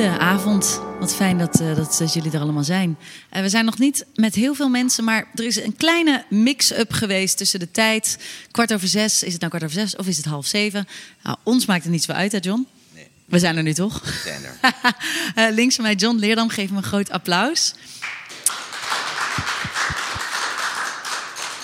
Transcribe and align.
Goedenavond. 0.00 0.80
Wat 1.00 1.14
fijn 1.14 1.38
dat, 1.38 1.60
uh, 1.60 1.76
dat, 1.76 1.96
dat, 1.98 2.12
jullie 2.12 2.32
er 2.32 2.40
allemaal 2.40 2.64
zijn. 2.64 2.98
Uh, 3.32 3.42
we 3.42 3.48
zijn 3.48 3.64
nog 3.64 3.78
niet 3.78 4.06
met 4.14 4.34
heel 4.34 4.54
veel 4.54 4.68
mensen, 4.68 5.04
maar 5.04 5.26
er 5.34 5.44
is 5.44 5.62
een 5.62 5.76
kleine 5.76 6.24
mix-up 6.30 6.92
geweest 6.92 7.36
tussen 7.36 7.60
de 7.60 7.70
tijd. 7.70 8.18
Kwart 8.50 8.72
over 8.72 8.88
zes, 8.88 9.22
is 9.22 9.32
het 9.32 9.40
nou 9.40 9.52
kwart 9.52 9.64
over 9.64 9.80
zes 9.80 9.96
of 9.96 10.06
is 10.06 10.16
het 10.16 10.26
half 10.26 10.46
zeven? 10.46 10.88
Nou, 11.22 11.36
ons 11.42 11.66
maakt 11.66 11.82
het 11.82 11.92
niet 11.92 12.02
zo 12.02 12.12
uit, 12.12 12.32
hè 12.32 12.38
John? 12.40 12.66
Nee. 12.94 13.06
We 13.24 13.38
zijn 13.38 13.56
er 13.56 13.62
nu 13.62 13.74
toch? 13.74 14.00
We 14.00 14.20
zijn 14.24 14.42
er. 14.44 15.48
uh, 15.48 15.54
links 15.58 15.74
van 15.74 15.84
mij 15.84 15.94
John 15.94 16.16
Leerdam, 16.16 16.48
geef 16.48 16.68
hem 16.68 16.76
een 16.76 16.82
groot 16.82 17.10
applaus. 17.10 17.74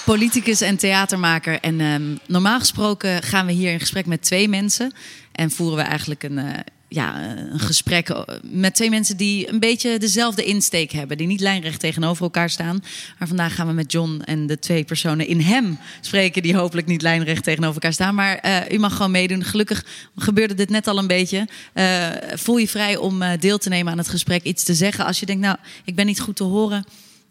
Politicus 0.05 0.61
en 0.61 0.77
theatermaker. 0.77 1.61
En 1.61 1.81
um, 1.81 2.19
normaal 2.27 2.59
gesproken 2.59 3.23
gaan 3.23 3.47
we 3.47 3.53
hier 3.53 3.73
in 3.73 3.81
gesprek 3.81 4.07
met 4.07 4.23
twee 4.23 4.49
mensen. 4.49 4.93
En 5.33 5.51
voeren 5.51 5.77
we 5.77 5.83
eigenlijk 5.83 6.23
een, 6.23 6.39
uh, 6.39 6.53
ja, 6.89 7.37
een 7.37 7.59
gesprek 7.59 8.25
met 8.43 8.75
twee 8.75 8.91
mensen 8.91 9.17
die 9.17 9.53
een 9.53 9.61
beetje 9.61 9.99
dezelfde 9.99 10.45
insteek 10.45 10.93
hebben. 10.93 11.17
Die 11.17 11.27
niet 11.27 11.41
lijnrecht 11.41 11.81
tegenover 11.81 12.23
elkaar 12.23 12.51
staan. 12.51 12.85
Maar 13.19 13.29
vandaag 13.29 13.55
gaan 13.55 13.67
we 13.67 13.73
met 13.73 13.93
John 13.93 14.23
en 14.25 14.47
de 14.47 14.59
twee 14.59 14.85
personen 14.85 15.27
in 15.27 15.41
hem 15.41 15.79
spreken. 16.01 16.43
Die 16.43 16.57
hopelijk 16.57 16.87
niet 16.87 17.03
lijnrecht 17.03 17.45
tegenover 17.45 17.75
elkaar 17.75 17.93
staan. 17.93 18.15
Maar 18.15 18.45
uh, 18.45 18.71
u 18.71 18.79
mag 18.79 18.97
gewoon 18.97 19.11
meedoen. 19.11 19.45
Gelukkig 19.45 19.85
gebeurde 20.17 20.55
dit 20.55 20.71
net 20.71 20.87
al 20.87 20.99
een 20.99 21.07
beetje. 21.07 21.49
Uh, 21.75 22.09
voel 22.35 22.57
je 22.57 22.69
vrij 22.69 22.97
om 22.97 23.23
deel 23.41 23.59
te 23.59 23.69
nemen 23.69 23.93
aan 23.93 23.99
het 23.99 24.09
gesprek. 24.09 24.43
Iets 24.43 24.65
te 24.65 24.75
zeggen. 24.75 25.05
Als 25.05 25.21
je 25.21 25.27
denkt, 25.27 25.43
nou, 25.43 25.57
ik 25.85 25.95
ben 25.95 26.07
niet 26.07 26.21
goed 26.21 26.37
te 26.37 26.45
horen. 26.45 26.85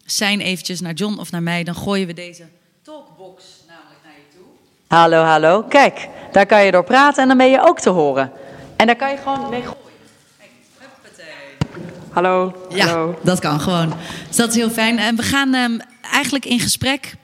Zijn 0.05 0.39
eventjes 0.39 0.81
naar 0.81 0.93
John 0.93 1.19
of 1.19 1.31
naar 1.31 1.43
mij. 1.43 1.63
Dan 1.63 1.75
gooien 1.75 2.07
we 2.07 2.13
deze 2.13 2.43
talkbox 2.81 3.43
namelijk 3.67 3.99
naar 4.03 4.13
je 4.13 4.37
toe. 4.37 4.47
Hallo, 4.87 5.23
hallo. 5.23 5.63
Kijk, 5.63 6.07
daar 6.31 6.45
kan 6.45 6.65
je 6.65 6.71
door 6.71 6.83
praten 6.83 7.21
en 7.21 7.27
dan 7.27 7.37
ben 7.37 7.49
je 7.49 7.67
ook 7.67 7.79
te 7.79 7.89
horen. 7.89 8.31
En 8.75 8.85
daar 8.85 8.95
kan 8.95 9.09
je 9.09 9.17
gewoon 9.17 9.49
mee 9.49 9.61
gooien. 9.61 9.83
Hallo, 12.09 12.67
Ja, 12.69 12.87
hallo. 12.87 13.19
dat 13.23 13.39
kan 13.39 13.59
gewoon. 13.59 13.93
Dus 14.27 14.35
dat 14.35 14.49
is 14.49 14.55
heel 14.55 14.69
fijn. 14.69 14.99
En 14.99 15.15
we 15.15 15.23
gaan 15.23 15.53
um, 15.53 15.79
eigenlijk 16.01 16.45
in 16.45 16.59
gesprek 16.59 17.15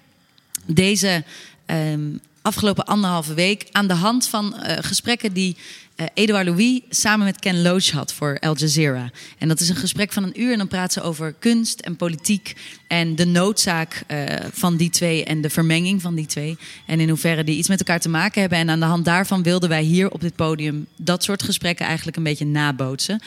deze 0.66 1.24
um, 1.66 2.20
afgelopen 2.42 2.86
anderhalve 2.86 3.34
week 3.34 3.68
aan 3.72 3.88
de 3.88 3.94
hand 3.94 4.28
van 4.28 4.56
uh, 4.56 4.74
gesprekken 4.80 5.34
die 5.34 5.58
uh, 6.02 6.08
Edouard 6.14 6.46
Louis 6.46 6.82
samen 6.90 7.26
met 7.26 7.40
Ken 7.40 7.62
Loach 7.62 7.90
had 7.90 8.14
voor 8.14 8.40
Al 8.40 8.58
Jazeera. 8.58 9.12
En 9.38 9.48
dat 9.48 9.60
is 9.60 9.70
een 9.70 9.76
gesprek 9.76 10.14
van 10.14 10.24
een 10.24 10.42
uur 10.42 10.52
en 10.52 10.58
dan 10.58 10.68
praten 10.68 11.02
ze 11.02 11.08
over 11.08 11.34
kunst 11.40 11.80
en 11.80 11.96
politiek 11.96 12.56
en 12.88 13.16
de 13.16 13.26
noodzaak 13.26 14.04
uh, 14.08 14.26
van 14.52 14.78
die 14.78 14.90
twee 14.90 15.24
en 15.24 15.42
de 15.42 15.50
vermenging 15.50 16.02
van 16.02 16.16
die 16.16 16.26
twee. 16.26 16.58
En 16.86 17.00
in 17.00 17.10
hoeverre 17.10 17.44
die 17.44 17.58
iets 17.58 17.68
met 17.68 17.80
elkaar 17.80 18.00
te 18.00 18.10
maken 18.10 18.42
hebben. 18.42 18.60
En 18.60 18.70
aan 18.70 18.80
de 18.80 18.86
hand 18.86 19.06
daarvan 19.06 19.44
wilden 19.44 19.70
wij 19.70 19.84
hier 19.84 20.12
op 20.12 20.22
dit 20.22 20.36
podium 20.36 20.88
dat 20.96 21.24
soort 21.24 21.44
gesprekken 21.44 21.86
eigenlijk 21.86 22.18
een 22.18 22.24
beetje 22.24 22.46
nabootsen. 22.46 23.22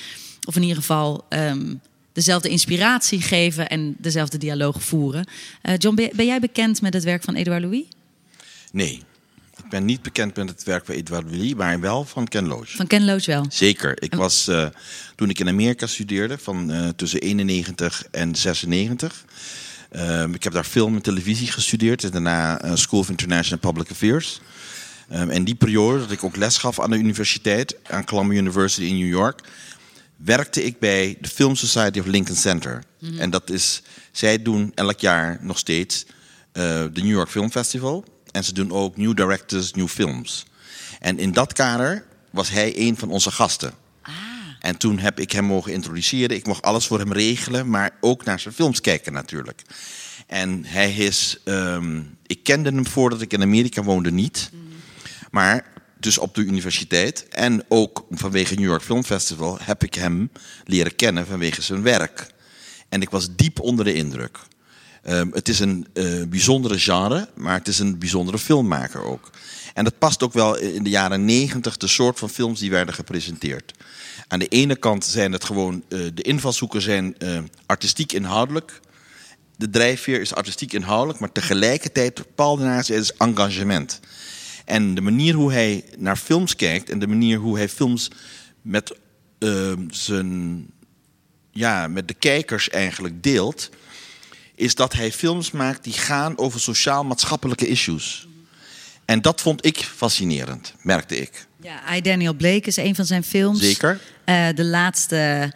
Of 0.44 0.56
in 0.56 0.62
ieder 0.62 0.76
geval 0.76 1.24
um, 1.28 1.80
dezelfde 2.12 2.48
inspiratie 2.48 3.20
geven 3.20 3.68
en 3.68 3.94
dezelfde 3.98 4.38
dialoog 4.38 4.82
voeren. 4.82 5.26
Uh, 5.62 5.74
John, 5.78 5.94
ben, 5.94 6.10
ben 6.14 6.26
jij 6.26 6.40
bekend 6.40 6.82
met 6.82 6.94
het 6.94 7.04
werk 7.04 7.22
van 7.22 7.34
Edouard 7.34 7.62
Louis? 7.62 7.84
Nee. 8.72 9.02
Ik 9.64 9.70
ben 9.70 9.84
niet 9.84 10.02
bekend 10.02 10.36
met 10.36 10.48
het 10.48 10.62
werk 10.62 10.84
van 10.84 10.94
Edouard 10.94 11.30
Louis, 11.30 11.54
maar 11.54 11.80
wel 11.80 12.04
van 12.04 12.28
Ken 12.28 12.46
Loach. 12.46 12.70
Van 12.70 12.86
Ken 12.86 13.04
Loach 13.04 13.26
wel? 13.26 13.46
Zeker. 13.48 14.02
Ik 14.02 14.14
was, 14.14 14.48
uh, 14.48 14.66
toen 15.14 15.30
ik 15.30 15.38
in 15.38 15.48
Amerika 15.48 15.86
studeerde, 15.86 16.38
van 16.38 16.70
uh, 16.70 16.88
tussen 16.88 17.20
91 17.20 18.04
en 18.10 18.34
96. 18.34 19.24
Uh, 19.92 20.22
ik 20.32 20.44
heb 20.44 20.52
daar 20.52 20.64
film 20.64 20.94
en 20.94 21.02
televisie 21.02 21.52
gestudeerd 21.52 22.04
en 22.04 22.10
daarna 22.10 22.64
uh, 22.64 22.74
School 22.74 23.00
of 23.00 23.08
International 23.08 23.72
Public 23.72 23.90
Affairs. 23.90 24.40
Um, 25.12 25.30
en 25.30 25.44
die 25.44 25.54
periode 25.54 25.98
dat 25.98 26.10
ik 26.10 26.24
ook 26.24 26.36
les 26.36 26.58
gaf 26.58 26.80
aan 26.80 26.90
de 26.90 26.96
universiteit, 26.96 27.76
aan 27.82 28.04
Columbia 28.04 28.38
University 28.38 28.82
in 28.82 28.98
New 28.98 29.08
York, 29.08 29.40
werkte 30.16 30.64
ik 30.64 30.78
bij 30.78 31.16
de 31.20 31.28
Film 31.28 31.56
Society 31.56 31.98
of 31.98 32.06
Lincoln 32.06 32.38
Center. 32.38 32.82
Mm 32.98 33.08
-hmm. 33.08 33.18
En 33.18 33.30
dat 33.30 33.50
is, 33.50 33.82
zij 34.12 34.42
doen 34.42 34.72
elk 34.74 35.00
jaar 35.00 35.38
nog 35.40 35.58
steeds 35.58 36.06
de 36.52 36.90
New 36.92 37.10
York 37.10 37.30
Film 37.30 37.50
Festival. 37.50 38.04
En 38.34 38.44
ze 38.44 38.52
doen 38.52 38.72
ook 38.72 38.96
New 38.96 39.16
Directors, 39.16 39.72
New 39.72 39.88
Films. 39.88 40.46
En 41.00 41.18
in 41.18 41.32
dat 41.32 41.52
kader 41.52 42.04
was 42.30 42.50
hij 42.50 42.72
een 42.76 42.96
van 42.96 43.10
onze 43.10 43.30
gasten. 43.30 43.72
Ah. 44.02 44.12
En 44.60 44.76
toen 44.76 44.98
heb 44.98 45.20
ik 45.20 45.32
hem 45.32 45.44
mogen 45.44 45.72
introduceren. 45.72 46.36
Ik 46.36 46.46
mocht 46.46 46.62
alles 46.62 46.86
voor 46.86 46.98
hem 46.98 47.12
regelen, 47.12 47.70
maar 47.70 47.90
ook 48.00 48.24
naar 48.24 48.40
zijn 48.40 48.54
films 48.54 48.80
kijken 48.80 49.12
natuurlijk. 49.12 49.62
En 50.26 50.64
hij 50.64 50.92
is, 50.92 51.40
um, 51.44 52.16
ik 52.26 52.42
kende 52.42 52.70
hem 52.70 52.86
voordat 52.86 53.20
ik 53.20 53.32
in 53.32 53.42
Amerika 53.42 53.82
woonde 53.82 54.10
niet. 54.10 54.50
Mm. 54.52 54.60
Maar 55.30 55.66
dus 55.98 56.18
op 56.18 56.34
de 56.34 56.42
universiteit 56.42 57.28
en 57.28 57.64
ook 57.68 58.06
vanwege 58.10 58.54
New 58.54 58.64
York 58.64 58.82
Film 58.82 59.04
Festival 59.04 59.58
heb 59.62 59.84
ik 59.84 59.94
hem 59.94 60.30
leren 60.64 60.96
kennen 60.96 61.26
vanwege 61.26 61.62
zijn 61.62 61.82
werk. 61.82 62.26
En 62.88 63.02
ik 63.02 63.10
was 63.10 63.36
diep 63.36 63.60
onder 63.60 63.84
de 63.84 63.94
indruk. 63.94 64.38
Um, 65.08 65.30
het 65.32 65.48
is 65.48 65.60
een 65.60 65.86
uh, 65.92 66.26
bijzondere 66.26 66.78
genre, 66.78 67.28
maar 67.34 67.58
het 67.58 67.68
is 67.68 67.78
een 67.78 67.98
bijzondere 67.98 68.38
filmmaker 68.38 69.04
ook. 69.04 69.30
En 69.74 69.84
dat 69.84 69.98
past 69.98 70.22
ook 70.22 70.32
wel 70.32 70.56
in 70.56 70.82
de 70.82 70.90
jaren 70.90 71.24
negentig 71.24 71.76
de 71.76 71.86
soort 71.86 72.18
van 72.18 72.30
films 72.30 72.60
die 72.60 72.70
werden 72.70 72.94
gepresenteerd. 72.94 73.74
Aan 74.28 74.38
de 74.38 74.48
ene 74.48 74.76
kant 74.76 75.04
zijn 75.04 75.32
het 75.32 75.44
gewoon, 75.44 75.82
uh, 75.88 76.10
de 76.14 76.22
invalshoeken 76.22 76.82
zijn 76.82 77.14
uh, 77.18 77.38
artistiek 77.66 78.12
inhoudelijk. 78.12 78.80
De 79.56 79.70
drijfveer 79.70 80.20
is 80.20 80.34
artistiek 80.34 80.72
inhoudelijk, 80.72 81.18
maar 81.18 81.32
tegelijkertijd 81.32 82.24
pal 82.34 82.56
daarnaast 82.56 82.90
is 82.90 83.12
engagement. 83.12 84.00
En 84.64 84.94
de 84.94 85.00
manier 85.00 85.34
hoe 85.34 85.52
hij 85.52 85.84
naar 85.98 86.16
films 86.16 86.56
kijkt 86.56 86.90
en 86.90 86.98
de 86.98 87.06
manier 87.06 87.38
hoe 87.38 87.56
hij 87.56 87.68
films 87.68 88.10
met, 88.62 88.96
zijn, 89.90 90.66
ja, 91.50 91.88
met 91.88 92.08
de 92.08 92.14
kijkers 92.14 92.70
eigenlijk 92.70 93.22
deelt 93.22 93.70
is 94.54 94.74
dat 94.74 94.92
hij 94.92 95.12
films 95.12 95.50
maakt 95.50 95.84
die 95.84 95.92
gaan 95.92 96.38
over 96.38 96.60
sociaal-maatschappelijke 96.60 97.66
issues. 97.66 98.28
En 99.04 99.22
dat 99.22 99.40
vond 99.40 99.66
ik 99.66 99.76
fascinerend, 99.76 100.74
merkte 100.82 101.16
ik. 101.16 101.46
Ja, 101.60 101.96
I, 101.96 102.00
Daniel 102.00 102.34
Blake 102.34 102.66
is 102.66 102.76
een 102.76 102.94
van 102.94 103.04
zijn 103.04 103.24
films. 103.24 103.58
Zeker. 103.60 104.00
Uh, 104.26 104.48
de 104.54 104.64
laatste 104.64 105.52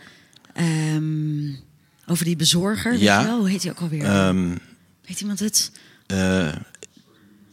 um, 0.60 1.60
over 2.06 2.24
die 2.24 2.36
bezorger. 2.36 2.98
Ja. 2.98 3.16
Weet 3.16 3.24
je 3.24 3.30
wel? 3.30 3.38
Hoe 3.38 3.48
heet 3.48 3.62
hij 3.62 3.72
ook 3.72 3.80
alweer? 3.80 4.26
Um, 4.26 4.58
Weet 5.06 5.20
iemand 5.20 5.38
het? 5.38 5.70
Uh, 6.06 6.54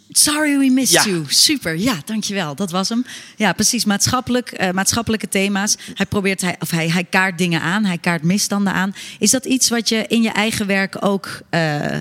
Sorry 0.10 0.58
we 0.58 0.70
missed 0.70 1.04
Ja. 1.06 1.12
you. 1.12 1.26
Super, 1.28 1.76
ja, 1.78 2.02
dankjewel. 2.06 2.56
Dat 2.56 2.72
was 2.72 2.90
hem. 2.90 3.06
Ja, 3.36 3.54
precies. 3.54 3.86
Maatschappelijk, 3.86 4.62
uh, 4.62 4.72
maatschappelijke 4.72 5.28
thema's. 5.28 5.78
Hij 5.94 6.06
probeert, 6.06 6.42
hij, 6.42 6.56
of 6.60 6.70
hij, 6.70 6.90
hij 6.90 7.04
kaart 7.04 7.38
dingen 7.38 7.62
aan. 7.62 7.86
Hij 7.86 7.98
kaart 7.98 8.24
misstanden 8.24 8.74
aan. 8.74 8.96
Is 9.20 9.32
dat 9.32 9.46
iets 9.46 9.70
wat 9.70 9.90
je 9.90 10.06
in 10.08 10.22
je 10.22 10.30
eigen 10.30 10.68
werk 10.68 11.06
ook... 11.06 11.42
Uh, 11.52 11.98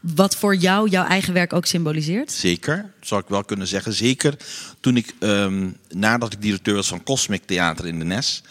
wat 0.00 0.36
voor 0.36 0.56
jou 0.56 0.88
jouw 0.88 1.06
eigen 1.06 1.32
werk 1.32 1.52
ook 1.52 1.66
symboliseert? 1.66 2.32
Zeker, 2.32 2.92
zou 3.00 3.20
ik 3.20 3.28
wel 3.28 3.44
kunnen 3.44 3.66
zeggen. 3.66 3.92
Zeker 3.92 4.36
toen 4.80 4.96
ik, 4.96 5.14
um, 5.20 5.76
nadat 5.88 6.32
ik 6.32 6.42
directeur 6.42 6.74
was 6.74 6.88
van 6.88 7.02
Cosmic 7.02 7.42
Theater 7.44 7.86
in 7.86 7.98
de 7.98 8.04
NES... 8.04 8.42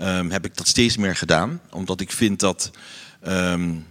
Um, 0.00 0.30
heb 0.30 0.44
ik 0.44 0.56
dat 0.56 0.68
steeds 0.68 0.96
meer 0.96 1.16
gedaan. 1.16 1.60
Omdat 1.70 2.00
ik 2.00 2.12
vind 2.12 2.40
dat... 2.40 2.70
Um, 3.28 3.86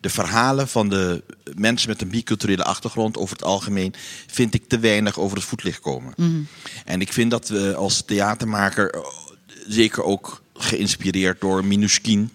de 0.00 0.10
verhalen 0.10 0.68
van 0.68 0.88
de 0.88 1.22
mensen 1.54 1.88
met 1.88 2.02
een 2.02 2.08
biculturele 2.08 2.64
achtergrond 2.64 3.16
over 3.16 3.36
het 3.36 3.44
algemeen 3.44 3.94
vind 4.26 4.54
ik 4.54 4.68
te 4.68 4.78
weinig 4.78 5.18
over 5.18 5.36
het 5.36 5.46
voetlicht 5.46 5.80
komen. 5.80 6.12
Mhm. 6.16 6.28
Mm. 6.28 6.46
En 6.84 7.00
ik 7.00 7.12
vind 7.12 7.30
dat 7.30 7.48
we 7.48 7.74
als 7.74 8.02
theatermaker 8.02 9.04
zeker 9.66 10.02
ook 10.02 10.42
geïnspireerd 10.54 11.40
door 11.40 11.64
Minuskin 11.64 12.30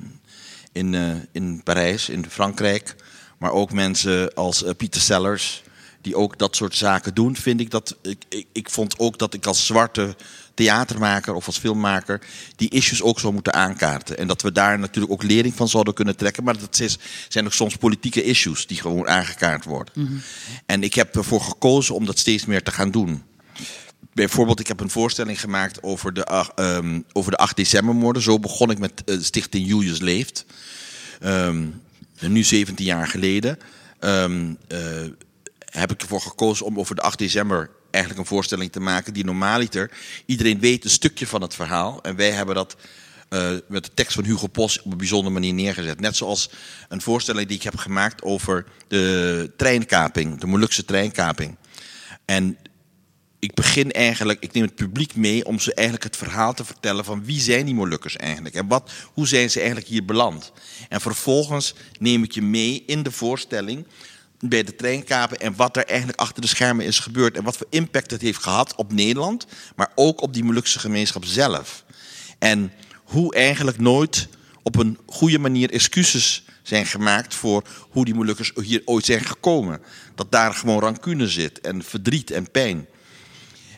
in, 0.71 0.93
uh, 0.93 1.11
in 1.31 1.61
Parijs, 1.63 2.09
in 2.09 2.25
Frankrijk, 2.29 2.95
maar 3.37 3.51
ook 3.51 3.71
mensen 3.71 4.33
als 4.33 4.63
uh, 4.63 4.69
Pieter 4.77 5.01
Sellers 5.01 5.63
die 6.03 6.15
ook 6.15 6.37
dat 6.37 6.55
soort 6.55 6.75
zaken 6.75 7.13
doen, 7.13 7.35
vind 7.35 7.59
ik 7.59 7.71
dat 7.71 7.95
ik, 8.01 8.23
ik, 8.29 8.45
ik 8.51 8.69
vond 8.69 8.99
ook 8.99 9.17
dat 9.17 9.33
ik 9.33 9.45
als 9.45 9.65
zwarte 9.65 10.15
theatermaker 10.53 11.33
of 11.33 11.45
als 11.45 11.57
filmmaker 11.57 12.21
die 12.55 12.69
issues 12.69 13.01
ook 13.01 13.19
zou 13.19 13.33
moeten 13.33 13.53
aankaarten. 13.53 14.17
En 14.17 14.27
dat 14.27 14.41
we 14.41 14.51
daar 14.51 14.79
natuurlijk 14.79 15.13
ook 15.13 15.23
lering 15.23 15.53
van 15.55 15.69
zouden 15.69 15.93
kunnen 15.93 16.15
trekken. 16.15 16.43
Maar 16.43 16.57
dat 16.59 16.79
is, 16.79 16.97
zijn 17.27 17.45
ook 17.45 17.53
soms 17.53 17.75
politieke 17.75 18.23
issues 18.23 18.67
die 18.67 18.77
gewoon 18.77 19.07
aangekaart 19.07 19.65
worden. 19.65 19.93
Mm 19.97 20.05
-hmm. 20.05 20.21
En 20.65 20.83
ik 20.83 20.93
heb 20.93 21.15
ervoor 21.15 21.41
gekozen 21.41 21.95
om 21.95 22.05
dat 22.05 22.19
steeds 22.19 22.45
meer 22.45 22.63
te 22.63 22.71
gaan 22.71 22.91
doen. 22.91 23.23
Bijvoorbeeld, 24.13 24.59
ik 24.59 24.67
heb 24.67 24.79
een 24.79 24.89
voorstelling 24.89 25.39
gemaakt 25.39 25.83
over 25.83 26.13
de, 26.13 26.27
uh, 26.31 26.75
um, 26.75 27.05
over 27.11 27.31
de 27.31 27.37
8 27.37 27.55
decembermoorden. 27.55 28.21
Zo 28.21 28.39
begon 28.39 28.69
ik 28.69 28.79
met 28.79 29.03
uh, 29.05 29.21
Stichting 29.21 29.67
Julius 29.67 29.99
Leeft. 29.99 30.45
Um, 31.23 31.81
nu 32.19 32.43
17 32.43 32.85
jaar 32.85 33.07
geleden. 33.07 33.59
Um, 33.99 34.57
uh, 34.67 34.79
heb 35.79 35.91
ik 35.91 36.01
ervoor 36.01 36.21
gekozen 36.21 36.65
om 36.65 36.79
over 36.79 36.95
de 36.95 37.01
8 37.01 37.17
december 37.17 37.69
eigenlijk 37.91 38.23
een 38.23 38.35
voorstelling 38.35 38.71
te 38.71 38.79
maken 38.79 39.13
die 39.13 39.25
normaaliter 39.25 39.91
iedereen 40.25 40.59
weet 40.59 40.83
een 40.83 40.89
stukje 40.89 41.27
van 41.27 41.41
het 41.41 41.55
verhaal. 41.55 42.01
En 42.01 42.15
wij 42.15 42.31
hebben 42.31 42.55
dat 42.55 42.75
uh, 43.29 43.49
met 43.67 43.83
de 43.83 43.93
tekst 43.93 44.13
van 44.13 44.23
Hugo 44.23 44.47
Pos 44.47 44.81
op 44.81 44.91
een 44.91 44.97
bijzondere 44.97 45.33
manier 45.33 45.53
neergezet. 45.53 45.99
Net 45.99 46.15
zoals 46.15 46.49
een 46.89 47.01
voorstelling 47.01 47.47
die 47.47 47.57
ik 47.57 47.63
heb 47.63 47.77
gemaakt 47.77 48.21
over 48.21 48.65
de 48.87 49.51
treinkaping, 49.57 50.39
de 50.39 50.47
Molukse 50.47 50.85
treinkaping. 50.85 51.57
En 52.25 52.57
ik 53.39 53.53
begin 53.53 53.91
eigenlijk, 53.91 54.43
ik 54.43 54.53
neem 54.53 54.63
het 54.63 54.75
publiek 54.75 55.15
mee 55.15 55.45
om 55.45 55.59
ze 55.59 55.73
eigenlijk 55.73 56.05
het 56.05 56.17
verhaal 56.17 56.53
te 56.53 56.65
vertellen 56.65 57.05
van 57.05 57.25
wie 57.25 57.39
zijn 57.39 57.65
die 57.65 57.75
Molukkers 57.75 58.15
eigenlijk 58.15 58.55
en 58.55 58.67
wat, 58.67 58.91
hoe 59.13 59.27
zijn 59.27 59.49
ze 59.49 59.57
eigenlijk 59.57 59.87
hier 59.87 60.05
beland. 60.05 60.51
En 60.89 61.01
vervolgens 61.01 61.73
neem 61.99 62.23
ik 62.23 62.31
je 62.31 62.41
mee 62.41 62.83
in 62.85 63.03
de 63.03 63.11
voorstelling 63.11 63.85
bij 64.49 64.63
de 64.63 64.75
treinkapen 64.75 65.39
en 65.39 65.55
wat 65.55 65.77
er 65.77 65.85
eigenlijk 65.85 66.19
achter 66.19 66.41
de 66.41 66.47
schermen 66.47 66.85
is 66.85 66.99
gebeurd 66.99 67.37
en 67.37 67.43
wat 67.43 67.57
voor 67.57 67.67
impact 67.69 68.11
het 68.11 68.21
heeft 68.21 68.43
gehad 68.43 68.75
op 68.75 68.93
Nederland, 68.93 69.47
maar 69.75 69.91
ook 69.95 70.21
op 70.21 70.33
die 70.33 70.43
Molukse 70.43 70.79
gemeenschap 70.79 71.25
zelf. 71.25 71.83
En 72.39 72.71
hoe 73.03 73.33
eigenlijk 73.35 73.79
nooit 73.79 74.27
op 74.63 74.75
een 74.75 74.97
goede 75.05 75.39
manier 75.39 75.71
excuses 75.71 76.45
zijn 76.63 76.85
gemaakt 76.85 77.33
voor 77.33 77.63
hoe 77.89 78.05
die 78.05 78.13
Molukkers 78.13 78.51
hier 78.63 78.81
ooit 78.85 79.05
zijn 79.05 79.23
gekomen. 79.23 79.81
Dat 80.15 80.31
daar 80.31 80.53
gewoon 80.53 80.79
rancune 80.79 81.27
zit 81.27 81.61
en 81.61 81.83
verdriet 81.83 82.31
en 82.31 82.51
pijn. 82.51 82.87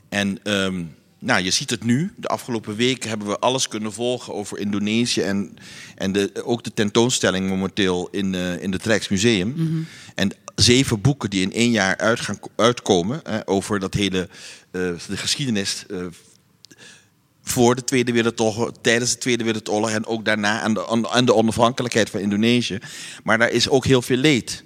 En 0.09 0.43
ehm, 0.43 0.83
nou, 1.19 1.43
je 1.43 1.51
ziet 1.51 1.69
het 1.69 1.83
nu. 1.83 2.13
De 2.17 2.27
afgelopen 2.27 2.75
weken 2.75 3.09
hebben 3.09 3.27
we 3.27 3.39
alles 3.39 3.67
kunnen 3.67 3.93
volgen 3.93 4.33
over 4.33 4.59
Indonesië. 4.59 5.21
En, 5.21 5.55
en 5.95 6.11
de, 6.11 6.31
ook 6.43 6.63
de 6.63 6.73
tentoonstelling 6.73 7.49
momenteel 7.49 8.07
in, 8.11 8.33
uh, 8.33 8.61
in 8.63 8.71
het 8.71 8.85
Rijksmuseum. 8.85 9.53
Mm 9.55 9.87
En 10.15 10.31
zeven 10.55 11.01
boeken 11.01 11.29
die 11.29 11.41
in 11.41 11.53
één 11.53 11.71
jaar 11.71 11.97
uit 11.97 12.19
gaan, 12.19 12.39
uitkomen 12.55 13.47
over 13.47 13.79
dat 13.79 13.93
hele 13.93 14.29
uh, 14.71 14.81
de 15.07 15.17
geschiedenis 15.17 15.85
uh, 15.87 16.05
voor 17.45 17.75
de 17.75 17.83
Tweede 17.83 18.11
Wereldoorlog, 18.11 18.71
tijdens 18.81 19.11
de 19.11 19.17
Tweede 19.17 19.43
Wereldoorlog 19.43 19.89
en 19.89 20.05
ook 20.05 20.25
daarna 20.25 20.61
aan 20.61 20.73
de, 20.73 21.09
aan 21.09 21.25
de 21.25 21.33
onafhankelijkheid 21.33 22.09
van 22.09 22.19
Indonesië. 22.19 22.79
Maar 23.23 23.37
daar 23.37 23.49
is 23.49 23.69
ook 23.69 23.85
heel 23.85 24.01
veel 24.01 24.17
leed. 24.17 24.63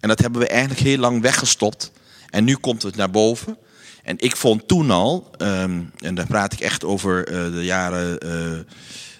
En 0.00 0.08
dat 0.08 0.18
hebben 0.18 0.40
we 0.40 0.46
eigenlijk 0.46 0.80
heel 0.80 0.98
lang 0.98 1.22
weggestopt. 1.22 1.92
En 2.30 2.44
nu 2.44 2.54
komt 2.54 2.82
het 2.82 2.96
naar 2.96 3.10
boven. 3.10 3.56
En 4.02 4.18
ik 4.18 4.36
vond 4.36 4.68
toen 4.68 4.90
al, 4.90 5.30
um, 5.38 5.90
en 5.98 6.14
daar 6.14 6.26
praat 6.26 6.52
ik 6.52 6.60
echt 6.60 6.84
over 6.84 7.28
uh, 7.28 7.54
de 7.54 7.64
jaren 7.64 8.26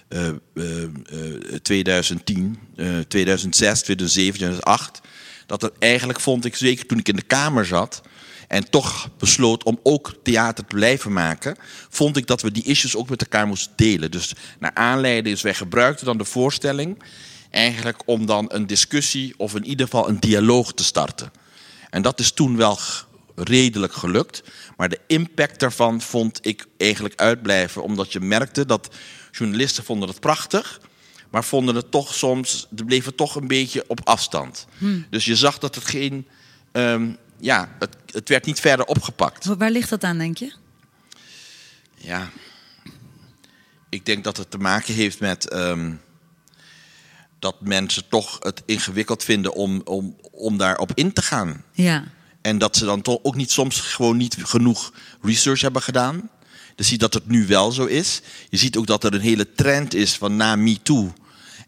uh, 0.09 0.29
uh, 0.53 1.55
2010, 1.61 2.57
2006, 3.07 3.81
2007, 3.81 4.33
2008. 4.33 5.01
Dat 5.45 5.63
er 5.63 5.71
eigenlijk 5.79 6.19
vond 6.19 6.45
ik, 6.45 6.55
zeker 6.55 6.85
toen 6.85 6.99
ik 6.99 7.07
in 7.07 7.15
de 7.15 7.21
Kamer 7.21 7.65
zat, 7.65 8.01
en 8.47 8.69
toch 8.69 9.09
besloot 9.17 9.63
om 9.63 9.79
ook 9.83 10.13
theater 10.23 10.65
te 10.65 10.75
blijven 10.75 11.13
maken, 11.13 11.55
vond 11.89 12.17
ik 12.17 12.27
dat 12.27 12.41
we 12.41 12.51
die 12.51 12.63
issues 12.63 12.95
ook 12.95 13.09
met 13.09 13.21
elkaar 13.21 13.47
moesten 13.47 13.73
delen. 13.75 14.11
Dus 14.11 14.33
naar 14.59 14.73
aanleiding, 14.73 15.35
dus 15.35 15.43
wij 15.43 15.53
gebruikten 15.53 16.05
dan 16.05 16.17
de 16.17 16.25
voorstelling 16.25 17.03
eigenlijk 17.49 18.01
om 18.05 18.25
dan 18.25 18.45
een 18.47 18.67
discussie 18.67 19.33
of 19.37 19.55
in 19.55 19.65
ieder 19.65 19.85
geval 19.85 20.09
een 20.09 20.19
dialoog 20.19 20.73
te 20.73 20.83
starten. 20.83 21.31
En 21.89 22.01
dat 22.01 22.19
is 22.19 22.31
toen 22.31 22.57
wel 22.57 22.79
redelijk 23.35 23.93
gelukt. 23.93 24.43
Maar 24.77 24.89
de 24.89 24.99
impact 25.07 25.59
daarvan 25.59 26.01
vond 26.01 26.39
ik 26.41 26.65
eigenlijk 26.77 27.19
uitblijven. 27.19 27.83
Omdat 27.83 28.13
je 28.13 28.19
merkte 28.19 28.65
dat 28.65 28.89
journalisten 29.31 29.83
vonden 29.83 30.09
het 30.09 30.19
prachtig. 30.19 30.79
Maar 31.33 31.43
vonden 31.43 31.75
het 31.75 31.91
toch 31.91 32.13
soms, 32.13 32.67
ze 32.75 32.83
bleven 32.83 33.15
toch 33.15 33.35
een 33.35 33.47
beetje 33.47 33.83
op 33.87 33.99
afstand. 34.03 34.67
Hmm. 34.77 35.05
Dus 35.09 35.25
je 35.25 35.35
zag 35.35 35.57
dat 35.57 35.75
het 35.75 35.85
geen, 35.85 36.27
um, 36.71 37.17
ja, 37.39 37.75
het, 37.79 37.95
het 38.05 38.29
werd 38.29 38.45
niet 38.45 38.59
verder 38.59 38.85
opgepakt. 38.85 39.45
Waar 39.45 39.71
ligt 39.71 39.89
dat 39.89 40.03
aan, 40.03 40.17
denk 40.17 40.37
je? 40.37 40.53
Ja, 41.95 42.29
ik 43.89 44.05
denk 44.05 44.23
dat 44.23 44.37
het 44.37 44.51
te 44.51 44.57
maken 44.57 44.93
heeft 44.93 45.19
met 45.19 45.53
um, 45.53 46.01
dat 47.39 47.61
mensen 47.61 48.07
toch 48.09 48.37
het 48.39 48.63
ingewikkeld 48.65 49.23
vinden 49.23 49.53
om, 49.53 49.81
om, 49.83 50.15
om 50.31 50.57
daarop 50.57 50.91
in 50.93 51.13
te 51.13 51.21
gaan. 51.21 51.63
Ja. 51.71 52.03
En 52.41 52.57
dat 52.57 52.75
ze 52.77 52.85
dan 52.85 53.01
toch 53.01 53.19
ook 53.21 53.35
niet 53.35 53.51
soms 53.51 53.79
gewoon 53.79 54.17
niet 54.17 54.37
genoeg 54.39 54.93
research 55.21 55.61
hebben 55.61 55.81
gedaan. 55.81 56.29
Dus 56.75 56.87
zie 56.87 56.97
dat 56.97 57.13
het 57.13 57.27
nu 57.27 57.47
wel 57.47 57.71
zo 57.71 57.85
is. 57.85 58.21
Je 58.49 58.57
ziet 58.57 58.77
ook 58.77 58.87
dat 58.87 59.03
er 59.03 59.13
een 59.13 59.21
hele 59.21 59.53
trend 59.53 59.93
is 59.93 60.15
van 60.15 60.35
na 60.35 60.55
MeToo 60.55 61.13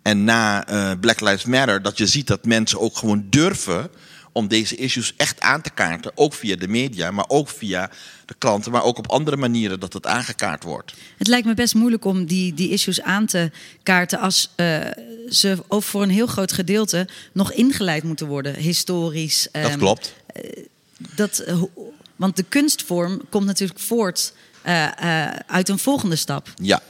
en 0.06 0.24
na 0.24 0.70
uh, 0.70 0.92
Black 1.00 1.20
Lives 1.20 1.46
Matter. 1.46 1.82
Dat 1.82 1.98
je 1.98 2.08
ziet 2.08 2.28
dat 2.28 2.46
mensen 2.46 2.80
ook 2.80 2.98
gewoon 2.98 3.26
durven 3.30 3.90
om 4.32 4.48
deze 4.48 4.76
issues 4.76 5.14
echt 5.18 5.40
aan 5.40 5.62
te 5.62 5.70
kaarten. 5.70 6.12
Ook 6.16 6.34
via 6.34 6.56
de 6.56 6.68
media, 6.68 7.12
maar 7.12 7.26
ook 7.28 7.50
via 7.50 7.90
de 8.26 8.36
klanten. 8.38 8.72
Maar 8.72 8.84
ook 8.84 8.98
op 8.98 9.12
andere 9.12 9.38
manieren 9.38 9.80
dat 9.80 9.94
het 9.94 10.06
aangekaart 10.06 10.64
wordt. 10.64 10.94
Het 11.18 11.28
lijkt 11.28 11.48
me 11.48 11.54
best 11.54 11.74
moeilijk 11.74 12.06
om 12.06 12.26
die, 12.26 12.54
die 12.54 12.70
issues 12.70 13.02
aan 13.02 13.26
te 13.26 13.52
kaarten... 13.84 14.20
als 14.20 14.52
uh, 14.56 14.80
ze 15.30 15.58
ook 15.68 15.84
voor 15.84 16.02
een 16.02 16.10
heel 16.10 16.28
groot 16.28 16.52
gedeelte 16.52 17.08
nog 17.32 17.52
ingeleid 17.52 18.04
moeten 18.04 18.28
worden. 18.28 18.56
Historisch. 18.56 19.48
Dat 19.52 19.72
um, 19.72 19.78
klopt. 19.78 20.14
Uh, 20.36 20.66
dat, 21.16 21.44
want 22.16 22.36
de 22.36 22.46
kunstvorm 22.50 23.22
komt 23.30 23.46
natuurlijk 23.46 23.80
voort 23.80 24.34
uit 25.48 25.70
een 25.70 25.80
volgende 25.80 26.16
stap. 26.16 26.54
Ja. 26.56 26.82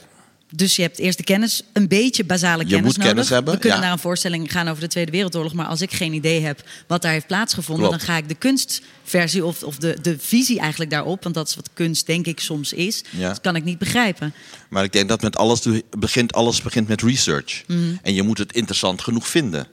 Dus 0.56 0.76
je 0.76 0.82
hebt 0.82 0.98
eerst 0.98 1.18
de 1.18 1.24
kennis, 1.24 1.62
een 1.72 1.88
beetje 1.88 2.24
basale 2.24 2.64
kennis 2.64 2.70
je 2.70 2.82
moet 2.82 2.96
nodig. 2.96 3.12
Kennis 3.12 3.28
hebben, 3.28 3.54
We 3.54 3.60
kunnen 3.60 3.78
ja. 3.78 3.84
naar 3.84 3.92
een 3.92 3.98
voorstelling 3.98 4.52
gaan 4.52 4.68
over 4.68 4.80
de 4.80 4.88
Tweede 4.88 5.10
Wereldoorlog, 5.10 5.52
maar 5.52 5.66
als 5.66 5.80
ik 5.80 5.92
geen 5.92 6.12
idee 6.12 6.40
heb 6.40 6.62
wat 6.86 7.02
daar 7.02 7.12
heeft 7.12 7.26
plaatsgevonden, 7.26 7.88
Klopt. 7.88 8.06
dan 8.06 8.14
ga 8.14 8.22
ik 8.22 8.28
de 8.28 8.34
kunstversie 8.34 9.44
of, 9.44 9.62
of 9.62 9.76
de, 9.76 9.98
de 10.02 10.18
visie 10.18 10.60
eigenlijk 10.60 10.90
daarop, 10.90 11.22
want 11.22 11.34
dat 11.34 11.48
is 11.48 11.54
wat 11.54 11.70
kunst 11.72 12.06
denk 12.06 12.26
ik 12.26 12.40
soms 12.40 12.72
is. 12.72 13.04
Ja. 13.10 13.28
Dat 13.28 13.40
kan 13.40 13.56
ik 13.56 13.64
niet 13.64 13.78
begrijpen. 13.78 14.34
Maar 14.68 14.84
ik 14.84 14.92
denk 14.92 15.08
dat 15.08 15.22
met 15.22 15.36
alles 15.36 15.62
begint, 15.98 16.32
alles 16.32 16.62
begint 16.62 16.88
met 16.88 17.02
research. 17.02 17.62
Mhm. 17.66 17.80
En 18.02 18.14
je 18.14 18.22
moet 18.22 18.38
het 18.38 18.52
interessant 18.52 19.02
genoeg 19.02 19.28
vinden. 19.28 19.66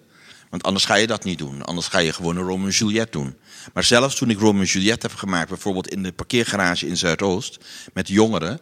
Want 0.50 0.66
anders 0.66 0.86
ga 0.86 0.96
je 0.96 1.08
dat 1.08 1.24
niet 1.24 1.38
doen. 1.38 1.64
Anders 1.64 1.88
ga 1.88 2.00
je 2.00 2.14
gewoon 2.14 2.38
een 2.38 2.44
Romeo 2.44 2.66
en 2.66 2.72
Juliet 2.72 3.12
doen. 3.12 3.36
Maar 3.74 3.84
zelfs 3.84 4.16
toen 4.16 4.30
ik 4.30 4.40
Romeo 4.40 4.62
en 4.62 4.68
Juliet 4.68 5.02
heb 5.02 5.14
gemaakt, 5.16 5.50
bijvoorbeeld 5.50 5.88
in 5.88 6.04
de 6.04 6.12
parkeergarage 6.12 6.88
in 6.88 6.98
Zuidoost, 6.98 7.58
met 7.94 8.08
jongeren. 8.08 8.60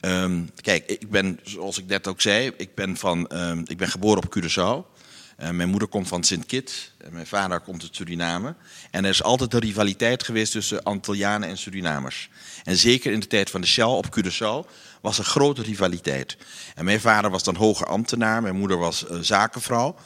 Um, 0.00 0.50
kijk, 0.60 0.86
ik 0.86 1.10
ben, 1.10 1.40
zoals 1.42 1.78
ik 1.78 1.86
net 1.86 2.06
ook 2.06 2.20
zei, 2.20 2.52
ik 2.56 2.74
ben, 2.74 2.96
van, 2.96 3.30
um, 3.32 3.62
ik 3.66 3.76
ben 3.76 3.88
geboren 3.88 4.22
op 4.22 4.36
Curaçao. 4.38 4.94
Uh, 5.42 5.50
mijn 5.50 5.68
moeder 5.68 5.88
komt 5.88 6.08
van 6.08 6.24
Sint 6.24 6.46
Kitts 6.46 6.92
en 6.98 7.12
mijn 7.12 7.26
vader 7.26 7.60
komt 7.60 7.82
uit 7.82 7.96
Suriname. 7.96 8.54
En 8.90 9.04
er 9.04 9.10
is 9.10 9.22
altijd 9.22 9.54
een 9.54 9.60
rivaliteit 9.60 10.22
geweest 10.22 10.52
tussen 10.52 10.82
Antillianen 10.82 11.48
en 11.48 11.58
Surinamers. 11.58 12.30
En 12.64 12.76
zeker 12.76 13.12
in 13.12 13.20
de 13.20 13.26
tijd 13.26 13.50
van 13.50 13.60
de 13.60 13.66
Shell 13.66 13.84
op 13.84 14.18
Curaçao 14.18 14.70
was 15.00 15.18
er 15.18 15.24
grote 15.24 15.62
rivaliteit. 15.62 16.36
En 16.74 16.84
mijn 16.84 17.00
vader 17.00 17.30
was 17.30 17.42
dan 17.42 17.54
hoger 17.54 17.86
ambtenaar, 17.86 18.42
mijn 18.42 18.56
moeder 18.56 18.78
was 18.78 19.04
uh, 19.10 19.18
zakenvrouw. 19.20 19.96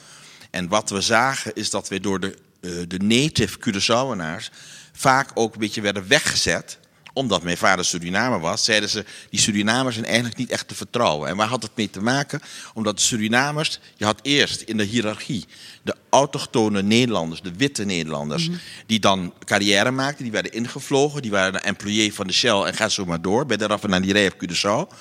En 0.50 0.68
wat 0.68 0.90
we 0.90 1.00
zagen 1.00 1.54
is 1.54 1.70
dat 1.70 1.88
we 1.88 2.00
door 2.00 2.20
de, 2.20 2.36
uh, 2.60 2.82
de 2.88 2.98
native 2.98 3.58
Curaçaoenaars 3.58 4.50
vaak 4.92 5.30
ook 5.34 5.52
een 5.52 5.60
beetje 5.60 5.80
werden 5.80 6.08
weggezet 6.08 6.78
omdat 7.12 7.42
mijn 7.42 7.56
vader 7.56 7.84
Surinamer 7.84 8.40
was, 8.40 8.64
zeiden 8.64 8.88
ze, 8.88 9.04
die 9.30 9.40
Surinamers 9.40 9.94
zijn 9.94 10.06
eigenlijk 10.06 10.36
niet 10.36 10.50
echt 10.50 10.68
te 10.68 10.74
vertrouwen. 10.74 11.28
En 11.28 11.36
waar 11.36 11.48
had 11.48 11.62
het 11.62 11.70
mee 11.74 11.90
te 11.90 12.02
maken? 12.02 12.40
Omdat 12.74 12.96
de 12.96 13.02
Surinamers, 13.02 13.80
je 13.96 14.04
had 14.04 14.18
eerst 14.22 14.60
in 14.60 14.76
de 14.76 14.84
hiërarchie 14.84 15.46
de 15.82 15.96
autochtone 16.10 16.82
Nederlanders, 16.82 17.42
de 17.42 17.52
witte 17.56 17.84
Nederlanders, 17.84 18.46
mm 18.46 18.52
-hmm. 18.52 18.62
die 18.86 19.00
dan 19.00 19.32
carrière 19.44 19.90
maakten, 19.90 20.22
die 20.22 20.32
werden 20.32 20.52
ingevlogen, 20.52 21.22
die 21.22 21.30
waren 21.30 21.52
de 21.52 21.58
employé 21.58 22.12
van 22.12 22.26
de 22.26 22.32
Shell 22.32 22.62
en 22.62 22.74
ga 22.74 22.88
zo 22.88 23.04
maar 23.04 23.22
door, 23.22 23.46
bij 23.46 23.56
de 23.56 23.66
raffinaderij 23.66 24.26
op 24.26 24.44
Curaçao. 24.44 24.94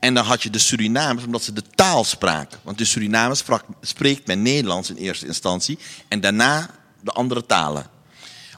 En 0.00 0.14
dan 0.14 0.24
had 0.24 0.42
je 0.42 0.50
de 0.50 0.58
Surinamers, 0.58 1.24
omdat 1.24 1.42
ze 1.42 1.52
de 1.52 1.62
taal 1.74 2.04
spraken. 2.04 2.58
Want 2.62 2.78
de 2.78 2.84
Surinamers 2.84 3.38
sprak, 3.38 3.64
spreekt 3.80 4.26
men 4.26 4.42
Nederlands 4.42 4.90
in 4.90 4.96
eerste 4.96 5.26
instantie 5.26 5.78
en 6.08 6.20
daarna 6.20 6.70
de 7.00 7.10
andere 7.10 7.46
talen. 7.46 7.86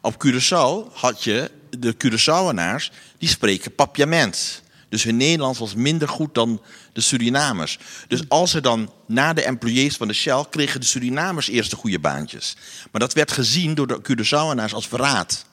Op 0.01 0.25
Curaçao 0.27 0.93
had 0.93 1.25
je 1.25 1.51
de 1.79 1.95
Curaçaoenaars, 1.97 2.91
die 3.19 3.29
spreken 3.29 3.75
papiaments. 3.75 4.63
Dus 4.89 5.03
hun 5.03 5.17
Nederlands 5.17 5.59
was 5.59 5.75
minder 5.75 6.09
goed 6.09 6.35
dan 6.35 6.63
de 6.93 7.01
Surinamers. 7.01 7.79
Dus 8.09 8.29
als 8.29 8.55
er 8.55 8.63
dan 8.63 8.93
na 9.07 9.33
de 9.33 9.43
employés 9.43 9.97
van 9.97 10.09
de 10.09 10.15
Shell 10.15 10.45
kregen 10.51 10.81
de 10.81 10.87
Surinamers 10.87 11.49
eerst 11.49 11.71
de 11.71 11.77
goede 11.77 11.99
baantjes. 11.99 12.57
Maar 12.91 13.01
dat 13.01 13.13
werd 13.13 13.33
gezien 13.33 13.75
door 13.75 13.87
de 13.87 14.01
Curaçaoenaars 14.03 14.75
als 14.75 14.89
verraad. 14.89 15.45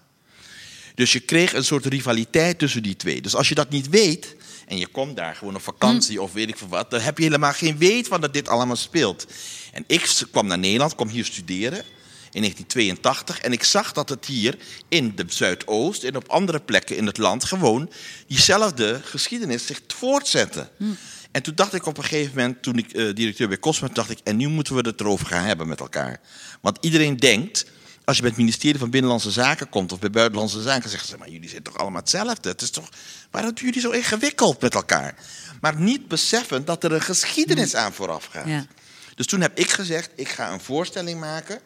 Dus 0.96 1.12
je 1.12 1.20
kreeg 1.20 1.54
een 1.54 1.63
soort 1.63 1.86
rivaliteit 1.86 2.60
tussen 2.60 2.84
die 2.84 2.96
twee. 2.96 3.22
Dus 3.22 3.36
als 3.36 3.50
je 3.50 3.56
dat 3.56 3.70
niet 3.70 3.90
weet 3.90 4.36
en 4.68 4.78
je 4.78 4.88
komt 4.88 5.16
daar 5.16 5.36
gewoon 5.36 5.56
op 5.56 5.62
vakantie 5.62 6.22
of 6.22 6.34
weet 6.34 6.50
ik 6.50 6.58
veel 6.58 6.68
wat, 6.68 6.92
dan 6.92 7.00
heb 7.00 7.18
je 7.18 7.24
helemaal 7.24 7.54
geen 7.54 7.78
weet 7.78 8.08
van 8.08 8.22
dat 8.22 8.34
dit 8.34 8.48
allemaal 8.48 8.75
speelt. 8.75 9.28
En 9.72 9.84
ik 9.88 10.22
kwam 10.32 10.48
naar 10.48 10.60
Nederland, 10.60 10.96
kwam 10.96 11.08
hier 11.08 11.25
studeren 11.25 11.84
in 12.32 12.42
1982. 12.42 13.40
En 13.40 13.52
ik 13.52 13.64
zag 13.64 13.92
dat 13.92 14.10
het 14.10 14.26
hier 14.26 14.58
in 14.90 15.16
de 15.16 15.26
Zuidoost 15.28 16.04
en 16.04 16.16
op 16.16 16.28
andere 16.28 16.60
plekken 16.60 16.98
in 16.98 17.06
het 17.06 17.18
land 17.18 17.44
gewoon 17.44 17.92
diezelfde 18.28 19.02
geschiedenis 19.04 19.66
zich 19.66 19.82
voortzette. 19.88 20.70
Hm. 20.78 20.84
En 21.32 21.44
toen 21.44 21.56
dacht 21.56 21.74
ik 21.74 21.86
op 21.86 21.98
een 21.98 22.04
gegeven 22.04 22.36
moment, 22.36 22.64
toen 22.64 22.78
ik 22.78 22.94
uh, 22.94 23.16
directeur 23.16 23.48
bij 23.48 23.60
Cosmet, 23.60 23.96
dacht 23.96 24.10
ik, 24.10 24.20
en 24.24 24.38
nu 24.38 24.48
moeten 24.48 24.76
we 24.76 24.82
het 24.82 25.00
erover 25.00 25.26
gaan 25.26 25.44
hebben 25.44 25.68
met 25.68 25.80
elkaar. 25.80 26.20
Want 26.62 26.78
iedereen 26.82 27.18
denkt, 27.18 27.66
als 28.06 28.16
je 28.16 28.22
bij 28.22 28.32
het 28.32 28.40
ministerie 28.40 28.80
van 28.80 28.90
Binnenlandse 28.90 29.32
Zaken 29.32 29.70
komt 29.70 29.92
of 29.92 30.00
bij 30.00 30.10
Buitenlandse 30.10 30.62
Zaken, 30.62 30.90
zeggen 30.90 31.10
ze, 31.10 31.18
maar 31.18 31.30
jullie 31.30 31.50
zijn 31.50 31.64
toch 31.64 31.78
allemaal 31.78 32.02
hetzelfde. 32.02 32.50
Het 32.50 32.62
is 32.62 32.70
toch, 32.70 32.90
waarom 33.32 33.54
doen 33.54 33.66
jullie 33.66 33.82
zo 33.82 33.90
ingewikkeld 33.90 34.62
met 34.62 34.74
elkaar? 34.74 35.16
Maar 35.62 35.76
niet 35.76 36.08
beseffen 36.08 36.66
dat 36.66 36.84
er 36.84 36.92
een 36.92 37.02
geschiedenis 37.02 37.76
aan 37.76 37.94
vooraf 37.94 38.26
gaat. 38.26 38.48
Ja. 38.48 38.66
Dus 39.16 39.26
toen 39.26 39.42
heb 39.42 39.58
ik 39.58 39.70
gezegd, 39.70 40.10
ik 40.16 40.30
ga 40.30 40.52
een 40.52 40.62
voorstelling 40.62 41.20
maken 41.20 41.60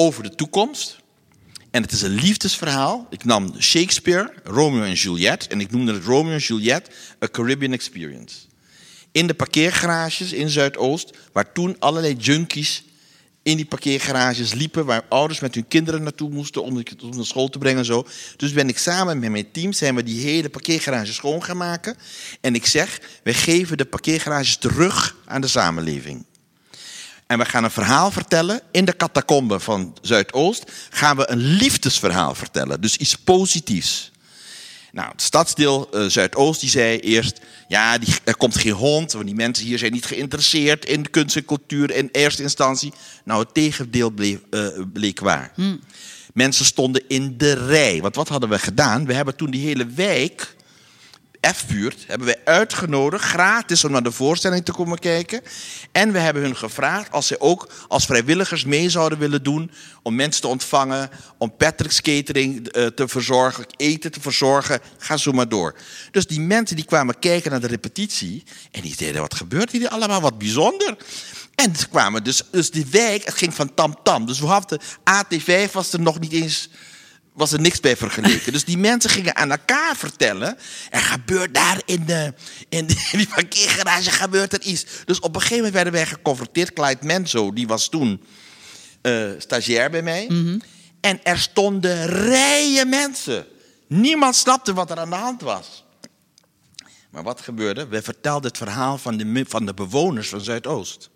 over 0.00 0.22
de 0.22 0.34
toekomst. 0.34 0.98
En 1.70 1.82
het 1.82 1.92
is 1.92 2.02
een 2.02 2.14
liefdesverhaal. 2.14 3.06
Ik 3.10 3.24
nam 3.24 3.54
Shakespeare, 3.58 4.32
Romeo 4.44 4.82
en 4.82 4.92
Juliet. 4.92 5.46
En 5.46 5.60
ik 5.60 5.70
noemde 5.70 5.92
het 5.92 6.04
Romeo 6.04 6.32
en 6.32 6.38
Juliet 6.38 6.90
A 7.24 7.28
Caribbean 7.28 7.72
Experience. 7.72 8.36
In 9.12 9.26
de 9.26 9.34
parkeergarages 9.34 10.32
in 10.32 10.48
Zuidoost, 10.48 11.16
waar 11.32 11.52
toen 11.52 11.76
allerlei 11.78 12.14
junkies 12.14 12.84
in 13.42 13.56
die 13.56 13.64
parkeergarages 13.64 14.52
liepen, 14.52 14.84
waar 14.84 15.04
ouders 15.08 15.40
met 15.40 15.54
hun 15.54 15.68
kinderen 15.68 16.02
naartoe 16.02 16.30
moesten 16.30 16.62
om 16.62 16.74
naar 16.74 17.24
school 17.24 17.48
te 17.48 17.58
brengen 17.58 17.78
en 17.78 17.84
zo. 17.84 18.06
Dus 18.36 18.52
ben 18.52 18.68
ik 18.68 18.78
samen 18.78 19.18
met 19.18 19.30
mijn 19.30 19.50
team, 19.50 19.72
zijn 19.72 19.94
we 19.94 20.02
die 20.02 20.20
hele 20.20 20.48
parkeergarages 20.48 21.14
schoon 21.14 21.44
gaan 21.44 21.56
maken. 21.56 21.96
En 22.40 22.54
ik 22.54 22.66
zeg, 22.66 23.00
wij 23.22 23.34
geven 23.34 23.76
de 23.76 23.84
parkeergarages 23.84 24.56
terug 24.56 25.16
aan 25.24 25.40
de 25.40 25.48
samenleving. 25.48 26.24
En 27.30 27.38
we 27.38 27.44
gaan 27.44 27.64
een 27.64 27.70
verhaal 27.70 28.10
vertellen. 28.10 28.60
In 28.70 28.84
de 28.84 28.96
catacombe 28.96 29.60
van 29.60 29.96
Zuidoost 30.02 30.72
gaan 30.90 31.16
we 31.16 31.30
een 31.30 31.38
liefdesverhaal 31.38 32.34
vertellen. 32.34 32.80
Dus 32.80 32.96
iets 32.96 33.14
positiefs. 33.14 34.10
Nou, 34.92 35.10
het 35.10 35.22
stadsdeel 35.22 35.88
uh, 35.94 36.06
Zuidoost 36.06 36.60
die 36.60 36.70
zei 36.70 36.98
eerst... 36.98 37.40
ja, 37.68 37.98
die, 37.98 38.14
er 38.24 38.36
komt 38.36 38.56
geen 38.56 38.72
hond, 38.72 39.12
want 39.12 39.26
die 39.26 39.34
mensen 39.34 39.66
hier 39.66 39.78
zijn 39.78 39.92
niet 39.92 40.04
geïnteresseerd... 40.04 40.84
in 40.84 41.10
kunst 41.10 41.36
en 41.36 41.44
cultuur 41.44 41.90
in 41.90 42.08
eerste 42.12 42.42
instantie. 42.42 42.92
Nou, 43.24 43.40
het 43.42 43.54
tegendeel 43.54 44.10
bleef, 44.10 44.38
uh, 44.50 44.66
bleek 44.92 45.20
waar. 45.20 45.52
Hmm. 45.54 45.80
Mensen 46.34 46.64
stonden 46.64 47.02
in 47.08 47.38
de 47.38 47.66
rij. 47.66 48.00
Want 48.00 48.14
wat 48.14 48.28
hadden 48.28 48.48
we 48.48 48.58
gedaan? 48.58 49.06
We 49.06 49.14
hebben 49.14 49.36
toen 49.36 49.50
die 49.50 49.66
hele 49.66 49.86
wijk 49.86 50.56
F-buurt 51.40 52.04
hebben 52.06 52.26
wij 52.26 52.40
uitgenodigd, 52.44 53.24
gratis 53.24 53.84
om 53.84 53.90
naar 53.92 54.02
de 54.02 54.12
voorstelling 54.12 54.64
te 54.64 54.72
komen 54.72 54.98
kijken. 54.98 55.40
En 55.92 56.12
we 56.12 56.18
hebben 56.18 56.42
hun 56.42 56.56
gevraagd 56.56 57.12
als 57.12 57.26
ze 57.26 57.40
ook 57.40 57.72
als 57.88 58.04
vrijwilligers 58.04 58.64
mee 58.64 58.90
zouden 58.90 59.18
willen 59.18 59.42
doen 59.42 59.70
om 60.02 60.14
mensen 60.14 60.42
te 60.42 60.48
ontvangen, 60.48 61.10
om 61.38 61.56
Patrick's 61.56 62.00
catering 62.00 62.68
eh, 62.68 62.86
te 62.86 63.08
verzorgen, 63.08 63.64
eten 63.76 64.12
te 64.12 64.20
verzorgen. 64.20 64.80
Ga 64.98 65.16
zo 65.16 65.32
maar 65.32 65.48
door. 65.48 65.74
Dus 66.10 66.26
die 66.26 66.40
mensen 66.40 66.76
die 66.76 66.84
kwamen 66.84 67.18
kijken 67.18 67.50
naar 67.50 67.60
de 67.60 67.66
repetitie 67.66 68.44
en 68.70 68.80
die 68.80 68.94
zeiden, 68.96 69.20
wat 69.20 69.34
gebeurt 69.34 69.70
hier 69.70 69.88
allemaal, 69.88 70.20
wat 70.20 70.38
bijzonder. 70.38 70.96
En 71.54 71.76
ze 71.76 71.88
kwamen 71.88 72.24
dus, 72.24 72.42
dus 72.50 72.70
die 72.70 72.86
wijk, 72.90 73.24
het 73.24 73.34
ging 73.34 73.54
van 73.54 73.74
tam 73.74 73.96
tam. 74.02 74.26
Dus 74.26 74.40
we 74.40 74.46
hadden, 74.46 74.80
AT5 74.98 75.72
was 75.72 75.92
er 75.92 76.00
nog 76.00 76.20
niet 76.20 76.32
eens 76.32 76.68
was 77.40 77.52
er 77.52 77.60
niks 77.60 77.80
bij 77.80 77.96
vergeleken. 77.96 78.52
Dus 78.52 78.64
die 78.64 78.78
mensen 78.78 79.10
gingen 79.10 79.36
aan 79.36 79.50
elkaar 79.50 79.96
vertellen. 79.96 80.58
Er 80.90 81.00
gebeurt 81.00 81.54
daar 81.54 81.82
in, 81.84 82.04
de, 82.04 82.34
in, 82.68 82.86
die 83.10 83.28
parkeergarage 83.28 84.10
gebeurt 84.10 84.52
er 84.52 84.60
iets. 84.60 84.84
Dus 85.04 85.20
op 85.20 85.34
een 85.34 85.40
gegeven 85.40 85.56
moment 85.56 85.74
werden 85.74 85.92
wij 85.92 86.06
geconfronteerd. 86.06 86.72
Clyde 86.72 87.06
Menzo, 87.06 87.52
die 87.52 87.66
was 87.66 87.88
toen 87.88 88.22
uh, 89.02 89.30
stagiair 89.38 89.90
bij 89.90 90.02
mij. 90.02 90.26
Mhm. 90.28 90.58
En 91.00 91.20
er 91.22 91.38
stonden 91.38 92.06
rijen 92.06 92.88
mensen. 92.88 93.46
Niemand 93.86 94.36
snapte 94.36 94.72
wat 94.72 94.90
er 94.90 94.98
aan 94.98 95.10
de 95.10 95.16
hand 95.16 95.40
was. 95.40 95.84
Maar 97.10 97.22
wat 97.22 97.40
gebeurde? 97.40 97.86
We 97.86 98.02
vertelden 98.02 98.48
het 98.48 98.58
verhaal 98.58 98.98
van 98.98 99.16
de, 99.16 99.44
van 99.48 99.66
de 99.66 99.74
bewoners 99.74 100.28
van 100.28 100.40
Zuidoost. 100.40 101.10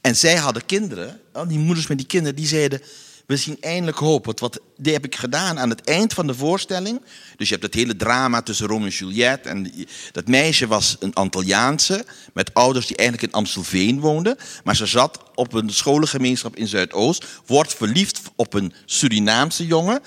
En 0.00 0.16
zij 0.16 0.36
hadden 0.36 0.66
kinderen, 0.66 1.20
die 1.48 1.58
moeders 1.58 1.86
met 1.86 1.98
die 1.98 2.06
kinderen, 2.06 2.36
die 2.36 2.46
zeiden 2.46 2.82
we 3.30 3.36
zien 3.36 3.56
eindelijk 3.60 3.98
hoop. 3.98 4.24
Want 4.24 4.40
wat 4.40 4.60
die 4.76 4.92
heb 4.92 5.04
ik 5.04 5.14
gedaan 5.14 5.58
aan 5.58 5.70
het 5.70 5.84
eind 5.84 6.12
van 6.12 6.26
de 6.26 6.34
voorstelling. 6.34 7.00
Dus 7.36 7.48
je 7.48 7.54
hebt 7.54 7.66
het 7.66 7.74
hele 7.74 7.96
drama 7.96 8.42
tussen 8.42 8.66
Romeo 8.66 8.86
en 8.86 8.92
Juliet. 8.92 9.46
En 9.46 9.72
dat 10.12 10.28
meisje 10.28 10.66
was 10.66 10.96
een 11.00 11.14
Antilliaanse. 11.14 12.04
Met 12.32 12.54
ouders 12.54 12.86
die 12.86 12.96
eigenlijk 12.96 13.28
in 13.28 13.38
Amstelveen 13.38 14.00
woonden. 14.00 14.36
Maar 14.64 14.76
ze 14.76 14.86
zat 14.86 15.20
op 15.34 15.52
een 15.52 15.70
scholengemeenschap 15.70 16.56
in 16.56 16.68
Zuidoost. 16.68 17.26
Wordt 17.46 17.74
verliefd 17.74 18.20
op 18.36 18.54
een 18.54 18.72
Surinaamse 18.84 19.66
jongen. 19.66 20.00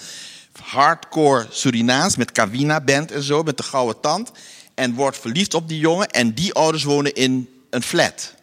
Hardcore 0.62 1.48
Surinaams 1.50 2.16
met 2.16 2.32
Kawina 2.32 2.82
band 2.82 3.12
en 3.12 3.24
zo. 3.24 3.44
Met 3.44 3.58
de 3.58 3.64
gouden 3.64 4.00
tand. 4.00 4.32
En 4.74 4.94
wordt 4.94 5.20
verliefd 5.20 5.54
op 5.54 5.68
die 5.68 5.80
jongen. 5.80 6.10
En 6.10 6.34
die 6.34 6.54
ouders 6.54 6.84
wonen 6.84 7.14
in 7.14 7.50
een 7.70 7.84
flat. 7.84 8.34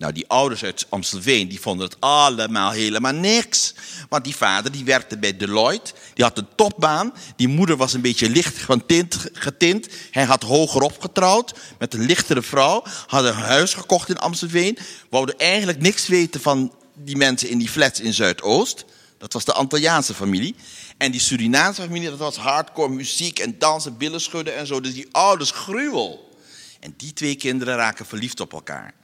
Nou, 0.00 0.12
die 0.12 0.28
ouders 0.28 0.64
uit 0.64 0.86
Amstelveen, 0.88 1.48
die 1.48 1.60
vonden 1.60 1.86
het 1.86 1.96
allemaal 1.98 2.70
helemaal 2.70 3.12
niks. 3.12 3.74
Want 4.08 4.24
die 4.24 4.36
vader, 4.36 4.72
die 4.72 4.84
werkte 4.84 5.18
bij 5.18 5.36
Deloitte. 5.36 5.92
Die 6.14 6.24
had 6.24 6.38
een 6.38 6.46
topbaan. 6.54 7.12
Die 7.36 7.48
moeder 7.48 7.76
was 7.76 7.92
een 7.92 8.00
beetje 8.00 8.30
licht 8.30 8.56
getint. 8.56 9.28
getint. 9.32 9.88
Hij 10.10 10.24
had 10.24 10.42
hogerop 10.42 11.00
getrouwd 11.00 11.54
met 11.78 11.94
een 11.94 12.00
lichtere 12.00 12.42
vrouw. 12.42 12.82
Had 13.06 13.24
een 13.24 13.32
huis 13.32 13.74
gekocht 13.74 14.08
in 14.08 14.18
Amstelveen. 14.18 14.78
Wouden 15.10 15.38
eigenlijk 15.38 15.80
niks 15.80 16.06
weten 16.06 16.40
van 16.40 16.74
die 16.94 17.16
mensen 17.16 17.48
in 17.48 17.58
die 17.58 17.68
flats 17.68 18.00
in 18.00 18.14
Zuidoost. 18.14 18.84
Dat 19.18 19.32
was 19.32 19.44
de 19.44 19.52
Antilliaanse 19.52 20.14
familie. 20.14 20.54
En 20.98 21.10
die 21.10 21.20
Surinaamse 21.20 21.82
familie, 21.82 22.10
dat 22.10 22.18
was 22.18 22.36
hardcore 22.36 22.88
muziek 22.88 23.38
en 23.38 23.58
dansen, 23.58 23.96
billen 23.96 24.20
schudden 24.20 24.56
en 24.56 24.66
zo. 24.66 24.80
Dus 24.80 24.94
die 24.94 25.08
ouders 25.12 25.50
gruwel. 25.50 26.38
En 26.80 26.94
die 26.96 27.12
twee 27.12 27.34
kinderen 27.34 27.76
raken 27.76 28.06
verliefd 28.06 28.40
op 28.40 28.52
elkaar. 28.52 28.98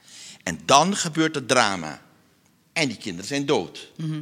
En 0.47 0.59
dan 0.65 0.95
gebeurt 0.95 1.35
het 1.35 1.47
drama. 1.47 2.01
En 2.73 2.87
die 2.87 2.97
kinderen 2.97 3.27
zijn 3.27 3.45
dood. 3.45 3.91
Mhm. 3.95 4.21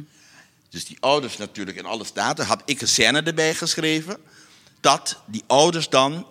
Dus 0.68 0.84
die 0.84 0.96
ouders 1.00 1.36
natuurlijk 1.36 1.76
in 1.76 1.84
alle 1.84 2.04
staten. 2.04 2.46
Had 2.46 2.62
ik 2.64 2.80
een 2.80 2.88
scène 2.88 3.22
erbij 3.22 3.54
geschreven. 3.54 4.16
Dat 4.80 5.20
die 5.26 5.44
ouders 5.46 5.88
dan 5.88 6.26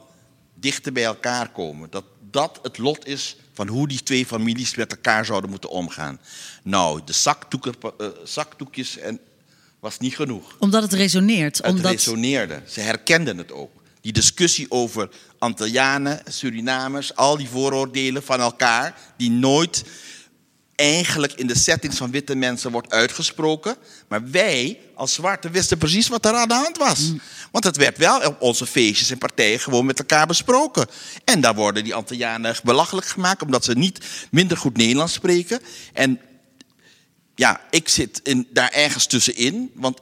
dichter 0.53 0.91
bij 0.91 1.03
elkaar 1.03 1.51
komen. 1.51 1.89
Dat 1.89 2.03
dat 2.31 2.59
het 2.61 2.77
lot 2.77 3.07
is 3.07 3.37
van 3.53 3.67
hoe 3.67 3.87
die 3.87 4.03
twee 4.03 4.25
families 4.25 4.75
met 4.75 4.91
elkaar 4.91 5.25
zouden 5.25 5.49
moeten 5.49 5.69
omgaan. 5.69 6.19
Nou, 6.63 7.01
de 7.05 7.35
uh, 7.97 8.07
zakdoekjes 8.23 8.97
en, 8.97 9.19
was 9.79 9.99
niet 9.99 10.15
genoeg. 10.15 10.55
Omdat 10.59 10.81
het 10.81 10.93
resoneert. 10.93 11.57
Het 11.57 11.65
omdat... 11.65 11.91
resoneerde. 11.91 12.61
Ze 12.67 12.79
herkenden 12.79 13.37
het 13.37 13.51
ook. 13.51 13.83
Die 14.05 14.13
discussie 14.13 14.65
over 14.69 15.09
Antillianen, 15.39 16.21
Surinamers, 16.27 17.15
al 17.15 17.37
die 17.37 17.49
vooroordelen 17.49 18.23
van 18.23 18.39
elkaar, 18.39 18.97
die 19.17 19.31
nooit 19.31 19.83
eigenlijk 20.75 21.33
in 21.33 21.47
de 21.47 21.57
settings 21.57 21.97
van 21.97 22.11
witte 22.11 22.35
mensen 22.35 22.71
wordt 22.71 22.91
uitgesproken. 22.91 23.75
Maar 24.07 24.29
wij 24.29 24.79
als 24.95 25.13
zwarte 25.13 25.49
wisten 25.49 25.77
precies 25.77 26.07
wat 26.07 26.25
er 26.25 26.33
aan 26.33 26.47
de 26.47 26.53
hand 26.53 26.77
was. 26.77 27.13
Want 27.51 27.63
het 27.63 27.77
werd 27.77 27.97
wel 27.97 28.25
op 28.25 28.41
onze 28.41 28.65
feestjes 28.65 29.09
en 29.09 29.17
partijen 29.17 29.59
gewoon 29.59 29.85
met 29.85 29.99
elkaar 29.99 30.27
besproken. 30.27 30.87
En 31.23 31.41
daar 31.41 31.55
worden 31.55 31.83
die 31.83 31.95
Antillianen 31.95 32.55
belachelijk 32.63 33.07
gemaakt 33.07 33.41
omdat 33.41 33.63
ze 33.63 33.73
niet 33.73 34.05
minder 34.31 34.57
goed 34.57 34.77
Nederlands 34.77 35.13
spreken. 35.13 35.59
En 35.93 36.19
ja, 37.35 37.61
ik 37.69 37.89
zit 37.89 38.19
in, 38.23 38.47
daar 38.53 38.71
ergens 38.71 39.05
tussenin. 39.05 39.71
Want 39.75 39.99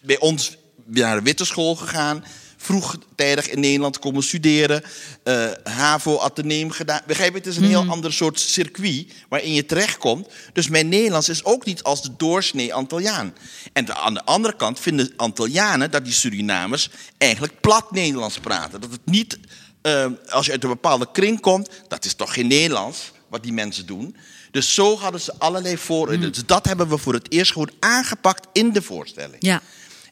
bij 0.00 0.18
ons 0.18 0.56
naar 0.84 1.16
de 1.16 1.22
witte 1.22 1.44
school 1.44 1.74
gegaan 1.74 2.24
vroegtijdig 2.64 3.48
in 3.48 3.60
Nederland 3.60 3.98
komen 3.98 4.22
studeren. 4.22 4.82
Uh, 5.24 5.46
HAVO, 5.64 6.18
ateneem 6.18 6.70
gedaan. 6.70 7.00
Begrijp 7.06 7.32
je, 7.32 7.38
het 7.38 7.46
is 7.46 7.56
een 7.56 7.64
heel 7.64 7.80
hmm. 7.80 7.90
ander 7.90 8.12
soort 8.12 8.40
circuit 8.40 9.06
waarin 9.28 9.52
je 9.52 9.66
terechtkomt. 9.66 10.28
Dus 10.52 10.68
mijn 10.68 10.88
Nederlands 10.88 11.28
is 11.28 11.44
ook 11.44 11.64
niet 11.64 11.82
als 11.82 12.02
de 12.02 12.16
doorsnee 12.16 12.74
Antilliaan. 12.74 13.34
En 13.72 13.96
aan 13.96 14.14
de 14.14 14.24
andere 14.24 14.56
kant 14.56 14.80
vinden 14.80 15.12
Antillianen 15.16 15.90
dat 15.90 16.04
die 16.04 16.12
Surinamers 16.12 16.90
eigenlijk 17.18 17.60
plat 17.60 17.90
Nederlands 17.90 18.38
praten. 18.38 18.80
Dat 18.80 18.90
het 18.90 19.06
niet, 19.06 19.38
uh, 19.82 20.06
als 20.28 20.46
je 20.46 20.52
uit 20.52 20.62
een 20.62 20.68
bepaalde 20.68 21.08
kring 21.12 21.40
komt, 21.40 21.70
dat 21.88 22.04
is 22.04 22.14
toch 22.14 22.34
geen 22.34 22.46
Nederlands 22.46 23.12
wat 23.28 23.42
die 23.42 23.52
mensen 23.52 23.86
doen. 23.86 24.16
Dus 24.50 24.74
zo 24.74 24.96
hadden 24.98 25.20
ze 25.20 25.34
allerlei 25.38 25.78
voor. 25.78 26.12
Hmm. 26.12 26.20
Dus 26.20 26.46
dat 26.46 26.66
hebben 26.66 26.88
we 26.88 26.98
voor 26.98 27.14
het 27.14 27.32
eerst 27.32 27.52
gewoon 27.52 27.70
aangepakt 27.80 28.46
in 28.52 28.72
de 28.72 28.82
voorstelling. 28.82 29.36
Ja. 29.38 29.62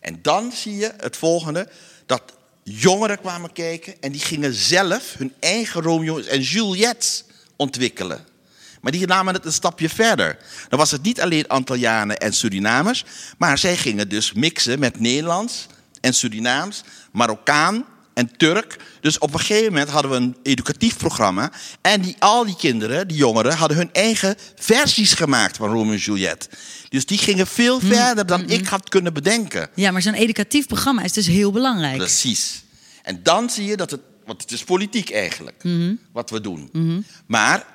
En 0.00 0.18
dan 0.22 0.52
zie 0.52 0.76
je 0.76 0.92
het 0.96 1.16
volgende: 1.16 1.68
dat 2.06 2.22
jongeren 2.62 3.20
kwamen 3.20 3.52
kijken 3.52 3.94
en 4.00 4.12
die 4.12 4.20
gingen 4.20 4.54
zelf 4.54 5.14
hun 5.18 5.32
eigen 5.40 5.82
Romeo 5.82 6.18
en 6.18 6.40
Juliet 6.40 7.24
ontwikkelen. 7.56 8.24
Maar 8.80 8.92
die 8.92 9.06
namen 9.06 9.34
het 9.34 9.44
een 9.44 9.52
stapje 9.52 9.88
verder. 9.88 10.38
Dan 10.68 10.78
was 10.78 10.90
het 10.90 11.02
niet 11.02 11.20
alleen 11.20 11.48
Antillianen 11.48 12.18
en 12.18 12.32
Surinamers, 12.32 13.04
maar 13.38 13.58
zij 13.58 13.76
gingen 13.76 14.08
dus 14.08 14.32
mixen 14.32 14.78
met 14.78 15.00
Nederlands 15.00 15.66
en 16.00 16.14
Surinaams, 16.14 16.82
Marokkaan 17.12 17.84
en 18.14 18.36
Turk. 18.36 18.76
Dus 19.00 19.18
op 19.18 19.32
een 19.32 19.40
gegeven 19.40 19.72
moment 19.72 19.90
hadden 19.90 20.10
we 20.10 20.16
een 20.16 20.36
educatief 20.42 20.96
programma. 20.96 21.52
En 21.80 22.00
die, 22.00 22.16
al 22.18 22.44
die 22.44 22.56
kinderen, 22.56 23.08
die 23.08 23.16
jongeren, 23.16 23.56
hadden 23.56 23.76
hun 23.76 23.92
eigen 23.92 24.36
versies 24.56 25.12
gemaakt 25.12 25.56
van 25.56 25.70
Romeo 25.70 25.92
en 25.92 25.98
Juliet. 25.98 26.48
Dus 26.88 27.06
die 27.06 27.18
gingen 27.18 27.46
veel 27.46 27.80
mm, 27.80 27.88
verder 27.88 28.26
dan 28.26 28.40
mm, 28.40 28.48
ik 28.48 28.60
mm. 28.60 28.66
had 28.66 28.88
kunnen 28.88 29.12
bedenken. 29.12 29.68
Ja, 29.74 29.90
maar 29.90 30.02
zo'n 30.02 30.14
educatief 30.14 30.66
programma 30.66 31.02
is 31.02 31.12
dus 31.12 31.26
heel 31.26 31.52
belangrijk. 31.52 31.96
Precies. 31.96 32.62
En 33.02 33.22
dan 33.22 33.50
zie 33.50 33.66
je 33.66 33.76
dat 33.76 33.90
het, 33.90 34.00
want 34.24 34.42
het 34.42 34.52
is 34.52 34.64
politiek 34.64 35.10
eigenlijk, 35.10 35.64
wat 36.12 36.30
we 36.30 36.40
doen. 36.40 36.70
Maar 37.26 37.66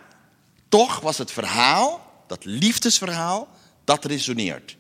toch 0.70 1.00
was 1.00 1.18
het 1.18 1.32
verhaal, 1.32 2.06
dat 2.28 2.46
liefdesverhaal, 2.46 3.48
dat 3.84 4.06
resoneert. 4.06 4.76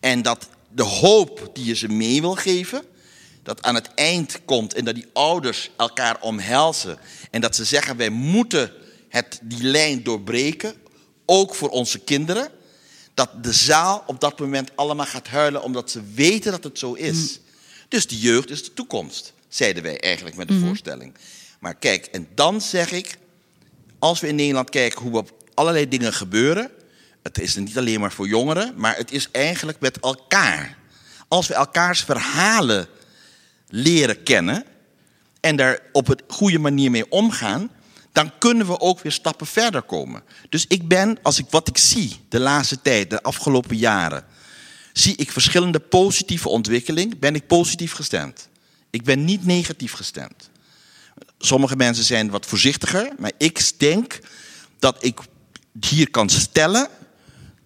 En 0.00 0.22
dat 0.22 0.48
de 0.74 0.82
hoop 0.82 1.50
die 1.52 1.64
je 1.64 1.74
ze 1.74 1.88
mee 1.88 2.20
wil 2.20 2.34
geven, 2.34 2.84
dat 3.44 3.62
aan 3.62 3.74
het 3.74 3.94
eind 3.94 4.44
komt 4.44 4.74
en 4.74 4.84
dat 4.84 4.94
die 4.94 5.06
ouders 5.12 5.70
elkaar 5.76 6.20
omhelzen 6.20 6.98
en 7.30 7.40
dat 7.40 7.56
ze 7.56 7.64
zeggen 7.64 7.96
wij 7.96 8.10
moeten 8.10 8.72
het, 9.08 9.38
die 9.42 9.62
lijn 9.62 10.02
doorbreken, 10.02 10.74
ook 11.26 11.54
voor 11.54 11.68
onze 11.68 11.98
kinderen 11.98 12.50
dat 13.14 13.44
de 13.44 13.52
zaal 13.52 14.04
op 14.06 14.20
dat 14.20 14.38
moment 14.38 14.70
allemaal 14.74 15.06
gaat 15.06 15.28
huilen 15.28 15.62
omdat 15.62 15.90
ze 15.90 16.02
weten 16.14 16.52
dat 16.52 16.64
het 16.64 16.78
zo 16.78 16.92
is. 16.92 17.40
Dus 17.88 18.06
de 18.06 18.18
jeugd 18.18 18.50
is 18.50 18.64
de 18.64 18.72
toekomst, 18.72 19.32
zeiden 19.48 19.82
wij 19.82 20.00
eigenlijk 20.00 20.36
met 20.36 20.48
de 20.48 20.58
voorstelling. 20.58 21.14
Maar 21.60 21.74
kijk, 21.74 22.06
en 22.06 22.28
dan 22.34 22.60
zeg 22.60 22.92
ik, 22.92 23.18
als 23.98 24.20
we 24.20 24.28
in 24.28 24.34
Nederland 24.34 24.70
kijken 24.70 25.02
hoe 25.02 25.16
op 25.16 25.44
allerlei 25.54 25.88
dingen 25.88 26.12
gebeuren, 26.12 26.70
het 27.22 27.40
is 27.40 27.54
niet 27.54 27.78
alleen 27.78 28.00
maar 28.00 28.12
voor 28.12 28.28
jongeren, 28.28 28.74
maar 28.76 28.96
het 28.96 29.12
is 29.12 29.28
eigenlijk 29.30 29.80
met 29.80 30.00
elkaar. 30.00 30.78
Als 31.28 31.46
we 31.46 31.54
elkaars 31.54 32.00
verhalen 32.00 32.88
leren 33.74 34.22
kennen 34.22 34.64
en 35.40 35.56
daar 35.56 35.80
op 35.92 36.08
een 36.08 36.20
goede 36.28 36.58
manier 36.58 36.90
mee 36.90 37.10
omgaan, 37.10 37.70
dan 38.12 38.30
kunnen 38.38 38.66
we 38.66 38.80
ook 38.80 39.00
weer 39.00 39.12
stappen 39.12 39.46
verder 39.46 39.82
komen. 39.82 40.22
Dus 40.48 40.64
ik 40.68 40.88
ben, 40.88 41.18
als 41.22 41.38
ik 41.38 41.46
wat 41.50 41.68
ik 41.68 41.78
zie 41.78 42.16
de 42.28 42.40
laatste 42.40 42.82
tijd, 42.82 43.10
de 43.10 43.22
afgelopen 43.22 43.76
jaren, 43.76 44.24
zie 44.92 45.16
ik 45.16 45.30
verschillende 45.30 45.80
positieve 45.80 46.48
ontwikkelingen, 46.48 47.18
ben 47.18 47.34
ik 47.34 47.46
positief 47.46 47.92
gestemd. 47.92 48.48
Ik 48.90 49.04
ben 49.04 49.24
niet 49.24 49.46
negatief 49.46 49.92
gestemd. 49.92 50.50
Sommige 51.38 51.76
mensen 51.76 52.04
zijn 52.04 52.30
wat 52.30 52.46
voorzichtiger, 52.46 53.12
maar 53.18 53.32
ik 53.38 53.72
denk 53.78 54.18
dat 54.78 55.04
ik 55.04 55.20
hier 55.80 56.10
kan 56.10 56.28
stellen 56.28 56.88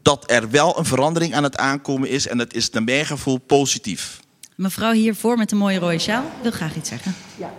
dat 0.02 0.30
er 0.30 0.50
wel 0.50 0.78
een 0.78 0.84
verandering 0.84 1.34
aan 1.34 1.42
het 1.42 1.56
aankomen 1.56 2.08
is 2.08 2.26
en 2.26 2.38
dat 2.38 2.54
is 2.54 2.70
naar 2.70 2.82
mijn 2.82 3.06
gevoel 3.06 3.38
positief. 3.38 4.20
Mevrouw 4.58 4.92
hiervoor 4.92 5.36
met 5.36 5.48
de 5.48 5.56
mooie 5.56 5.78
rode 5.78 5.98
sjaal 5.98 6.24
wil 6.42 6.50
graag 6.50 6.76
iets 6.76 6.88
zeggen. 6.88 7.14
Ja. 7.36 7.52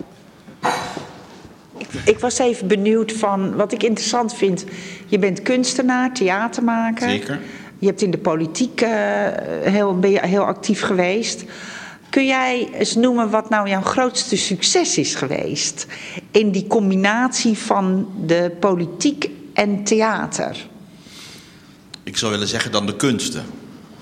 Ik, 1.78 1.88
ik 2.06 2.20
was 2.20 2.38
even 2.38 2.68
benieuwd 2.68 3.12
van 3.12 3.56
wat 3.56 3.72
ik 3.72 3.84
interessant 3.84 4.36
vind. 4.36 4.66
Je 5.08 5.20
bent 5.20 5.42
kunstenaar, 5.42 6.14
theatermaker. 6.14 7.10
Zeker. 7.10 7.40
Je 7.78 7.86
hebt 7.88 8.02
in 8.02 8.12
de 8.12 8.18
politiek 8.18 8.82
eh, 8.82 8.90
heel, 9.62 10.00
ben 10.00 10.10
je 10.10 10.28
heel 10.28 10.44
actief 10.44 10.82
geweest. 10.82 11.44
Kun 12.10 12.26
jij 12.26 12.70
eens 12.74 12.96
noemen 12.96 13.30
wat 13.30 13.50
nou 13.50 13.70
jouw 13.70 13.82
grootste 13.82 14.38
succes 14.38 14.98
is 14.98 15.16
geweest 15.16 15.88
in 16.32 16.52
die 16.52 16.68
combinatie 16.68 17.58
van 17.58 18.12
de 18.26 18.52
politiek 18.60 19.30
en 19.54 19.84
theater? 19.84 20.68
Ik 22.04 22.18
zou 22.18 22.32
willen 22.32 22.48
zeggen 22.48 22.72
dan 22.72 22.86
de 22.86 22.96
kunsten. 22.96 23.46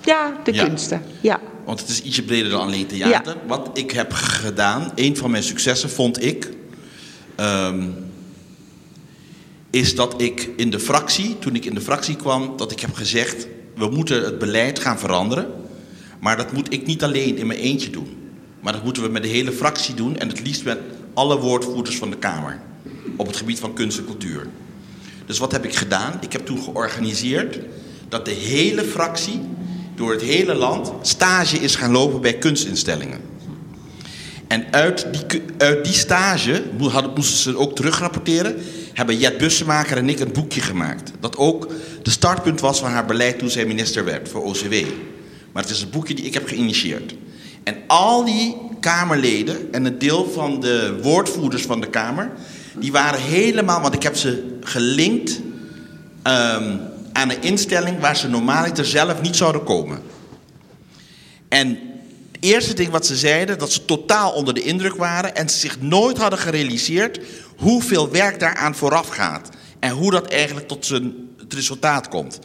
Ja, 0.04 0.34
de 0.44 0.54
Ja. 0.54 0.66
kunsten. 0.66 1.02
Ja. 1.22 1.40
Want 1.68 1.80
het 1.80 1.90
is 1.90 2.02
ietsje 2.02 2.24
breder 2.24 2.50
dan 2.52 2.62
alleen 2.62 2.88
theater. 2.88 3.34
Ja. 3.34 3.48
Wat 3.48 3.70
ik 3.74 3.92
heb 3.92 4.12
gedaan, 4.12 4.92
een 4.96 5.18
van 5.18 5.32
mijn 5.32 5.44
successen 5.44 5.90
vond 5.90 6.24
ik, 6.24 6.50
ehm, 7.36 7.84
is 9.70 9.96
dat 9.96 10.22
ik 10.22 10.50
in 10.56 10.70
de 10.70 10.80
fractie, 10.80 11.40
toen 11.40 11.56
ik 11.56 11.66
in 11.66 11.74
de 11.74 11.82
fractie 11.82 12.16
kwam, 12.16 12.58
dat 12.58 12.72
ik 12.72 12.80
heb 12.80 12.94
gezegd, 12.94 13.48
we 13.76 13.90
moeten 13.90 14.24
het 14.24 14.40
beleid 14.40 14.80
gaan 14.80 15.00
veranderen. 15.00 15.48
Maar 16.20 16.38
dat 16.38 16.52
moet 16.52 16.74
ik 16.74 16.86
niet 16.86 17.04
alleen 17.04 17.38
in 17.38 17.48
mijn 17.48 17.60
eentje 17.60 17.90
doen. 17.90 18.18
Maar 18.60 18.74
dat 18.74 18.84
moeten 18.84 19.04
we 19.04 19.10
met 19.10 19.24
de 19.24 19.30
hele 19.30 19.52
fractie 19.52 19.94
doen 19.94 20.18
en 20.18 20.28
het 20.28 20.42
liefst 20.44 20.64
met 20.64 20.80
alle 21.14 21.40
woordvoerders 21.40 21.98
van 21.98 22.10
de 22.10 22.18
Kamer. 22.18 22.62
Op 23.16 23.28
het 23.28 23.36
gebied 23.36 23.60
van 23.60 23.74
kunst 23.74 23.98
en 23.98 24.06
cultuur. 24.06 24.48
Dus 25.26 25.38
wat 25.38 25.52
heb 25.52 25.66
ik 25.66 25.76
gedaan? 25.76 26.18
Ik 26.22 26.34
heb 26.34 26.46
toen 26.46 26.62
georganiseerd 26.62 27.60
dat 28.10 28.26
de 28.26 28.32
hele 28.32 28.84
fractie 28.84 29.42
door 29.98 30.12
het 30.12 30.22
hele 30.22 30.54
land 30.54 30.92
stage 31.02 31.58
is 31.58 31.76
gaan 31.76 31.92
lopen 31.92 32.22
bij 32.22 32.38
kunstinstellingen. 32.38 33.20
En 34.48 34.66
uit 34.72 35.08
die, 35.12 35.42
uit 35.58 35.86
die 35.86 35.94
stage 35.94 36.64
moesten 37.16 37.38
ze 37.38 37.58
ook 37.58 37.76
terugrapporteren. 37.76 38.56
Hebben 38.94 39.18
Jet 39.18 39.38
Bussemaker 39.38 39.98
en 39.98 40.10
ik 40.10 40.20
een 40.20 40.32
boekje 40.32 40.62
gemaakt. 40.62 41.12
Dat 41.20 41.38
ook 41.38 41.68
de 42.02 42.10
startpunt 42.10 42.60
was 42.60 42.80
van 42.80 42.92
haar 42.92 43.06
beleid 43.06 43.40
toen 43.40 43.50
zij 43.50 43.66
minister 43.66 44.06
werd 44.06 44.30
voor 44.30 44.44
OCW. 44.44 44.74
Maar 45.52 45.64
het 45.64 45.72
is 45.72 45.82
een 45.82 45.90
boekje 45.90 46.16
die 46.16 46.26
ik 46.26 46.34
heb 46.34 46.48
geïnitieerd. 46.48 47.16
En 47.64 47.76
al 47.88 48.26
die 48.26 48.58
Kamerleden 48.80 49.74
en 49.74 49.86
een 49.86 50.00
deel 50.00 50.30
van 50.34 50.60
de 50.60 51.00
woordvoerders 51.02 51.64
van 51.64 51.82
de 51.82 51.90
Kamer... 51.90 52.32
die 52.80 52.92
waren 52.92 53.22
helemaal, 53.22 53.82
want 53.82 53.94
ik 53.94 54.04
heb 54.04 54.16
ze 54.16 54.58
gelinkt 54.62 55.42
ehm, 56.24 56.76
aan 57.18 57.30
een 57.30 57.42
instelling... 57.42 58.00
waar 58.00 58.16
ze 58.16 58.28
normaliter 58.28 58.86
zelf 58.86 59.22
niet 59.22 59.36
zouden 59.36 59.64
komen. 59.64 60.02
En 61.50 61.68
het 62.32 62.38
eerste 62.40 62.74
ding 62.74 62.90
wat 62.90 63.06
ze 63.06 63.16
zeiden, 63.16 63.58
dat 63.58 63.72
ze 63.72 63.86
totaal 63.86 64.32
onder 64.32 64.54
de 64.54 64.62
indruk 64.62 64.96
waren 64.96 65.36
en 65.36 65.50
ze 65.50 65.58
zich 65.58 65.82
nooit 65.82 66.18
hadden 66.18 66.40
gerealiseerd 66.40 67.20
hoeveel 67.58 68.10
werk 68.12 68.40
daaraan 68.40 68.76
vooraf 68.76 69.08
gaat. 69.08 69.50
En 69.80 69.92
hoe 69.92 70.12
dat 70.12 70.28
eigenlijk 70.28 70.68
tot 70.68 70.86
zijn, 70.86 71.14
het 71.38 71.54
resultaat 71.54 72.08
komt. 72.08 72.40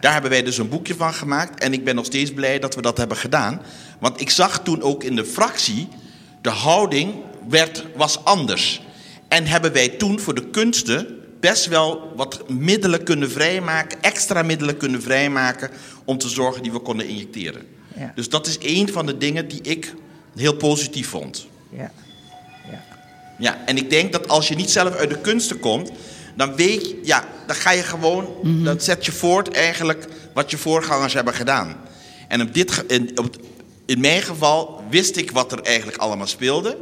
Daar 0.00 0.12
hebben 0.12 0.30
wij 0.30 0.42
dus 0.42 0.58
een 0.58 0.68
boekje 0.68 0.94
van 0.94 1.14
gemaakt 1.14 1.62
en 1.62 1.72
ik 1.72 1.84
ben 1.84 1.94
nog 1.94 2.04
steeds 2.04 2.32
blij 2.32 2.58
dat 2.58 2.74
we 2.74 2.82
dat 2.82 2.98
hebben 2.98 3.16
gedaan. 3.16 3.62
Want 4.00 4.20
ik 4.20 4.30
zag 4.30 4.62
toen 4.62 4.82
ook 4.82 5.04
in 5.04 5.16
de 5.16 5.24
fractie, 5.24 5.88
de 6.42 6.50
houding 6.50 7.14
werd, 7.48 7.84
was 7.96 8.24
anders. 8.24 8.82
En 9.28 9.46
hebben 9.46 9.72
wij 9.72 9.88
toen 9.88 10.20
voor 10.20 10.34
de 10.34 10.50
kunsten 10.50 11.21
best 11.42 11.66
wel 11.66 12.12
wat 12.16 12.48
middelen 12.48 13.02
kunnen 13.04 13.30
vrijmaken, 13.30 13.98
extra 14.02 14.42
middelen 14.42 14.76
kunnen 14.76 15.02
vrijmaken 15.02 15.70
om 16.04 16.18
te 16.18 16.28
zorgen 16.28 16.62
die 16.62 16.72
we 16.72 16.78
konden 16.78 17.06
injecteren. 17.08 17.66
Ja. 17.96 18.12
Dus 18.14 18.28
dat 18.28 18.46
is 18.46 18.56
een 18.60 18.88
van 18.92 19.06
de 19.06 19.18
dingen 19.18 19.48
die 19.48 19.60
ik 19.62 19.94
heel 20.36 20.54
positief 20.56 21.08
vond. 21.08 21.46
Ja. 21.70 21.90
ja. 22.70 22.84
Ja, 23.38 23.62
en 23.66 23.76
ik 23.76 23.90
denk 23.90 24.12
dat 24.12 24.28
als 24.28 24.48
je 24.48 24.54
niet 24.54 24.70
zelf 24.70 24.94
uit 24.94 25.10
de 25.10 25.18
kunsten 25.18 25.58
komt, 25.58 25.90
dan 26.36 26.54
weet 26.56 26.88
je, 26.88 27.00
ja, 27.02 27.24
dan 27.46 27.56
ga 27.56 27.70
je 27.70 27.82
gewoon, 27.82 28.28
dan 28.64 28.80
zet 28.80 29.04
je 29.04 29.12
voort 29.12 29.48
eigenlijk 29.50 30.06
wat 30.34 30.50
je 30.50 30.58
voorgangers 30.58 31.12
hebben 31.14 31.34
gedaan. 31.34 31.76
En 32.28 32.42
op 32.42 32.54
dit, 32.54 32.70
ge- 32.70 32.84
in, 32.86 33.18
op, 33.18 33.36
in 33.86 34.00
mijn 34.00 34.22
geval 34.22 34.84
wist 34.90 35.16
ik 35.16 35.30
wat 35.30 35.52
er 35.52 35.60
eigenlijk 35.62 35.96
allemaal 35.98 36.26
speelde. 36.26 36.76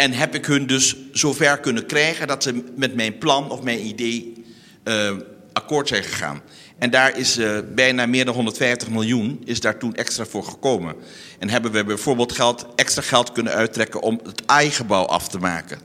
En 0.00 0.12
heb 0.12 0.34
ik 0.34 0.46
hun 0.46 0.66
dus 0.66 0.96
zover 1.12 1.58
kunnen 1.58 1.86
krijgen 1.86 2.26
dat 2.26 2.42
ze 2.42 2.64
met 2.76 2.94
mijn 2.94 3.18
plan 3.18 3.50
of 3.50 3.62
mijn 3.62 3.86
idee 3.86 4.44
eh, 4.82 5.12
akkoord 5.52 5.88
zijn 5.88 6.02
gegaan. 6.02 6.42
En 6.78 6.90
daar 6.90 7.18
is 7.18 7.36
eh, 7.36 7.58
bijna 7.74 8.06
meer 8.06 8.24
dan 8.24 8.34
150 8.34 8.88
miljoen 8.88 9.42
is 9.44 9.60
daar 9.60 9.78
toen 9.78 9.94
extra 9.94 10.24
voor 10.24 10.44
gekomen. 10.44 10.94
En 11.38 11.50
hebben 11.50 11.72
we 11.72 11.84
bijvoorbeeld 11.84 12.32
geld, 12.32 12.66
extra 12.76 13.02
geld 13.02 13.32
kunnen 13.32 13.52
uittrekken 13.52 14.00
om 14.00 14.20
het 14.24 14.42
AI-gebouw 14.46 15.04
af 15.04 15.28
te 15.28 15.38
maken. 15.38 15.78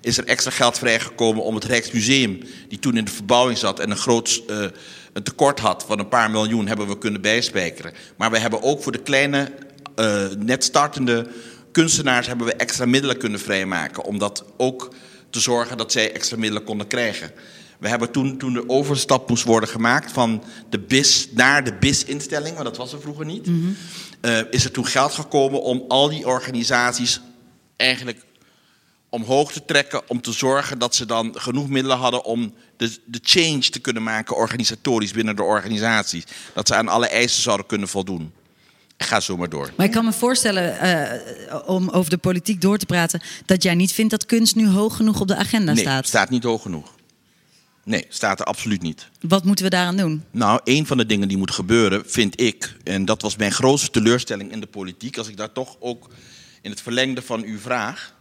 Is 0.00 0.18
er 0.18 0.26
extra 0.26 0.50
geld 0.50 0.78
vrijgekomen 0.78 1.42
om 1.42 1.54
het 1.54 1.64
Rijksmuseum, 1.64 2.42
die 2.68 2.78
toen 2.78 2.96
in 2.96 3.04
de 3.04 3.10
verbouwing 3.10 3.58
zat 3.58 3.80
en 3.80 3.90
een 3.90 3.96
groot 3.96 4.42
eh, 4.48 4.64
een 5.12 5.22
tekort 5.22 5.60
had 5.60 5.84
van 5.86 5.98
een 5.98 6.08
paar 6.08 6.30
miljoen, 6.30 6.66
hebben 6.66 6.88
we 6.88 6.98
kunnen 6.98 7.20
bijspijkeren. 7.20 7.92
Maar 8.16 8.30
we 8.30 8.38
hebben 8.38 8.62
ook 8.62 8.82
voor 8.82 8.92
de 8.92 9.02
kleine, 9.02 9.52
eh, 9.94 10.24
net 10.38 10.64
startende 10.64 11.26
kunstenaars 11.76 12.26
hebben 12.26 12.46
we 12.46 12.54
extra 12.54 12.86
middelen 12.86 13.18
kunnen 13.18 13.40
vrijmaken. 13.40 14.04
Om 14.04 14.18
dat 14.18 14.44
ook 14.56 14.94
te 15.30 15.40
zorgen 15.40 15.76
dat 15.76 15.92
zij 15.92 16.12
extra 16.12 16.36
middelen 16.36 16.64
konden 16.64 16.86
krijgen. 16.86 17.30
We 17.78 17.88
hebben 17.88 18.10
toen, 18.10 18.38
toen 18.38 18.52
de 18.52 18.68
overstap 18.68 19.28
moest 19.28 19.44
worden 19.44 19.68
gemaakt 19.68 20.12
van 20.12 20.42
de 20.70 20.78
BIS 20.78 21.28
naar 21.32 21.64
de 21.64 21.72
BIS-instelling, 21.74 22.54
want 22.54 22.66
dat 22.66 22.76
was 22.76 22.92
er 22.92 23.00
vroeger 23.00 23.24
niet. 23.24 23.46
eh, 24.20 24.38
is 24.50 24.64
er 24.64 24.70
toen 24.70 24.86
geld 24.86 25.12
gekomen 25.12 25.62
om 25.62 25.84
al 25.88 26.08
die 26.08 26.26
organisaties 26.26 27.20
eigenlijk 27.76 28.24
omhoog 29.08 29.52
te 29.52 29.64
trekken. 29.64 30.08
Om 30.08 30.20
te 30.20 30.32
zorgen 30.32 30.78
dat 30.78 30.94
ze 30.94 31.06
dan 31.06 31.34
genoeg 31.38 31.68
middelen 31.68 31.98
hadden 31.98 32.24
om 32.24 32.54
de, 32.76 32.96
de 33.04 33.20
change 33.22 33.68
te 33.70 33.78
kunnen 33.78 34.02
maken 34.02 34.36
organisatorisch 34.36 35.12
binnen 35.12 35.36
de 35.36 35.42
organisaties. 35.42 36.24
Dat 36.54 36.66
ze 36.66 36.74
aan 36.74 36.88
alle 36.88 37.08
eisen 37.08 37.42
zouden 37.42 37.66
kunnen 37.66 37.88
voldoen. 37.88 38.32
Ga 38.98 39.20
zo 39.20 39.36
maar 39.36 39.48
door. 39.48 39.72
Maar 39.76 39.86
ik 39.86 39.92
kan 39.92 40.04
me 40.04 40.12
voorstellen, 40.12 40.78
eh, 40.78 41.60
om 41.66 41.88
over 41.88 42.10
de 42.10 42.18
politiek 42.18 42.60
door 42.60 42.78
te 42.78 42.86
praten, 42.86 43.20
dat 43.46 43.62
jij 43.62 43.74
niet 43.74 43.92
vindt 43.92 44.10
dat 44.10 44.26
kunst 44.26 44.54
nu 44.56 44.68
hoog 44.68 44.96
genoeg 44.96 45.20
op 45.20 45.28
de 45.28 45.36
agenda 45.36 45.72
nee, 45.72 45.82
staat. 45.82 46.06
staat 46.06 46.30
niet 46.30 46.42
hoog 46.42 46.62
genoeg. 46.62 46.94
Nee, 47.84 48.06
staat 48.08 48.40
er 48.40 48.46
absoluut 48.46 48.82
niet. 48.82 49.08
Wat 49.20 49.44
moeten 49.44 49.64
we 49.64 49.70
daaraan 49.70 49.96
doen? 49.96 50.24
Nou, 50.30 50.60
een 50.64 50.86
van 50.86 50.96
de 50.96 51.06
dingen 51.06 51.28
die 51.28 51.36
moet 51.36 51.50
gebeuren, 51.50 52.02
vind 52.06 52.40
ik, 52.40 52.76
en 52.84 53.04
dat 53.04 53.22
was 53.22 53.36
mijn 53.36 53.52
grootste 53.52 53.90
teleurstelling 53.90 54.52
in 54.52 54.60
de 54.60 54.66
politiek, 54.66 55.18
als 55.18 55.28
ik 55.28 55.36
daar 55.36 55.52
toch 55.52 55.76
ook 55.80 56.10
in 56.62 56.70
het 56.70 56.80
verlengde 56.80 57.22
van 57.22 57.42
uw 57.42 57.58
vraag. 57.58 58.14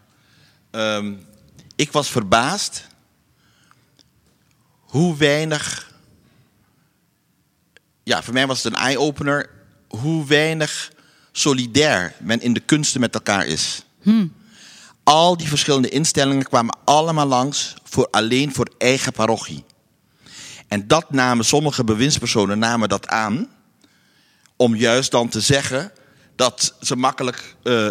ehm, 0.71 1.13
ik 1.75 1.91
was 1.91 2.09
verbaasd 2.09 2.87
hoe 4.79 5.17
weinig. 5.17 5.93
Ja, 8.03 8.23
voor 8.23 8.33
mij 8.33 8.47
was 8.47 8.63
het 8.63 8.73
een 8.73 8.79
eye-opener 8.79 9.49
hoe 9.97 10.25
weinig 10.25 10.91
solidair 11.31 12.13
men 12.19 12.41
in 12.41 12.53
de 12.53 12.59
kunsten 12.59 12.99
met 13.01 13.13
elkaar 13.13 13.45
is. 13.45 13.83
Al 15.03 15.37
die 15.37 15.47
verschillende 15.47 15.89
instellingen 15.89 16.43
kwamen 16.43 16.77
allemaal 16.85 17.25
langs 17.27 17.73
voor 17.83 18.07
alleen 18.11 18.53
voor 18.53 18.67
eigen 18.77 19.11
parochie. 19.13 19.63
En 20.67 20.87
dat 20.87 21.11
namen 21.11 21.45
sommige 21.45 21.83
bewindspersonen 21.83 22.59
namen 22.59 22.89
dat 22.89 23.07
aan 23.07 23.49
om 24.55 24.75
juist 24.75 25.11
dan 25.11 25.29
te 25.29 25.41
zeggen 25.41 25.91
dat 26.35 26.75
ze 26.81 26.95
makkelijk 26.95 27.55
eh, 27.63 27.87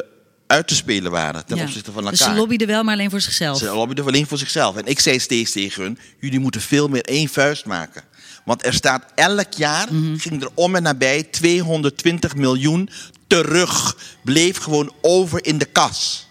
uit 0.47 0.69
te 0.69 0.75
spelen 0.75 1.11
waren 1.11 1.47
ten 1.47 1.57
Ja. 1.57 1.63
opzichte 1.65 1.93
van 1.93 2.03
Dus 2.05 2.13
elkaar. 2.21 2.35
ze 2.35 2.41
lobbyden 2.41 2.67
wel, 2.67 2.83
maar 2.85 2.95
alleen 2.95 3.11
voor 3.11 3.21
zichzelf. 3.21 3.59
Ze 3.59 3.65
lobbyden 3.75 4.07
alleen 4.07 4.27
voor 4.27 4.39
zichzelf. 4.39 4.77
En 4.77 4.87
ik 4.87 5.01
zei 5.01 5.19
steeds 5.21 5.53
tegen 5.53 5.83
hun, 5.83 5.99
jullie 6.21 6.39
moeten 6.41 6.61
veel 6.61 6.89
meer 6.89 7.05
één 7.05 7.29
vuist 7.29 7.65
maken. 7.65 8.03
Want 8.45 8.65
er 8.67 8.75
staat 8.75 9.13
elk 9.15 9.53
jaar, 9.53 9.93
Mhm. 9.95 10.17
ging 10.17 10.43
er 10.43 10.51
om 10.55 10.75
en 10.75 10.83
nabij 10.83 11.23
220 11.23 12.35
miljoen 12.37 12.89
terug. 13.27 13.97
Bleef 14.25 14.57
gewoon 14.57 14.93
over 15.01 15.45
in 15.45 15.59
de 15.59 15.65
kas. 15.65 16.29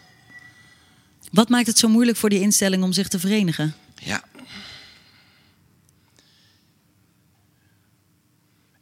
Wat 1.32 1.50
maakt 1.50 1.68
het 1.68 1.78
zo 1.78 1.88
moeilijk 1.88 2.18
voor 2.18 2.30
die 2.30 2.40
instelling 2.40 2.84
om 2.84 2.94
zich 2.94 3.08
te 3.08 3.20
verenigen? 3.20 3.76
Ja. 3.96 4.24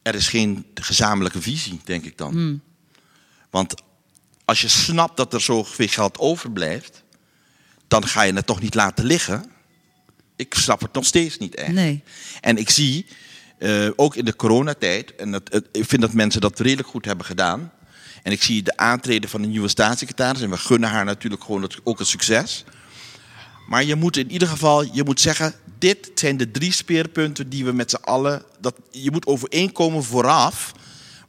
Er 0.02 0.16
is 0.16 0.28
geen 0.28 0.66
gezamenlijke 0.74 1.42
visie, 1.42 1.80
denk 1.84 2.06
ik 2.06 2.18
dan. 2.18 2.32
Hmm. 2.32 2.62
Want 3.50 3.74
als 4.46 4.62
je 4.62 4.68
snapt 4.68 5.18
dat 5.18 5.34
er 5.34 5.42
zoveel 5.42 5.88
geld 5.88 6.18
overblijft, 6.20 7.04
dan 7.88 8.08
ga 8.08 8.22
je 8.22 8.34
het 8.34 8.46
toch 8.46 8.62
niet 8.62 8.76
laten 8.76 9.06
liggen. 9.06 9.52
Ik 10.42 10.54
snap 10.54 10.82
het 10.82 10.94
nog 10.94 11.06
steeds 11.06 11.38
niet 11.38 11.56
echt. 11.56 11.72
Nee. 11.72 12.04
En 12.42 12.58
ik 12.58 12.70
zie, 12.70 13.06
eh, 13.58 13.90
ook 13.96 14.16
in 14.16 14.26
de 14.26 14.36
coronatijd, 14.36 15.16
en 15.16 15.32
dat, 15.32 15.62
ik 15.72 15.86
vind 15.86 16.02
dat 16.02 16.14
mensen 16.14 16.42
dat 16.42 16.60
redelijk 16.60 16.88
goed 16.88 17.06
hebben 17.06 17.26
gedaan. 17.26 17.72
En 18.24 18.32
ik 18.32 18.44
zie 18.44 18.64
de 18.64 18.78
aantreden 18.78 19.30
van 19.30 19.42
de 19.42 19.48
nieuwe 19.48 19.68
staatssecretaris. 19.68 20.42
En 20.42 20.50
we 20.50 20.58
gunnen 20.58 20.90
haar 20.90 21.06
natuurlijk 21.06 21.44
gewoon 21.44 21.62
het, 21.62 21.78
ook 21.84 22.00
een 22.00 22.06
succes. 22.06 22.64
Maar 23.68 23.84
je 23.84 23.96
moet 23.96 24.18
in 24.18 24.32
ieder 24.32 24.48
geval, 24.48 24.84
je 24.94 25.04
moet 25.04 25.20
zeggen, 25.20 25.54
dit 25.80 26.12
zijn 26.16 26.38
de 26.38 26.52
drie 26.52 26.72
speerpunten 26.72 27.50
die 27.50 27.66
we 27.66 27.72
met 27.72 27.90
z'n 27.90 28.04
allen, 28.04 28.44
dat, 28.60 28.76
je 28.92 29.12
moet 29.12 29.26
overeenkomen 29.26 30.04
vooraf 30.04 30.72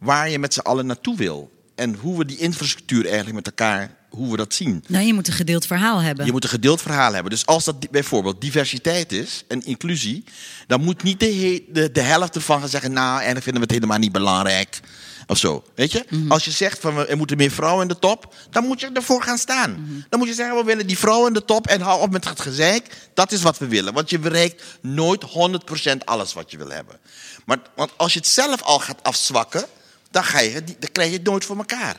waar 0.01 0.31
je 0.31 0.39
met 0.39 0.55
z'n 0.55 0.61
allen 0.61 0.87
naartoe 0.87 1.17
wil. 1.17 1.53
En 1.75 1.95
hoe 1.95 2.19
we 2.19 2.25
die 2.25 2.39
infrastructuur 2.39 3.05
eigenlijk 3.05 3.35
met 3.35 3.47
elkaar, 3.47 3.97
hoe 4.13 4.31
we 4.31 4.37
dat 4.37 4.55
zien. 4.55 4.85
Nou, 4.89 5.05
je 5.07 5.15
moet 5.15 5.27
een 5.29 5.33
gedeeld 5.33 5.67
verhaal 5.67 5.99
hebben. 6.01 6.27
Je 6.27 6.33
moet 6.33 6.45
een 6.45 6.51
gedeeld 6.51 6.83
verhaal 6.83 7.13
hebben. 7.13 7.31
Dus 7.31 7.47
als 7.47 7.65
dat 7.65 7.91
bijvoorbeeld 7.91 8.41
diversiteit 8.41 9.13
is 9.13 9.45
en 9.49 9.65
inclusie, 9.65 10.25
dan 10.67 10.81
moet 10.83 11.03
niet 11.03 11.21
de, 11.21 11.65
de, 11.69 11.93
de 11.93 12.01
helft 12.01 12.35
ervan 12.35 12.61
gaan 12.61 12.69
zeggen, 12.69 12.93
nou, 12.93 13.13
eigenlijk 13.15 13.43
vinden 13.45 13.63
we 13.63 13.67
het 13.69 13.77
helemaal 13.77 13.99
niet 13.99 14.13
belangrijk. 14.13 14.81
Of 15.27 15.39
zo. 15.39 15.65
Weet 15.75 15.93
je? 15.93 16.05
Als 16.29 16.45
je 16.45 16.51
zegt 16.51 16.79
van 16.81 16.95
we- 16.97 17.07
er 17.07 17.17
moeten 17.17 17.37
meer 17.37 17.51
vrouwen 17.51 17.83
in 17.83 17.89
de 17.89 17.99
top, 17.99 18.35
dan 18.51 18.65
moet 18.67 18.81
je 18.81 18.91
ervoor 18.93 19.23
gaan 19.23 19.39
staan. 19.39 20.05
Dan 20.09 20.19
moet 20.19 20.29
je 20.29 20.35
zeggen, 20.35 20.57
we 20.57 20.65
willen 20.65 20.87
die 20.87 20.99
vrouwen 20.99 21.27
in 21.29 21.35
de 21.35 21.45
top 21.45 21.67
en 21.67 21.81
hou 21.81 22.01
op 22.01 22.11
met 22.11 22.29
het 22.29 22.41
gezeik. 22.41 22.87
Dat 23.15 23.33
is 23.33 23.43
wat 23.43 23.59
we 23.59 23.67
willen. 23.67 23.93
Want 23.93 24.11
je 24.11 24.19
bereikt 24.19 24.63
nooit 24.81 25.23
100% 25.25 26.05
alles 26.05 26.33
wat 26.33 26.51
je 26.51 26.57
wil 26.57 26.71
hebben. 26.71 26.97
Maar 27.45 27.59
want 27.75 27.91
als 27.97 28.13
je 28.13 28.19
het 28.19 28.29
zelf 28.29 28.63
al 28.63 28.79
gaat 28.79 29.03
afzwakken, 29.03 29.65
dan, 30.11 30.25
ga 30.25 30.41
je, 30.41 30.53
dan 30.65 30.89
krijg 30.93 31.11
je 31.11 31.17
het 31.17 31.25
nooit 31.27 31.45
voor 31.45 31.57
elkaar. 31.57 31.97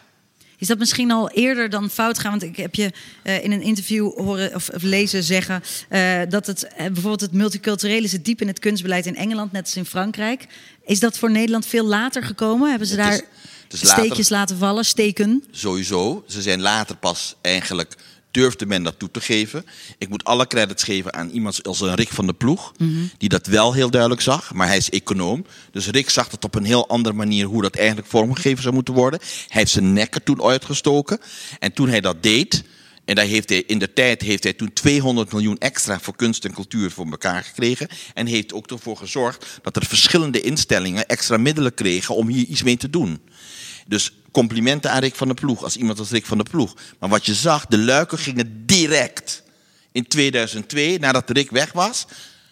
Is 0.57 0.67
dat 0.67 0.77
misschien 0.77 1.11
al 1.11 1.29
eerder 1.29 1.69
dan 1.69 1.89
fout 1.89 2.19
gaan? 2.19 2.29
Want 2.31 2.43
ik 2.43 2.55
heb 2.57 2.75
je 2.75 2.91
eh, 3.23 3.43
in 3.43 3.51
een 3.51 3.61
interview 3.61 4.11
horen 4.17 4.55
of, 4.55 4.69
of 4.69 4.81
lezen 4.81 5.23
zeggen 5.23 5.63
eh, 5.89 6.19
dat 6.29 6.47
het 6.47 6.63
eh, 6.67 6.85
bijvoorbeeld 6.85 7.21
het 7.21 7.31
multiculturele 7.33 8.07
zit 8.07 8.25
diep 8.25 8.41
in 8.41 8.47
het 8.47 8.59
kunstbeleid 8.59 9.05
in 9.05 9.15
Engeland, 9.15 9.51
net 9.51 9.63
als 9.63 9.75
in 9.75 9.85
Frankrijk. 9.85 10.47
Is 10.85 10.99
dat 10.99 11.17
voor 11.17 11.31
Nederland 11.31 11.65
veel 11.65 11.85
later 11.85 12.23
gekomen? 12.23 12.69
Hebben 12.69 12.87
ze 12.87 12.93
Het 12.95 13.03
daar 13.03 13.13
is- 13.13 13.23
het 13.63 13.81
is 13.81 13.87
later. 13.87 14.03
steekjes 14.03 14.29
laten 14.29 14.57
vallen, 14.57 14.85
steken? 14.85 15.43
Sowieso. 15.51 16.23
Ze 16.27 16.41
zijn 16.41 16.61
later 16.61 16.95
pas 16.95 17.35
eigenlijk 17.41 17.95
durfde 18.33 18.65
men 18.65 18.83
dat 18.83 18.99
toe 18.99 19.11
te 19.11 19.21
geven. 19.21 19.65
Ik 19.97 20.09
moet 20.09 20.23
alle 20.23 20.47
credits 20.47 20.83
geven 20.83 21.13
aan 21.13 21.29
iemand 21.29 21.67
als 21.67 21.81
een 21.81 21.95
Rick 21.95 22.09
van 22.09 22.25
der 22.25 22.35
Ploeg, 22.35 22.73
die 23.17 23.29
dat 23.29 23.47
wel 23.47 23.73
heel 23.73 23.89
duidelijk 23.89 24.21
zag, 24.21 24.53
maar 24.53 24.67
hij 24.67 24.77
is 24.77 24.89
econoom. 24.89 25.45
Dus 25.71 25.87
Rick 25.87 26.09
zag 26.09 26.31
het 26.31 26.43
op 26.43 26.55
een 26.55 26.65
heel 26.65 26.87
andere 26.87 27.15
manier 27.15 27.45
hoe 27.45 27.61
dat 27.61 27.75
eigenlijk 27.75 28.07
vormgegeven 28.07 28.61
zou 28.61 28.73
moeten 28.73 28.93
worden. 28.93 29.19
Hij 29.21 29.61
heeft 29.61 29.71
zijn 29.71 29.93
nek 29.93 30.15
er 30.15 30.23
toen 30.23 30.43
uitgestoken. 30.43 31.19
En 31.59 31.73
toen 31.73 31.89
hij 31.89 32.01
dat 32.01 32.23
deed, 32.23 32.63
en 33.05 33.15
daar 33.15 33.25
heeft 33.25 33.49
hij, 33.49 33.63
in 33.67 33.79
de 33.79 33.93
tijd 33.93 34.21
heeft 34.21 34.43
hij 34.43 34.53
toen 34.53 34.73
200 34.73 35.31
miljoen 35.31 35.57
extra 35.57 35.99
voor 35.99 36.15
kunst 36.15 36.45
en 36.45 36.53
cultuur 36.53 36.91
voor 36.91 37.05
elkaar 37.05 37.43
gekregen. 37.43 37.87
En 38.13 38.25
heeft 38.25 38.53
ook 38.53 38.67
ervoor 38.67 38.97
gezorgd 38.97 39.59
dat 39.61 39.75
er 39.75 39.85
verschillende 39.85 40.41
instellingen 40.41 41.07
extra 41.07 41.37
middelen 41.37 41.73
kregen 41.73 42.15
om 42.15 42.27
hier 42.27 42.45
iets 42.45 42.63
mee 42.63 42.77
te 42.77 42.89
doen. 42.89 43.21
Dus 43.87 44.11
complimenten 44.33 44.91
aan 44.91 44.99
Rick 44.99 45.15
van 45.15 45.27
der 45.27 45.35
Ploeg, 45.35 45.63
als 45.63 45.75
iemand 45.77 45.99
als 45.99 46.09
Rick 46.09 46.25
van 46.25 46.37
der 46.37 46.49
Ploeg. 46.49 46.73
Maar 46.99 47.09
wat 47.09 47.25
je 47.25 47.33
zag, 47.33 47.65
de 47.65 47.77
luiken 47.77 48.17
gingen 48.17 48.65
direct. 48.65 49.43
In 49.91 50.07
2002, 50.07 50.99
nadat 50.99 51.29
Rick 51.29 51.49
weg 51.51 51.71
was, 51.71 52.05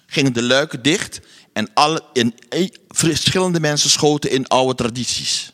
gingen 0.08 0.34
de 0.34 0.44
luiken 0.44 0.82
dicht. 0.82 1.20
En 1.54 1.70
alle, 1.74 2.04
in, 2.14 2.36
in- 2.50 2.76
verschillende 2.88 3.60
mensen 3.60 3.90
schoten 3.90 4.32
in 4.32 4.48
oude 4.48 4.76
tradities. 4.76 5.52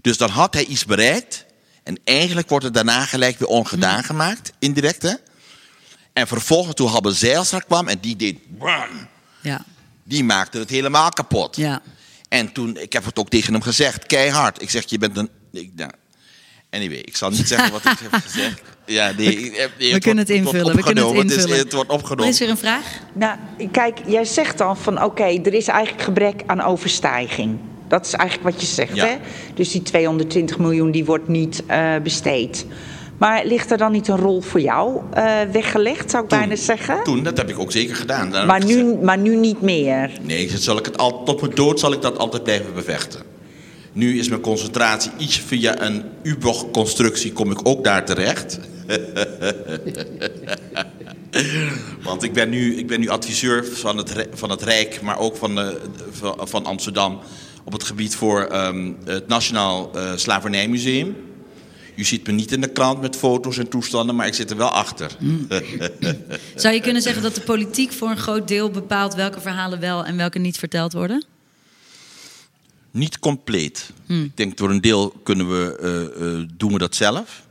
Dus 0.00 0.16
dan 0.16 0.30
had 0.30 0.54
hij 0.54 0.64
iets 0.64 0.84
bereikt. 0.84 1.44
En 1.82 1.98
eigenlijk 2.04 2.48
wordt 2.48 2.64
het 2.64 2.74
daarna 2.74 3.04
gelijk 3.04 3.38
weer 3.38 3.48
ongedaan 3.48 4.04
gemaakt, 4.04 4.52
indirect 4.58 5.02
hè. 5.02 5.12
En 6.12 6.26
vervolgens 6.26 6.74
toen 6.74 6.88
Habbe 6.88 7.12
Zijlstra 7.12 7.58
kwam 7.58 7.88
en 7.88 7.98
die 8.00 8.16
deed... 8.16 8.38
bam, 8.58 9.08
Ja. 9.40 9.64
die 10.02 10.24
maakte 10.24 10.58
het 10.58 10.70
helemaal 10.70 11.08
kapot. 11.10 11.56
Ja. 11.56 11.82
En 12.38 12.52
toen, 12.52 12.76
ik 12.78 12.92
heb 12.92 13.04
het 13.04 13.18
ook 13.18 13.28
tegen 13.28 13.52
hem 13.52 13.62
gezegd, 13.62 14.06
keihard. 14.06 14.62
Ik 14.62 14.70
zeg, 14.70 14.84
je 14.86 14.98
bent 14.98 15.16
een... 15.16 15.28
Ik, 15.52 15.70
nou, 15.76 15.90
anyway, 16.70 16.98
ik 16.98 17.16
zal 17.16 17.30
niet 17.30 17.48
zeggen 17.48 17.72
wat 17.72 17.84
ik 17.84 17.98
heb 18.10 18.12
gezegd. 18.22 18.62
Ja, 18.86 19.12
nee, 19.16 19.52
We 19.78 19.98
kunnen 19.98 19.98
het 19.98 20.02
wordt- 20.02 20.30
invullen. 20.30 20.76
We 20.76 20.82
kunnen 20.82 21.04
het 21.04 21.12
opgenomen. 21.12 21.26
is- 21.26 21.34
invullen. 21.34 21.58
het 21.58 21.72
wordt 21.72 21.88
Er 21.90 21.94
opgenomen. 21.96 22.28
is 22.32 22.38
weer 22.38 22.48
een 22.48 22.56
vraag. 22.56 22.84
Nou, 23.12 23.38
kijk, 23.72 23.98
jij 24.06 24.24
zegt 24.24 24.58
dan 24.58 24.76
van 24.76 25.02
oké, 25.02 25.24
er 25.24 25.54
is 25.54 25.66
eigenlijk 25.68 26.04
gebrek 26.04 26.42
aan 26.46 26.60
overstijging. 26.62 27.58
Dat 27.88 28.06
is 28.06 28.12
eigenlijk 28.12 28.50
wat 28.50 28.60
je 28.60 28.66
zegt, 28.66 28.94
Ja. 28.94 29.06
hè? 29.06 29.16
Dus 29.54 29.70
die 29.70 29.82
220 29.82 30.58
miljoen 30.58 30.90
die 30.90 31.04
wordt 31.04 31.28
niet 31.28 31.62
eh, 31.66 31.96
besteed. 32.02 32.66
Maar 33.18 33.44
ligt 33.44 33.70
er 33.70 33.78
dan 33.78 33.92
niet 33.92 34.08
een 34.08 34.16
rol 34.16 34.40
voor 34.40 34.60
jou 34.60 35.00
eh, 35.12 35.40
weggelegd, 35.52 36.10
zou 36.10 36.22
ik 36.22 36.28
Toen- 36.28 36.38
bijna 36.38 36.56
zeggen? 36.56 37.04
Toen, 37.04 37.22
dat 37.22 37.36
heb 37.36 37.48
ik 37.48 37.58
ook 37.58 37.72
zeker 37.72 37.96
gedaan. 37.96 38.28
Maar, 38.46 38.60
gezegd, 38.60 38.82
nu, 38.82 38.94
maar 38.94 39.18
nu 39.18 39.36
niet 39.36 39.60
meer. 39.60 40.10
Nee, 40.22 40.50
dat 40.50 40.60
zal 40.60 40.78
ik 40.78 40.84
het 40.84 40.98
al, 40.98 41.24
tot 41.24 41.40
mijn 41.40 41.54
dood 41.54 41.80
zal 41.80 41.92
ik 41.92 42.02
dat 42.02 42.18
altijd 42.18 42.42
blijven 42.42 42.74
bevechten. 42.74 43.20
Nu 43.92 44.18
is 44.18 44.28
mijn 44.28 44.40
concentratie 44.40 45.10
iets 45.18 45.38
via 45.40 45.82
een 45.82 46.02
U-bocht-constructie, 46.22 47.32
kom 47.32 47.50
ik 47.50 47.58
ook 47.62 47.84
daar 47.84 48.04
terecht. 48.04 48.58
Want 52.02 52.22
ik 52.22 52.32
ben 52.32 52.48
nu, 52.48 52.76
ik 52.76 52.86
ben 52.86 53.00
nu 53.00 53.08
adviseur 53.08 53.64
van 53.66 53.96
het, 53.96 54.28
van 54.32 54.50
het 54.50 54.62
Rijk, 54.62 55.00
maar 55.02 55.18
ook 55.18 55.36
van, 55.36 55.54
de, 55.54 55.80
van, 56.10 56.34
van 56.42 56.64
Amsterdam. 56.66 57.18
op 57.64 57.72
het 57.72 57.84
gebied 57.84 58.16
voor 58.16 58.40
ehm, 58.42 58.92
het 59.04 59.28
Nationaal 59.28 59.90
eh, 59.94 60.12
Slavernijmuseum. 60.16 61.16
U 61.96 62.04
ziet 62.04 62.26
me 62.26 62.32
niet 62.32 62.52
in 62.52 62.60
de 62.60 62.68
krant 62.68 63.00
met 63.00 63.16
foto's 63.16 63.58
en 63.58 63.68
toestanden, 63.68 64.14
maar 64.14 64.26
ik 64.26 64.34
zit 64.34 64.50
er 64.50 64.56
wel 64.56 64.70
achter. 64.70 65.10
Zou 66.54 66.74
je 66.74 66.80
kunnen 66.80 67.02
zeggen 67.02 67.22
dat 67.22 67.34
de 67.34 67.40
politiek 67.40 67.92
voor 67.92 68.10
een 68.10 68.16
groot 68.16 68.48
deel 68.48 68.70
bepaalt 68.70 69.14
welke 69.14 69.40
verhalen 69.40 69.80
wel 69.80 70.04
en 70.04 70.16
welke 70.16 70.38
niet 70.38 70.58
verteld 70.58 70.92
worden? 70.92 71.24
Niet 72.90 73.18
compleet. 73.18 73.90
Ik 74.06 74.36
denk 74.36 74.56
door 74.56 74.70
een 74.70 74.80
deel 74.80 75.10
kunnen 75.22 75.48
we, 75.48 75.78
eh, 75.80 76.40
eh, 76.40 76.48
doen 76.54 76.72
we 76.72 76.78
dat 76.78 76.96
zelf. 76.96 77.42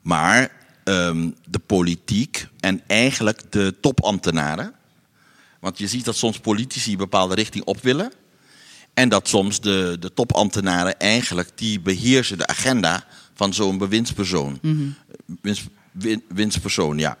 Maar 0.00 0.50
ehm, 0.84 1.30
de 1.48 1.58
politiek 1.58 2.46
en 2.60 2.82
eigenlijk 2.86 3.42
de 3.52 3.74
topambtenaren. 3.80 4.74
Want 5.60 5.78
je 5.78 5.86
ziet 5.86 6.04
dat 6.04 6.16
soms 6.16 6.38
politici 6.38 6.92
een 6.92 6.98
bepaalde 6.98 7.34
richting 7.34 7.64
op 7.64 7.82
willen. 7.82 8.12
En 8.94 9.08
dat 9.08 9.28
soms 9.28 9.60
de, 9.60 9.96
de 10.00 10.12
topambtenaren 10.14 10.98
eigenlijk 10.98 11.50
die 11.54 11.80
beheersen 11.80 12.38
de 12.38 12.46
agenda 12.46 13.04
van 13.40 13.54
zo'n 13.54 13.78
bewindspersoon. 13.78 14.58
Winst, 15.42 15.62
win- 15.92 16.24
winstpersoon, 16.28 16.98
ja. 16.98 17.18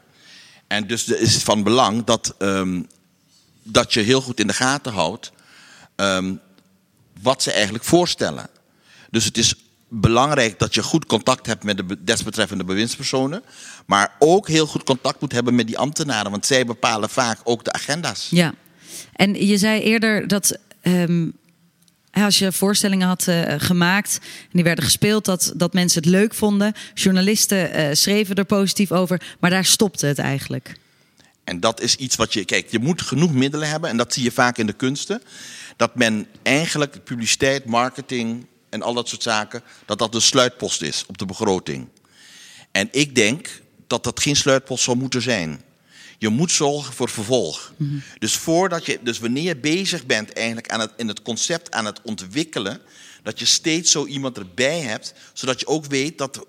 En 0.66 0.86
dus 0.86 1.06
het 1.06 1.18
is 1.20 1.36
van 1.42 1.62
belang 1.62 2.04
dat, 2.04 2.34
ehm, 2.38 2.82
dat 3.62 3.92
je 3.92 4.00
heel 4.00 4.20
goed 4.20 4.40
in 4.40 4.46
de 4.46 4.52
gaten 4.52 4.92
houdt 4.92 5.32
ehm, 5.96 6.34
wat 7.22 7.42
ze 7.42 7.52
eigenlijk 7.52 7.84
voorstellen. 7.84 8.48
Dus 9.10 9.24
het 9.24 9.38
is 9.38 9.54
belangrijk 9.88 10.58
dat 10.58 10.74
je 10.74 10.82
goed 10.82 11.06
contact 11.06 11.46
hebt 11.46 11.64
met 11.64 11.76
de 11.76 11.84
be- 11.84 12.04
desbetreffende 12.04 12.64
bewindspersonen. 12.64 13.42
Maar 13.86 14.14
ook 14.18 14.48
heel 14.48 14.66
goed 14.66 14.82
contact 14.82 15.20
moet 15.20 15.32
hebben 15.32 15.54
met 15.54 15.66
die 15.66 15.78
ambtenaren. 15.78 16.30
Want 16.30 16.46
zij 16.46 16.64
bepalen 16.66 17.08
vaak 17.10 17.38
ook 17.44 17.64
de 17.64 17.72
agenda's. 17.72 18.26
Ja. 18.30 18.54
En 19.12 19.46
je 19.46 19.58
zei 19.58 19.80
eerder 19.82 20.28
dat 20.28 20.58
ehm, 20.80 21.28
als 22.12 22.38
je 22.38 22.52
voorstellingen 22.52 23.06
had 23.06 23.26
eh, 23.28 23.54
gemaakt 23.58 24.18
en 24.22 24.50
die 24.52 24.64
werden 24.64 24.84
gespeeld, 24.84 25.24
dat, 25.24 25.52
dat 25.56 25.72
mensen 25.72 26.02
het 26.02 26.10
leuk 26.10 26.34
vonden. 26.34 26.72
Journalisten 26.94 27.72
eh, 27.72 27.88
schreven 27.92 28.34
er 28.34 28.44
positief 28.44 28.92
over, 28.92 29.36
maar 29.40 29.50
daar 29.50 29.64
stopte 29.64 30.06
het 30.06 30.18
eigenlijk. 30.18 30.78
En 31.44 31.60
dat 31.60 31.80
is 31.80 31.96
iets 31.96 32.16
wat 32.16 32.32
je. 32.32 32.44
Kijk, 32.44 32.70
je 32.70 32.78
moet 32.78 33.02
genoeg 33.02 33.32
middelen 33.32 33.68
hebben. 33.68 33.90
En 33.90 33.96
dat 33.96 34.12
zie 34.12 34.22
je 34.22 34.32
vaak 34.32 34.58
in 34.58 34.66
de 34.66 34.72
kunsten. 34.72 35.22
Dat 35.76 35.94
men 35.94 36.26
eigenlijk 36.42 37.04
publiciteit, 37.04 37.64
marketing 37.64 38.46
en 38.68 38.82
al 38.82 38.94
dat 38.94 39.08
soort 39.08 39.22
zaken. 39.22 39.62
dat 39.86 39.98
dat 39.98 40.12
de 40.12 40.20
sluitpost 40.20 40.82
is 40.82 41.04
op 41.06 41.18
de 41.18 41.26
begroting. 41.26 41.88
En 42.70 42.88
ik 42.90 43.14
denk 43.14 43.60
dat 43.86 44.04
dat 44.04 44.20
geen 44.20 44.36
sluitpost 44.36 44.84
zou 44.84 44.96
moeten 44.96 45.22
zijn. 45.22 45.62
Je 46.20 46.28
moet 46.28 46.52
zorgen 46.52 46.94
voor 46.94 47.08
vervolg. 47.08 47.72
Dus, 48.18 48.36
voordat 48.36 48.86
je, 48.86 48.98
dus 49.02 49.18
wanneer 49.18 49.42
je 49.42 49.56
bezig 49.56 50.06
bent 50.06 50.32
eigenlijk 50.32 50.72
aan 50.72 50.80
het, 50.80 50.90
in 50.96 51.08
het 51.08 51.22
concept 51.22 51.70
aan 51.70 51.84
het 51.84 52.00
ontwikkelen, 52.02 52.80
dat 53.22 53.38
je 53.38 53.44
steeds 53.44 53.90
zo 53.90 54.06
iemand 54.06 54.38
erbij 54.38 54.80
hebt, 54.80 55.14
zodat 55.32 55.60
je 55.60 55.66
ook 55.66 55.86
weet 55.86 56.18
dat 56.18 56.46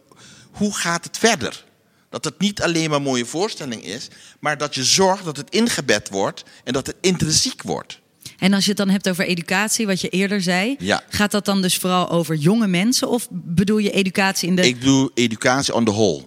hoe 0.51 0.75
gaat 0.75 1.03
het 1.03 1.17
verder? 1.17 1.65
Dat 2.09 2.23
het 2.23 2.39
niet 2.39 2.61
alleen 2.61 2.89
maar 2.89 2.97
een 2.97 3.03
mooie 3.03 3.25
voorstelling 3.25 3.83
is, 3.83 4.07
maar 4.39 4.57
dat 4.57 4.75
je 4.75 4.83
zorgt 4.83 5.23
dat 5.23 5.37
het 5.37 5.49
ingebed 5.49 6.09
wordt 6.09 6.43
en 6.63 6.73
dat 6.73 6.87
het 6.87 6.95
intrinsiek 7.01 7.61
wordt. 7.61 8.00
En 8.41 8.53
als 8.53 8.63
je 8.63 8.69
het 8.69 8.77
dan 8.77 8.89
hebt 8.89 9.09
over 9.09 9.25
educatie, 9.25 9.85
wat 9.85 10.01
je 10.01 10.09
eerder 10.09 10.41
zei, 10.41 10.75
Ja. 10.79 11.03
gaat 11.09 11.31
dat 11.31 11.45
dan 11.45 11.61
dus 11.61 11.77
vooral 11.77 12.09
over 12.09 12.35
jonge 12.35 12.67
mensen 12.67 13.09
of 13.09 13.27
bedoel 13.31 13.77
je 13.77 13.91
educatie 13.91 14.47
in 14.47 14.55
de. 14.55 14.67
Ik 14.67 14.81
doe 14.81 15.11
educatie 15.13 15.73
on 15.73 15.85
the 15.85 15.91
whole. 15.91 16.23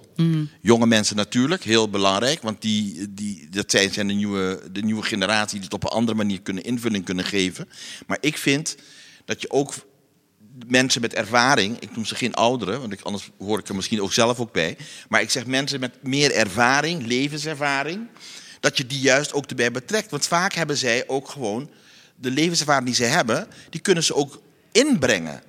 Jonge 0.60 0.86
mensen 0.86 1.16
natuurlijk, 1.16 1.64
heel 1.64 1.88
belangrijk. 1.90 2.42
Want 2.42 2.62
die, 2.62 3.06
die, 3.14 3.48
dat 3.50 3.70
zijn, 3.70 3.92
zijn 3.92 4.06
de, 4.06 4.12
nieuwe, 4.14 4.60
de 4.72 4.82
nieuwe 4.82 5.02
generatie 5.02 5.54
die 5.54 5.64
het 5.64 5.74
op 5.74 5.84
een 5.84 5.90
andere 5.90 6.16
manier 6.16 6.40
kunnen 6.40 6.62
invulling 6.64 7.04
kunnen 7.04 7.24
geven. 7.24 7.68
Maar 8.06 8.18
ik 8.20 8.38
vind 8.38 8.76
dat 9.24 9.40
je 9.40 9.50
ook 9.50 9.74
mensen 10.66 11.00
met 11.00 11.14
ervaring, 11.14 11.78
ik 11.78 11.94
noem 11.96 12.04
ze 12.04 12.14
geen 12.14 12.34
ouderen, 12.34 12.80
want 12.80 12.92
ik, 12.92 13.00
anders 13.00 13.30
hoor 13.38 13.58
ik 13.58 13.68
er 13.68 13.74
misschien 13.74 14.02
ook 14.02 14.12
zelf 14.12 14.40
ook 14.40 14.52
bij. 14.52 14.76
Maar 15.08 15.20
ik 15.20 15.30
zeg 15.30 15.46
mensen 15.46 15.80
met 15.80 16.02
meer 16.02 16.32
ervaring, 16.32 17.06
levenservaring, 17.06 18.06
dat 18.60 18.76
je 18.76 18.86
die 18.86 19.00
juist 19.00 19.32
ook 19.32 19.46
erbij 19.46 19.70
betrekt. 19.70 20.10
Want 20.10 20.26
vaak 20.26 20.52
hebben 20.54 20.76
zij 20.76 21.04
ook 21.08 21.28
gewoon 21.28 21.70
de 22.16 22.30
levenservaring 22.30 22.86
die 22.86 22.94
ze 22.94 23.04
hebben, 23.04 23.46
die 23.70 23.80
kunnen 23.80 24.04
ze 24.04 24.14
ook 24.14 24.40
inbrengen 24.72 25.42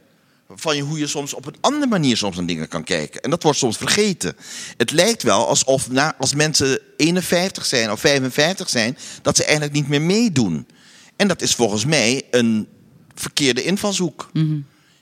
van 0.55 0.77
hoe 0.79 0.99
je 0.99 1.07
soms 1.07 1.33
op 1.33 1.45
een 1.45 1.55
andere 1.61 1.87
manier 1.87 2.17
soms 2.17 2.35
naar 2.35 2.45
dingen 2.45 2.67
kan 2.67 2.83
kijken. 2.83 3.21
En 3.21 3.29
dat 3.29 3.43
wordt 3.43 3.57
soms 3.57 3.77
vergeten. 3.77 4.35
Het 4.77 4.91
lijkt 4.91 5.23
wel 5.23 5.47
alsof 5.47 5.89
na, 5.89 6.15
als 6.17 6.33
mensen 6.33 6.79
51 6.97 7.65
zijn 7.65 7.91
of 7.91 7.99
55 7.99 8.69
zijn, 8.69 8.97
dat 9.21 9.35
ze 9.35 9.43
eigenlijk 9.43 9.73
niet 9.73 9.87
meer 9.87 10.01
meedoen. 10.01 10.67
En 11.15 11.27
dat 11.27 11.41
is 11.41 11.55
volgens 11.55 11.85
mij 11.85 12.23
een 12.31 12.67
verkeerde 13.15 13.63
invalshoek. 13.63 14.29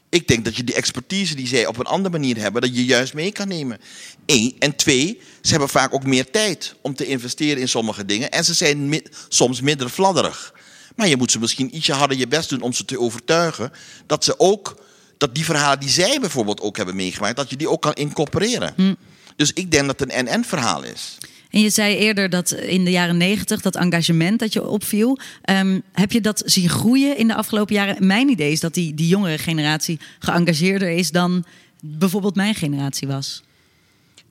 Ik 0.10 0.28
denk 0.28 0.46
dat 0.46 0.56
je 0.56 0.64
die 0.64 0.76
expertise 0.76 1.36
die 1.36 1.48
zij 1.48 1.66
op 1.66 1.78
een 1.78 1.86
andere 1.86 2.10
manier 2.20 2.38
hebben, 2.38 2.62
dat 2.62 2.76
je 2.76 2.86
juist 2.86 3.14
mee 3.14 3.32
kan 3.32 3.48
nemen. 3.48 3.80
Eén. 4.26 4.56
En 4.60 4.76
twee, 4.76 5.20
ze 5.42 5.50
hebben 5.52 5.70
vaak 5.70 5.94
ook 5.94 6.04
meer 6.06 6.32
tijd 6.32 6.76
om 6.82 6.96
te 6.96 7.06
investeren 7.06 7.62
in 7.62 7.70
sommige 7.70 8.06
dingen. 8.06 8.32
En 8.32 8.46
ze 8.46 8.54
zijn 8.54 8.90
mi- 8.90 9.04
soms 9.28 9.62
minder 9.62 9.90
fladderig. 9.90 10.54
Maar 10.96 11.08
je 11.08 11.18
moet 11.18 11.32
ze 11.32 11.40
misschien 11.40 11.76
ietsje 11.76 11.94
harder 11.94 12.18
je 12.18 12.28
best 12.28 12.50
doen 12.50 12.62
om 12.62 12.74
ze 12.74 12.86
te 12.86 13.00
overtuigen 13.00 13.72
dat 14.06 14.24
ze 14.24 14.40
ook, 14.40 14.84
dat 15.18 15.36
die 15.36 15.46
verhalen 15.46 15.80
die 15.80 15.90
zij 15.90 16.20
bijvoorbeeld 16.20 16.62
ook 16.62 16.78
hebben 16.78 16.96
meegemaakt, 16.96 17.36
dat 17.36 17.50
je 17.50 17.56
die 17.56 17.70
ook 17.70 17.82
kan 17.82 17.94
incorporeren. 17.94 18.98
Dus 19.36 19.54
ik 19.54 19.72
denk 19.72 19.88
dat 19.88 20.00
het 20.00 20.14
een 20.14 20.26
NN-verhaal 20.26 20.84
is. 20.84 21.18
En 21.50 21.62
je 21.62 21.70
zei 21.70 21.96
eerder 21.96 22.30
dat 22.30 22.52
in 22.52 22.86
de 22.86 22.92
jaren 22.92 23.18
negentig 23.18 23.62
dat 23.62 23.76
engagement 23.76 24.40
dat 24.40 24.54
je 24.54 24.68
opviel. 24.68 25.20
Ehm, 25.42 25.80
heb 25.92 26.12
je 26.12 26.22
dat 26.22 26.42
zien 26.46 26.70
groeien 26.70 27.18
in 27.18 27.28
de 27.28 27.36
afgelopen 27.36 27.76
jaren? 27.76 28.08
Mijn 28.08 28.30
idee 28.30 28.52
is 28.52 28.60
dat 28.60 28.74
die, 28.74 28.94
die 28.94 29.08
jongere 29.08 29.38
generatie 29.38 30.00
geëngageerder 30.20 30.90
is 30.90 31.12
dan 31.12 31.46
bijvoorbeeld 31.82 32.36
mijn 32.36 32.56
generatie 32.56 33.08
was. 33.08 33.44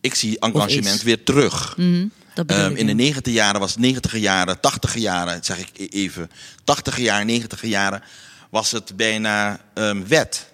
Ik 0.00 0.14
zie 0.14 0.38
engagement 0.38 1.02
weer 1.02 1.22
terug. 1.22 1.74
Bedoel 1.76 2.10
Ehm, 2.34 2.74
in 2.74 2.86
de. 2.86 2.92
90 2.92 3.32
jaren 3.32 3.60
was 3.60 3.76
90 3.76 4.16
jaren, 4.16 4.60
80 4.60 4.96
jaren, 4.96 5.44
zeg 5.44 5.58
ik 5.58 5.68
e- 5.76 5.84
even. 5.84 6.30
80 6.64 6.98
jaren, 6.98 7.26
90 7.26 7.62
jaren 7.62 8.02
was 8.50 8.70
het 8.70 8.96
bijna 8.96 9.60
ehm, 9.74 10.06
wet. 10.06 10.50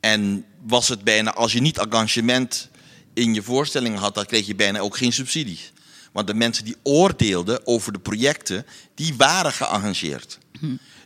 En 0.00 0.44
was 0.62 0.88
het 0.88 1.04
bijna, 1.04 1.34
als 1.34 1.52
je 1.52 1.60
niet 1.60 1.78
engagement 1.78 2.68
in 3.14 3.34
je 3.34 3.42
voorstelling 3.42 3.98
had, 3.98 4.14
dan 4.14 4.26
kreeg 4.26 4.46
je 4.46 4.54
bijna 4.54 4.78
ook 4.78 4.96
geen 4.96 5.12
subsidies. 5.12 5.72
Want 6.12 6.26
de 6.26 6.34
mensen 6.34 6.64
die 6.64 6.76
oordeelden 6.82 7.66
over 7.66 7.92
de 7.92 7.98
projecten, 7.98 8.66
die 8.94 9.14
waren 9.16 9.52
geëngageerd. 9.52 10.38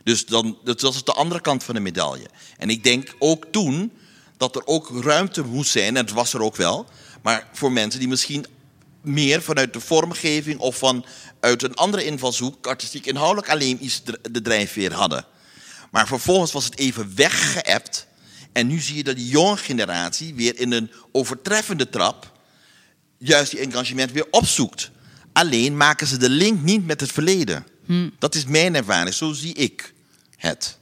Dus 0.03 0.25
dan, 0.25 0.57
dat 0.63 0.81
was 0.81 1.03
de 1.03 1.13
andere 1.13 1.41
kant 1.41 1.63
van 1.63 1.75
de 1.75 1.81
medaille. 1.81 2.27
En 2.57 2.69
ik 2.69 2.83
denk 2.83 3.15
ook 3.19 3.45
toen 3.51 3.91
dat 4.37 4.55
er 4.55 4.65
ook 4.65 5.03
ruimte 5.03 5.43
moest 5.43 5.71
zijn, 5.71 5.97
en 5.97 6.05
dat 6.05 6.15
was 6.15 6.33
er 6.33 6.41
ook 6.41 6.55
wel, 6.55 6.85
maar 7.21 7.47
voor 7.53 7.71
mensen 7.71 7.99
die 7.99 8.09
misschien 8.09 8.45
meer 9.01 9.41
vanuit 9.41 9.73
de 9.73 9.79
vormgeving 9.79 10.59
of 10.59 10.75
vanuit 10.75 11.63
een 11.63 11.73
andere 11.73 12.05
invalshoek, 12.05 12.67
artistiek 12.67 13.05
inhoudelijk 13.05 13.49
alleen 13.49 13.83
iets 13.85 14.03
de 14.31 14.41
drijfveer 14.41 14.93
hadden. 14.93 15.25
Maar 15.91 16.07
vervolgens 16.07 16.51
was 16.51 16.65
het 16.65 16.77
even 16.77 17.11
weggeëpt. 17.15 18.07
En 18.51 18.67
nu 18.67 18.79
zie 18.79 18.95
je 18.95 19.03
dat 19.03 19.15
die 19.15 19.29
jonge 19.29 19.57
generatie 19.57 20.35
weer 20.35 20.59
in 20.59 20.71
een 20.71 20.91
overtreffende 21.11 21.89
trap 21.89 22.31
juist 23.17 23.51
die 23.51 23.59
engagement 23.59 24.11
weer 24.11 24.27
opzoekt. 24.31 24.91
Alleen 25.33 25.77
maken 25.77 26.07
ze 26.07 26.17
de 26.17 26.29
link 26.29 26.61
niet 26.61 26.85
met 26.85 26.99
het 27.01 27.11
verleden. 27.11 27.65
Dat 28.19 28.35
is 28.35 28.45
mijn 28.45 28.75
ervaring, 28.75 29.15
zo 29.15 29.33
zie 29.33 29.53
ik 29.53 29.93
het. 30.37 30.77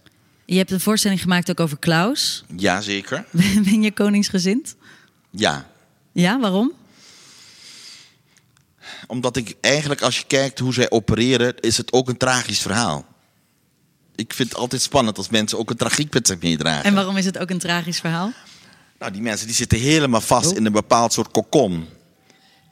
Je 0.45 0.57
hebt 0.57 0.71
een 0.71 0.79
voorstelling 0.79 1.21
gemaakt 1.21 1.49
ook 1.49 1.59
over 1.59 1.77
Klaus. 1.77 2.43
Jazeker. 2.55 3.25
Ben 3.65 3.81
je 3.81 3.91
koningsgezind? 3.91 4.75
Ja. 5.31 5.69
Ja, 6.11 6.39
waarom? 6.39 6.73
Omdat 9.07 9.35
ik 9.35 9.55
eigenlijk, 9.61 10.01
als 10.01 10.17
je 10.17 10.23
kijkt 10.27 10.59
hoe 10.59 10.73
zij 10.73 10.89
opereren, 10.89 11.59
is 11.59 11.77
het 11.77 11.93
ook 11.93 12.09
een 12.09 12.17
tragisch 12.17 12.59
verhaal. 12.59 13.05
Ik 14.15 14.33
vind 14.33 14.49
het 14.49 14.57
altijd 14.57 14.81
spannend 14.81 15.17
als 15.17 15.29
mensen 15.29 15.57
ook 15.57 15.69
een 15.69 15.77
tragiek 15.77 16.13
met 16.13 16.27
zich 16.27 16.41
meedragen. 16.41 16.83
En 16.83 16.93
waarom 16.93 17.17
is 17.17 17.25
het 17.25 17.37
ook 17.37 17.49
een 17.49 17.59
tragisch 17.59 17.99
verhaal? 17.99 18.31
Nou, 18.99 19.11
die 19.11 19.21
mensen 19.21 19.47
die 19.47 19.55
zitten 19.55 19.79
helemaal 19.79 20.21
vast 20.21 20.51
in 20.51 20.65
een 20.65 20.71
bepaald 20.71 21.13
soort 21.13 21.31
kokon. 21.31 21.87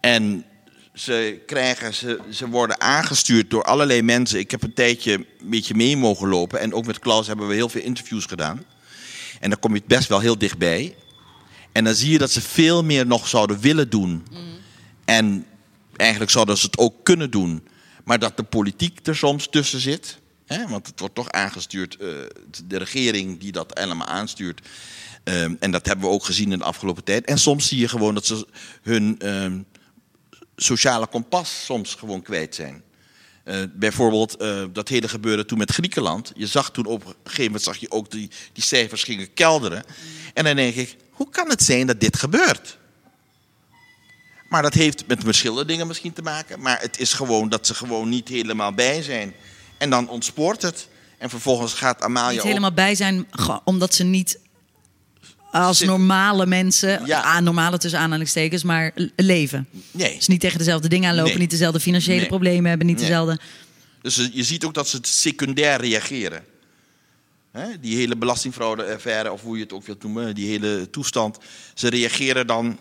En 0.02 0.46
ze, 0.94 1.42
krijgen, 1.46 1.94
ze, 1.94 2.20
ze 2.30 2.48
worden 2.48 2.82
aangestuurd 2.82 3.50
door 3.50 3.64
allerlei 3.64 4.02
mensen. 4.02 4.40
Ik 4.40 4.52
heb 4.52 4.64
een 4.64 4.74
tijdje 4.74 5.14
een 5.14 5.50
beetje 5.50 5.76
mee 5.76 5.98
mogen 5.98 6.28
lopen. 6.28 6.60
En 6.60 6.74
ook 6.74 6.86
met 6.86 7.00
Klaus 7.00 7.28
hebben 7.28 7.48
we 7.48 7.54
heel 7.54 7.70
veel 7.70 7.82
interviews 7.82 8.26
gedaan. 8.26 8.66
En 9.40 9.50
dan 9.50 9.60
kom 9.60 9.74
je 9.74 9.82
best 9.88 10.08
wel 10.08 10.20
heel 10.20 10.38
dichtbij. 10.38 10.96
En 11.72 11.84
dan 11.84 11.96
zie 11.96 12.12
je 12.12 12.18
dat 12.18 12.32
ze 12.32 12.42
veel 12.42 12.84
meer 12.84 13.06
nog 13.06 13.28
zouden 13.28 13.60
willen 13.60 13.90
doen. 13.90 14.26
En 15.06 15.46
eigenlijk 15.98 16.32
zouden 16.32 16.58
ze 16.58 16.66
het 16.66 16.78
ook 16.78 17.04
kunnen 17.04 17.32
doen. 17.32 17.68
Maar 18.04 18.20
dat 18.20 18.38
de 18.38 18.44
politiek 18.44 19.08
er 19.08 19.16
soms 19.16 19.48
tussen 19.50 19.80
zit. 19.80 20.20
Hè? 20.46 20.68
Want 20.68 20.88
het 20.88 21.00
wordt 21.00 21.16
toch 21.16 21.32
aangestuurd, 21.32 21.96
eh, 21.96 22.08
de 22.66 22.78
regering 22.78 23.40
die 23.40 23.52
dat 23.52 23.80
helemaal 23.80 24.08
aanstuurt. 24.08 24.62
Ehm, 25.24 25.56
en 25.60 25.72
dat 25.72 25.86
hebben 25.86 26.06
we 26.06 26.12
ook 26.12 26.26
gezien 26.26 26.52
in 26.52 26.58
de 26.58 26.64
afgelopen 26.64 27.04
tijd. 27.04 27.26
En 27.26 27.38
soms 27.38 27.68
zie 27.68 27.80
je 27.80 27.88
gewoon 27.88 28.14
dat 28.14 28.26
ze 28.26 28.48
hun 28.82 29.20
ehm, 29.20 29.60
sociale 30.56 31.08
kompas 31.08 31.66
soms 31.66 31.96
gewoon 31.96 32.22
kwijt 32.22 32.56
zijn. 32.56 32.84
Eh, 33.44 33.64
bijvoorbeeld 33.74 34.36
eh, 34.36 34.64
dat 34.74 34.88
hele 34.88 35.08
gebeuren 35.08 35.48
toen 35.48 35.58
met 35.58 35.72
Griekenland. 35.72 36.32
Je 36.36 36.48
zag 36.48 36.72
toen 36.72 36.86
op 36.86 37.06
een 37.06 37.14
gegeven 37.24 37.46
moment 37.46 37.64
zag 37.64 37.78
je 37.78 37.92
ook 37.92 38.12
die, 38.12 38.30
die 38.54 38.64
cijfers 38.64 39.04
gingen 39.04 39.34
kelderen. 39.34 39.84
En 40.34 40.44
dan 40.44 40.56
denk 40.56 40.76
ik, 40.76 40.96
hoe 41.10 41.30
kan 41.30 41.50
het 41.50 41.64
zijn 41.64 41.88
dat 41.88 42.00
dit 42.00 42.18
gebeurt? 42.18 42.77
Maar 44.50 44.62
dat 44.62 44.74
heeft 44.74 45.08
met 45.08 45.24
verschillende 45.24 45.66
dingen 45.66 45.88
misschien 45.88 46.14
te 46.14 46.22
maken. 46.22 46.62
Maar 46.62 46.82
het 46.82 47.00
is 47.00 47.14
gewoon 47.14 47.50
dat 47.50 47.68
ze 47.68 47.74
gewoon 47.76 48.10
niet 48.10 48.28
helemaal 48.28 48.74
bij 48.74 49.02
zijn. 49.02 49.34
En 49.78 49.90
dan 49.90 50.10
ontspoort 50.10 50.62
het. 50.62 50.88
En 51.18 51.30
vervolgens 51.30 51.74
gaat 51.74 52.02
Amalia 52.02 52.32
Niet 52.32 52.44
helemaal 52.44 52.72
bij 52.74 52.96
zijn, 52.96 53.28
omdat 53.64 53.94
ze 53.94 54.04
niet 54.04 54.40
als 55.52 55.78
Zit- 55.78 55.88
normale 55.88 56.46
mensen, 56.46 57.06
Ja. 57.06 57.40
normale 57.40 57.78
tussen 57.78 58.00
aanhalingstekens, 58.00 58.64
maar 58.64 58.92
leven. 59.16 59.68
Nee. 59.92 60.16
Dus 60.16 60.28
niet 60.28 60.40
tegen 60.40 60.58
dezelfde 60.58 60.88
dingen 60.88 61.10
aanlopen, 61.10 61.32
Nee. 61.32 61.40
niet 61.42 61.50
dezelfde 61.50 61.80
financiële 61.80 62.20
Nee. 62.20 62.28
problemen 62.28 62.70
hebben, 62.70 62.88
niet 62.88 62.96
Nee. 62.96 63.06
dezelfde. 63.06 63.40
Dus 64.02 64.16
je- 64.32 64.44
ziet 64.44 64.64
ook 64.66 64.74
dat 64.74 64.88
ze 64.88 64.98
secundair 65.02 65.82
reageren. 65.82 66.44
Die 67.82 67.96
hele 67.96 68.16
belastingfraude-affaire, 68.16 69.32
of 69.32 69.42
hoe 69.42 69.58
je 69.58 69.64
het 69.64 69.74
ook 69.74 69.86
wilt 69.86 70.04
noemen, 70.04 70.36
die 70.36 70.48
hele 70.48 70.90
toestand. 70.90 71.38
Ze 71.74 71.90
reageren 71.90 72.48
dan 72.48 72.78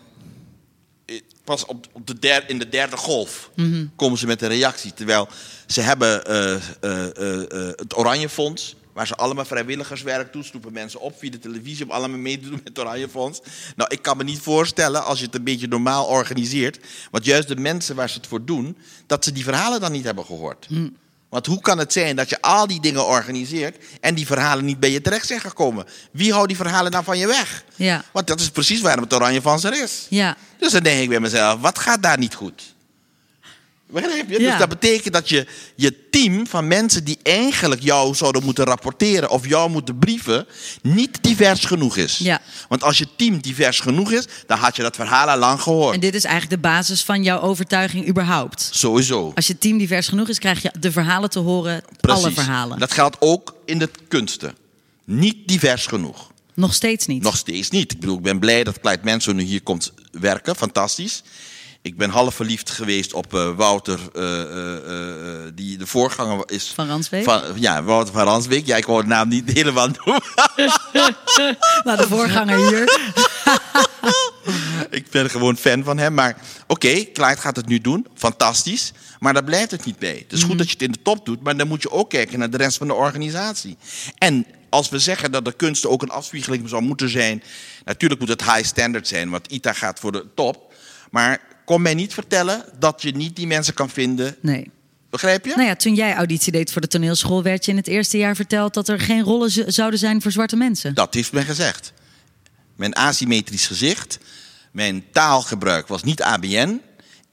pas 1.43 1.65
op, 1.65 1.87
op 1.91 2.07
de 2.07 2.19
der, 2.19 2.49
in 2.49 2.59
de 2.59 2.69
derde 2.69 2.97
golf. 2.97 3.51
Komen 3.95 4.17
ze 4.17 4.27
met 4.27 4.41
een 4.41 4.49
reactie. 4.49 4.93
Terwijl 4.93 5.27
ze 5.67 5.81
hebben 5.81 6.25
eh, 6.25 6.53
eh, 6.81 7.05
eh, 7.41 7.73
het 7.75 7.97
Oranje 7.97 8.29
Fonds, 8.29 8.75
waar 8.93 9.07
ze 9.07 9.15
allemaal 9.15 9.45
vrijwilligerswerk 9.45 10.33
doen. 10.33 10.45
Mensen 10.71 10.99
op 10.99 11.17
via 11.17 11.29
de 11.29 11.39
televisie 11.39 11.85
om 11.85 11.91
allemaal 11.91 12.17
mee 12.17 12.39
te 12.39 12.43
doen 12.43 12.51
met 12.51 12.67
het 12.67 12.79
Oranje 12.79 13.09
Fonds. 13.09 13.41
Nou, 13.75 13.89
ik 13.93 14.01
kan 14.01 14.17
me 14.17 14.23
niet 14.23 14.39
voorstellen, 14.39 15.05
als 15.05 15.19
je 15.19 15.25
het 15.25 15.35
een 15.35 15.43
beetje 15.43 15.67
normaal 15.67 16.05
organiseert... 16.05 16.79
want 17.11 17.25
juist 17.25 17.47
de 17.47 17.55
mensen 17.55 17.95
waar 17.95 18.09
ze 18.09 18.17
het 18.17 18.27
voor 18.27 18.45
doen... 18.45 18.77
dat 19.05 19.23
ze 19.23 19.31
die 19.31 19.43
verhalen 19.43 19.79
dan 19.79 19.91
niet 19.91 20.05
hebben 20.05 20.25
gehoord. 20.25 20.67
Want 21.29 21.45
hoe 21.45 21.61
kan 21.61 21.77
het 21.77 21.93
zijn 21.93 22.15
dat 22.15 22.29
je 22.29 22.41
al 22.41 22.67
die 22.67 22.81
dingen 22.81 23.05
organiseert... 23.05 23.77
en 24.01 24.15
die 24.15 24.25
verhalen 24.25 24.65
niet 24.65 24.79
bij 24.79 24.91
je 24.91 25.01
terecht 25.01 25.27
zijn 25.27 25.39
gekomen? 25.39 25.85
Wie 26.11 26.33
houdt 26.33 26.47
die 26.47 26.57
verhalen 26.57 26.91
dan 26.91 27.03
van 27.03 27.17
je 27.17 27.27
weg? 27.27 27.63
Ja. 27.75 28.03
Want 28.11 28.27
dat 28.27 28.39
is 28.39 28.49
precies 28.49 28.81
waarom 28.81 29.03
het 29.03 29.13
Oranje 29.13 29.41
Fonds 29.41 29.63
er 29.63 29.83
is. 29.83 30.05
Ja. 30.09 30.35
Dus 30.59 30.71
dan 30.71 30.83
denk 30.83 31.01
ik 31.01 31.09
bij 31.09 31.19
mezelf, 31.19 31.61
wat 31.61 31.79
gaat 31.79 32.03
daar 32.03 32.17
niet 32.17 32.35
goed? 32.35 32.75
Begrijp 33.89 34.29
je? 34.29 34.39
Ja. 34.39 34.49
Dus 34.49 34.59
dat 34.59 34.69
betekent 34.69 35.13
dat 35.13 35.29
je 35.29 35.47
je 35.75 36.09
team 36.09 36.47
van 36.47 36.67
mensen 36.67 37.03
die 37.03 37.17
eigenlijk 37.23 37.83
jou 37.83 38.15
zouden 38.15 38.43
moeten 38.43 38.65
rapporteren 38.65 39.29
of 39.29 39.47
jou 39.47 39.69
moeten 39.69 39.97
brieven, 39.97 40.47
niet 40.81 41.17
divers 41.21 41.65
genoeg 41.65 41.97
is. 41.97 42.17
Ja. 42.17 42.41
Want 42.69 42.83
als 42.83 42.97
je 42.97 43.07
team 43.15 43.41
divers 43.41 43.79
genoeg 43.79 44.11
is, 44.11 44.25
dan 44.45 44.57
had 44.57 44.75
je 44.75 44.81
dat 44.81 44.95
verhaal 44.95 45.29
al 45.29 45.37
lang 45.37 45.61
gehoord. 45.61 45.93
En 45.93 45.99
dit 45.99 46.15
is 46.15 46.23
eigenlijk 46.23 46.61
de 46.61 46.69
basis 46.69 47.03
van 47.03 47.23
jouw 47.23 47.39
overtuiging 47.39 48.07
überhaupt. 48.07 48.69
Sowieso. 48.71 49.31
Als 49.35 49.47
je 49.47 49.57
team 49.57 49.77
divers 49.77 50.07
genoeg 50.07 50.29
is, 50.29 50.39
krijg 50.39 50.61
je 50.61 50.71
de 50.79 50.91
verhalen 50.91 51.29
te 51.29 51.39
horen, 51.39 51.83
Precies. 52.01 52.23
alle 52.23 52.33
verhalen. 52.33 52.79
Dat 52.79 52.91
geldt 52.91 53.15
ook 53.19 53.55
in 53.65 53.79
de 53.79 53.89
kunsten. 54.07 54.55
Niet 55.03 55.47
divers 55.47 55.85
genoeg. 55.85 56.31
Nog 56.53 56.73
steeds 56.73 57.05
niet. 57.05 57.23
Nog 57.23 57.37
steeds 57.37 57.69
niet. 57.69 57.91
Ik 57.91 57.99
bedoel, 57.99 58.17
ik 58.17 58.23
ben 58.23 58.39
blij 58.39 58.63
dat 58.63 58.79
Clyde 58.79 59.03
Manson 59.03 59.35
nu 59.35 59.43
hier 59.43 59.61
komt 59.61 59.93
werken. 60.11 60.55
Fantastisch. 60.55 61.23
Ik 61.87 61.97
ben 61.97 62.09
half 62.09 62.35
verliefd 62.35 62.69
geweest 62.69 63.13
op 63.13 63.33
eh, 63.33 63.55
Wouter, 63.55 63.99
eh, 64.13 64.41
eh, 64.41 65.51
die 65.53 65.77
de 65.77 65.87
voorganger 65.87 66.43
is. 66.45 66.71
Van 66.75 66.87
Ransbeek? 66.87 67.23
Van, 67.23 67.41
ja, 67.55 67.83
Wouter 67.83 68.13
van 68.13 68.23
Ransbeek. 68.23 68.65
Ja, 68.65 68.77
ik 68.77 68.83
hoor 68.83 69.01
de 69.01 69.07
naam 69.07 69.27
niet 69.27 69.51
helemaal 69.57 69.87
noemen. 69.87 70.23
Nou, 71.83 71.97
de 71.97 72.07
voorganger 72.07 72.57
hier. 72.57 73.13
ik 74.99 75.09
ben 75.09 75.29
gewoon 75.29 75.57
fan 75.57 75.83
van 75.83 75.97
hem. 75.97 76.13
Maar 76.13 76.37
oké, 76.67 77.11
Clyde 77.13 77.37
gaat 77.37 77.55
het 77.55 77.67
nu 77.67 77.79
doen. 77.79 78.07
Fantastisch. 78.15 78.93
Maar 79.19 79.33
daar 79.33 79.43
blijft 79.43 79.71
het 79.71 79.85
niet 79.85 79.99
bij. 79.99 80.17
Het 80.27 80.31
is 80.31 80.43
goed 80.43 80.57
dat 80.57 80.67
je 80.67 80.73
het 80.73 80.81
in 80.81 80.91
de 80.91 81.01
top 81.01 81.25
doet, 81.25 81.43
maar 81.43 81.57
dan 81.57 81.67
moet 81.67 81.81
je 81.81 81.91
ook 81.91 82.09
kijken 82.09 82.39
naar 82.39 82.49
de 82.49 82.57
rest 82.57 82.77
van 82.77 82.87
de 82.87 82.93
organisatie. 82.93 83.77
En 84.17 84.45
als 84.69 84.89
we 84.89 84.99
zeggen 84.99 85.31
dat 85.31 85.45
de 85.45 85.53
kunst 85.53 85.85
ook 85.85 86.01
een 86.01 86.09
afspiegeling 86.09 86.69
zou 86.69 86.81
moeten 86.81 87.09
zijn. 87.09 87.43
Natuurlijk 87.85 88.19
moet 88.19 88.29
het 88.29 88.43
high 88.43 88.63
standard 88.63 89.07
zijn, 89.07 89.29
want 89.29 89.51
ITA 89.51 89.73
gaat 89.73 89.99
voor 89.99 90.11
de 90.11 90.25
top. 90.35 90.73
Maar 91.11 91.39
kom 91.67 91.81
mij 91.81 91.93
niet 91.93 92.13
vertellen 92.13 92.65
dat 92.79 93.01
je 93.01 93.11
niet 93.11 93.35
die 93.35 93.47
mensen 93.47 93.73
kan 93.73 93.89
vinden. 93.89 94.35
Nee. 94.41 94.71
Begrijp 95.09 95.45
je? 95.45 95.55
Nou 95.55 95.67
ja, 95.67 95.75
toen 95.75 95.95
jij 95.95 96.15
auditie 96.15 96.51
deed 96.51 96.71
voor 96.71 96.81
de 96.81 96.87
toneelschool, 96.87 97.43
werd 97.43 97.65
je 97.65 97.71
in 97.71 97.77
het 97.77 97.87
eerste 97.87 98.17
jaar 98.17 98.35
verteld 98.35 98.73
dat 98.73 98.87
er 98.87 98.99
geen 98.99 99.23
rollen 99.23 99.73
zouden 99.73 99.99
zijn 99.99 100.21
voor 100.21 100.31
zwarte 100.31 100.55
mensen. 100.55 100.93
Dat 100.93 101.13
heeft 101.13 101.31
men 101.31 101.45
gezegd. 101.45 101.93
Mijn 102.75 102.95
asymmetrisch 102.95 103.67
gezicht, 103.67 104.19
mijn 104.71 105.03
taalgebruik 105.11 105.87
was 105.87 106.03
niet 106.03 106.21
ABN. 106.21 106.81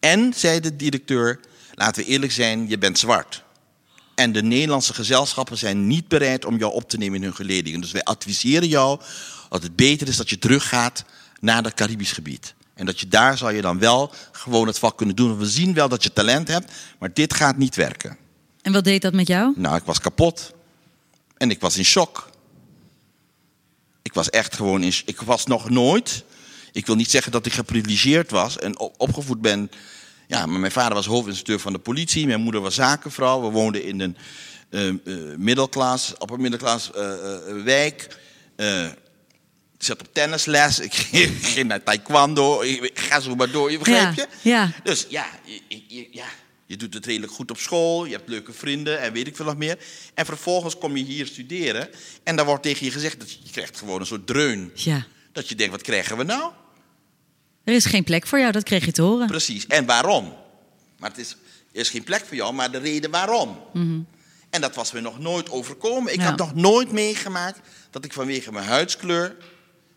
En, 0.01 0.33
zei 0.37 0.61
de 0.61 0.77
directeur, 0.77 1.40
laten 1.75 2.05
we 2.05 2.11
eerlijk 2.11 2.33
zijn, 2.33 2.68
je 2.68 2.79
bent 2.79 2.99
zwart. 2.99 3.44
En 4.14 4.33
de 4.33 4.42
Nederlandse 4.42 4.94
gezelschappen 4.94 5.59
zijn 5.59 5.87
niet 5.87 6.09
bereid 6.09 6.44
om 6.44 6.59
jou 6.59 6.73
op 6.73 6.88
te 6.88 6.97
nemen 6.97 7.16
in 7.16 7.23
hun 7.23 7.35
geledingen. 7.35 7.81
Dus 7.81 7.92
wij 7.92 8.03
adviseren 8.03 8.68
jou 8.68 9.01
dat 9.49 9.62
het 9.62 9.77
beter 9.77 10.09
is 10.09 10.16
dat 10.16 10.31
je 10.31 10.38
teruggaat 10.38 11.05
naar 11.40 11.62
het 11.62 11.75
Caribisch 11.75 12.12
gebied. 12.12 12.55
En 12.75 12.87
dat 12.87 13.01
je 13.01 13.09
daar 13.09 13.39
zal 13.39 13.51
je 13.51 13.61
dan 13.61 13.79
wel 13.79 14.13
gewoon 14.33 14.67
het 14.67 14.79
vak 14.79 14.97
kunnen 14.97 15.17
doen. 15.17 15.39
We 15.39 15.47
zien 15.47 15.75
wel 15.75 15.89
dat 15.89 16.03
je 16.03 16.13
talent 16.13 16.49
hebt, 16.49 16.73
maar 16.99 17.13
dit 17.13 17.35
gaat 17.35 17.57
niet 17.57 17.77
werken. 17.77 18.17
En 18.63 18.73
wat 18.73 18.85
deed 18.85 19.03
dat 19.03 19.13
met 19.13 19.27
jou? 19.27 19.53
Nou, 19.57 19.77
ik 19.77 19.85
was 19.85 20.01
kapot. 20.01 20.53
En 21.37 21.51
ik 21.51 21.61
was 21.61 21.77
in 21.77 21.85
shock. 21.85 22.31
Ik 24.03 24.15
was 24.15 24.31
echt 24.31 24.57
gewoon 24.57 24.83
in. 24.83 24.93
Ik 25.05 25.21
was 25.21 25.47
nog 25.47 25.71
nooit. 25.71 26.25
Ik 26.73 26.87
wil 26.87 26.95
niet 26.97 27.11
zeggen 27.11 27.33
dat 27.33 27.47
ik 27.47 27.53
geprivilegeerd 27.53 28.31
was 28.31 28.59
en 28.59 28.79
op- 28.79 28.95
opgevoed 28.97 29.41
ben. 29.41 29.71
Ja, 30.27 30.47
maar 30.47 30.61
mijn 30.61 30.73
vader 30.73 30.95
was 30.95 31.07
hoofdinstructeur 31.07 31.61
van 31.61 31.73
de 31.73 31.79
politie. 31.79 32.27
Mijn 32.27 32.41
moeder 32.41 32.61
was 32.61 32.75
zakenvrouw. 32.75 33.41
We 33.43 33.49
woonden 33.49 33.85
in 33.85 34.01
een 34.01 34.17
eh, 34.71 34.89
eh, 34.89 34.97
middelklas, 35.39 36.15
op 36.19 36.31
een 36.31 36.41
middelklas 36.41 36.93
eh, 36.93 37.13
wijk. 37.65 38.19
Ik 39.85 39.90
zat 39.90 40.01
op 40.09 40.14
tennisles. 40.14 40.79
Ik 40.79 40.94
ging, 41.55 41.68
naar 41.68 41.83
taekwondo. 41.83 42.61
Ik, 42.62 42.99
ga 42.99 43.20
zo 43.20 43.35
maar 43.35 43.51
door. 43.51 43.70
Je 43.70 43.79
begrijp 43.79 44.14
Ja, 44.16 44.27
je? 44.42 44.49
ja. 44.51 44.70
Dus 44.83 45.07
ja 45.09 45.27
je, 45.44 45.61
je- 45.88 46.09
ja, 46.11 46.27
je 46.66 46.77
doet 46.77 46.94
het 46.94 47.07
redelijk 47.07 47.33
goed 47.33 47.51
op 47.51 47.59
school. 47.59 48.05
Je 48.05 48.12
hebt 48.12 48.29
leuke 48.29 48.53
vrienden 48.53 49.01
en 49.01 49.12
weet 49.12 49.27
ik 49.27 49.37
veel 49.37 49.44
nog 49.44 49.57
meer. 49.57 49.79
En 50.14 50.25
vervolgens 50.27 50.79
kom 50.79 50.97
je 50.97 51.05
hier 51.05 51.27
studeren. 51.27 51.88
En 52.23 52.37
dan 52.37 52.47
wordt 52.47 52.62
tegen 52.62 52.87
je 52.87 52.92
gezegd 52.92 53.20
dat 53.20 53.33
je, 53.33 53.38
je 53.42 53.51
krijgt 53.51 53.79
gewoon 53.79 54.01
een 54.01 54.07
soort 54.07 54.27
dreun. 54.27 54.70
Ja. 54.75 55.07
Dat 55.33 55.49
je 55.49 55.55
denkt, 55.55 55.73
wat 55.73 55.83
krijgen 55.83 56.16
we 56.16 56.25
nou? 56.25 56.53
Er 57.64 57.75
is 57.75 57.85
geen 57.85 58.05
plek 58.05 58.27
voor 58.27 58.38
jou, 58.38 58.53
dat 58.53 58.62
kreeg 58.62 58.85
je 58.85 58.92
te 58.92 59.03
horen. 59.03 59.27
Precies. 59.27 59.66
En 59.66 59.87
waarom? 59.87 60.35
Maar 60.99 61.11
het 61.11 61.18
is, 61.18 61.31
er 61.73 61.81
is 61.81 61.88
geen 61.88 62.05
plek 62.05 62.25
voor 62.27 62.37
jou, 62.37 62.53
maar 62.55 62.70
de 62.70 62.79
reden 62.79 63.11
waarom. 63.11 63.59
En 64.51 64.61
dat 64.61 64.75
was 64.75 64.92
me 64.92 65.01
nog 65.01 65.18
nooit 65.18 65.51
overkomen. 65.51 66.12
Ik 66.12 66.20
Ja. 66.20 66.25
had 66.25 66.38
nog 66.38 66.55
nooit 66.55 66.92
meegemaakt 66.92 67.61
dat 67.90 68.05
ik 68.05 68.12
vanwege 68.12 68.53
mijn 68.53 68.66
huidskleur 68.66 69.37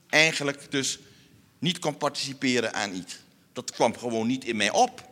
eigenlijk 0.10 0.72
dus 0.72 1.00
niet 1.60 1.80
kon 1.80 1.98
participeren 1.98 2.74
aan 2.74 2.93
iets. 2.93 3.17
Dat 3.54 3.72
kwam 3.72 3.98
gewoon 3.98 4.28
niet 4.28 4.46
in 4.46 4.56
mij 4.56 4.72
op. 4.72 5.06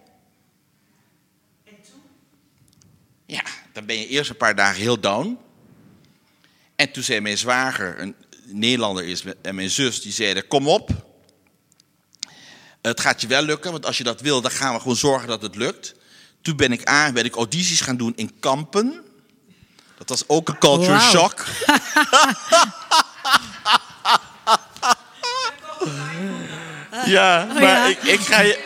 Ja, 3.26 3.44
dan 3.74 3.86
ben 3.86 4.00
je 4.00 4.08
eerst 4.08 4.30
een 4.30 4.38
paar 4.38 4.56
dagen 4.56 4.82
heel 4.82 5.00
down. 5.00 5.38
En 6.76 6.92
toen 6.92 7.04
zei 7.04 7.20
mijn 7.20 7.38
zwager, 7.38 8.00
een 8.00 8.16
Nederlander 8.46 9.06
is, 9.06 9.24
en 9.42 9.56
mijn 9.56 9.70
zus, 9.70 10.02
die 10.02 10.12
zeiden, 10.12 10.48
kom 10.48 10.68
op. 10.68 11.06
Het 12.82 13.00
gaat 13.00 13.22
je 13.22 13.28
wel 13.28 13.42
lukken, 13.42 13.72
want 13.72 13.86
als 13.86 13.98
je 13.98 14.04
dat 14.04 14.22
wil, 14.22 14.42
dan 14.42 14.52
gaan 14.52 14.74
we 14.74 14.80
gewoon 14.80 14.96
zorgen 14.96 15.28
dat 15.28 15.42
het 15.42 15.56
lukt. 15.56 15.96
Toen 16.42 16.56
ben 16.56 16.72
ik 16.72 16.84
aan, 16.84 17.14
ben 17.14 17.26
ik 17.26 17.36
audities 17.36 17.82
gaan 17.82 17.98
doen 17.98 18.14
in 18.16 18.40
Kampen. 18.40 19.04
Dat 19.98 20.10
was 20.10 20.28
ook 20.28 20.50
een 20.50 20.58
culture 20.58 21.00
shock. 21.00 21.46
ja, 27.18 27.48
maar 27.54 27.62
ja? 27.64 27.86
Ik, 27.86 28.04
ik 28.04 28.20
ga 28.20 28.40
je... 28.42 28.60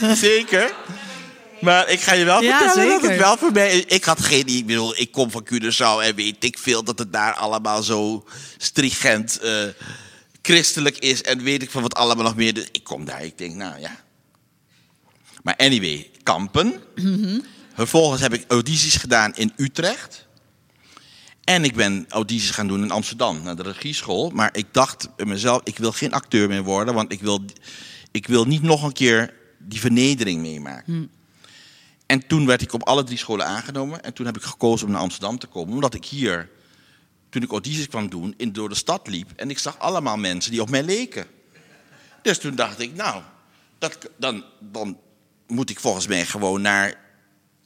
Zeker. 0.16 0.72
Maar 1.60 1.88
ik 1.88 2.00
ga 2.00 2.14
je 2.14 2.24
wel 2.24 2.42
Ja, 2.42 2.58
vertellen 2.58 2.88
dat 2.88 3.10
het 3.10 3.18
wel 3.18 3.36
voor 3.36 3.52
mij... 3.52 3.78
Ik 3.78 4.04
had 4.04 4.20
geen... 4.20 4.46
Ik 4.46 4.66
bedoel, 4.66 4.98
ik 4.98 5.12
kom 5.12 5.30
van 5.30 5.48
Curaçao 5.52 6.02
en 6.02 6.14
weet 6.14 6.44
ik 6.44 6.58
veel 6.58 6.82
dat 6.84 6.98
het 6.98 7.12
daar 7.12 7.34
allemaal 7.34 7.82
zo 7.82 8.24
stringent 8.56 9.38
eh, 9.38 9.62
christelijk 10.42 10.98
is. 10.98 11.22
En 11.22 11.42
weet 11.42 11.62
ik 11.62 11.70
van 11.70 11.82
wat 11.82 11.94
allemaal 11.94 12.24
nog 12.24 12.36
meer. 12.36 12.54
Dus 12.54 12.68
ik 12.72 12.84
kom 12.84 13.04
daar, 13.04 13.24
ik 13.24 13.38
denk, 13.38 13.54
nou 13.54 13.80
ja. 13.80 13.96
Maar 15.42 15.56
anyway, 15.56 16.10
kampen. 16.22 16.82
Vervolgens 17.74 18.20
heb 18.20 18.34
ik 18.34 18.44
audities 18.48 18.96
gedaan 18.96 19.34
in 19.34 19.52
Utrecht. 19.56 20.26
En 21.48 21.64
ik 21.64 21.74
ben 21.74 22.06
audities 22.08 22.50
gaan 22.50 22.68
doen 22.68 22.82
in 22.82 22.90
Amsterdam, 22.90 23.42
naar 23.42 23.56
de 23.56 23.62
regieschool. 23.62 24.30
Maar 24.30 24.48
ik 24.52 24.66
dacht 24.70 25.16
bij 25.16 25.26
mezelf, 25.26 25.60
ik 25.64 25.78
wil 25.78 25.92
geen 25.92 26.12
acteur 26.12 26.48
meer 26.48 26.62
worden. 26.62 26.94
Want 26.94 27.12
ik 27.12 27.20
wil, 27.20 27.44
ik 28.10 28.26
wil 28.26 28.44
niet 28.44 28.62
nog 28.62 28.82
een 28.82 28.92
keer 28.92 29.34
die 29.58 29.80
vernedering 29.80 30.40
meemaken. 30.40 31.10
En 32.06 32.26
toen 32.26 32.46
werd 32.46 32.62
ik 32.62 32.72
op 32.72 32.82
alle 32.82 33.04
drie 33.04 33.18
scholen 33.18 33.46
aangenomen. 33.46 34.02
En 34.02 34.12
toen 34.12 34.26
heb 34.26 34.36
ik 34.36 34.42
gekozen 34.42 34.86
om 34.86 34.92
naar 34.92 35.02
Amsterdam 35.02 35.38
te 35.38 35.46
komen. 35.46 35.74
Omdat 35.74 35.94
ik 35.94 36.04
hier, 36.04 36.50
toen 37.28 37.42
ik 37.42 37.50
audities 37.50 37.88
kwam 37.88 38.10
doen, 38.10 38.34
in, 38.36 38.52
door 38.52 38.68
de 38.68 38.74
stad 38.74 39.06
liep. 39.06 39.30
En 39.36 39.50
ik 39.50 39.58
zag 39.58 39.78
allemaal 39.78 40.16
mensen 40.16 40.50
die 40.50 40.62
op 40.62 40.70
mij 40.70 40.82
leken. 40.82 41.26
Dus 42.22 42.38
toen 42.38 42.54
dacht 42.54 42.80
ik, 42.80 42.94
nou, 42.94 43.22
dat, 43.78 43.98
dan, 44.16 44.44
dan 44.60 44.98
moet 45.46 45.70
ik 45.70 45.80
volgens 45.80 46.06
mij 46.06 46.26
gewoon 46.26 46.60
naar 46.60 47.00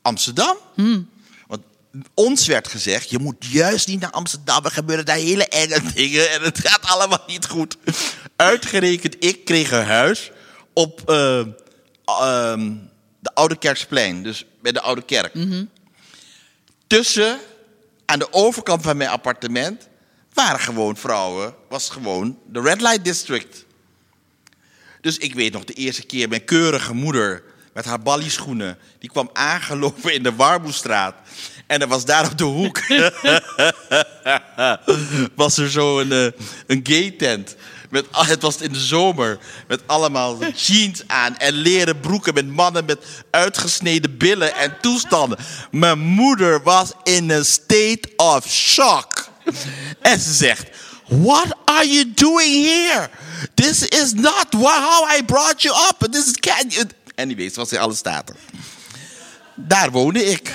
Amsterdam. 0.03 0.57
Want 0.75 1.07
ons 2.15 2.47
werd 2.47 2.69
gezegd, 2.69 3.11
je 3.11 3.19
moet 3.19 3.37
juist 3.39 3.87
niet 3.87 4.01
naar 4.01 4.11
Amsterdam. 4.11 4.65
Er 4.65 4.71
gebeuren 4.71 5.05
daar 5.05 5.17
hele 5.17 5.47
enge 5.47 5.81
dingen 5.95 6.31
en 6.31 6.43
het 6.43 6.59
gaat 6.59 6.87
allemaal 6.87 7.25
niet 7.27 7.47
goed. 7.47 7.77
Uitgerekend, 8.37 9.25
ik 9.25 9.45
kreeg 9.45 9.71
een 9.71 9.85
huis 9.85 10.31
op 10.73 11.11
eh, 11.11 11.39
ehm, 12.05 12.73
de 13.19 13.35
Oude 13.35 13.57
Kerksplein. 13.57 14.23
Dus 14.23 14.47
bij 14.63 14.73
de 14.73 14.81
Oude 14.81 15.03
Kerk. 15.03 15.35
Tussen, 16.87 17.39
aan 18.05 18.19
de 18.19 18.33
overkant 18.33 18.83
van 18.83 18.97
mijn 18.97 19.11
appartement, 19.11 19.89
waren 20.33 20.61
gewoon 20.61 20.97
vrouwen. 20.97 21.55
Was 21.69 21.91
gewoon 21.91 22.39
de 22.47 22.61
Red 22.61 22.81
Light 22.81 23.05
District. 23.05 23.65
Dus 25.01 25.19
ik 25.19 25.35
weet 25.35 25.53
nog 25.53 25.65
de 25.65 25.73
eerste 25.73 26.07
keer, 26.07 26.29
mijn 26.29 26.45
keurige 26.45 26.95
moeder 26.95 27.43
met 27.73 27.85
haar 27.85 28.01
ballieschoenen, 28.01 28.79
die 28.99 29.11
kwam 29.11 29.31
aangelopen 29.33 30.15
in 30.15 30.23
de 30.23 30.35
Warmoestraat. 30.35 31.15
En 31.73 31.81
er 31.81 31.89
was 31.89 32.05
daar 32.05 32.25
op 32.25 32.39
de 32.39 32.45
hoek, 32.45 32.81
was 35.35 35.59
er 35.59 35.71
zo 35.71 36.01
een, 36.01 36.13
eh, 36.13 36.41
een 36.67 36.81
gay 36.83 37.11
tent. 37.11 37.57
Met, 37.91 38.07
het 38.11 38.43
was 38.43 38.57
in 38.57 38.73
de 38.73 38.81
zomer, 38.81 39.39
met 39.69 39.81
allemaal 39.87 40.39
jeans 40.55 41.03
aan 41.07 41.37
en 41.37 41.55
leren 41.55 42.01
broeken 42.01 42.35
met 42.35 42.47
mannen 42.47 42.85
met 42.85 42.99
uitgesneden 43.31 44.17
billen 44.17 44.55
en 44.55 44.77
toestanden. 44.81 45.39
Mijn 45.71 45.99
moeder 45.99 46.63
was 46.63 46.93
in 47.03 47.31
een 47.31 47.45
state 47.45 48.03
of 48.17 48.49
shock. 48.49 49.29
En 50.01 50.21
ze 50.21 50.33
zegt, 50.33 50.69
What 51.07 51.57
are 51.65 51.89
you 51.89 52.13
doing 52.15 52.65
here? 52.65 53.11
This 53.55 53.83
is 53.83 54.13
not 54.13 54.47
how 54.51 55.19
I 55.19 55.25
brought 55.25 55.63
you 55.63 55.75
up. 55.89 56.13
This 56.13 56.27
is 56.27 56.37
can 56.37 56.69
you... 56.69 56.87
Anyways, 57.15 57.57
was 57.57 57.73
in 57.73 57.79
alle 57.79 57.95
staten. 57.95 58.37
Daar 59.55 59.91
woonde 59.91 60.25
ik. 60.25 60.53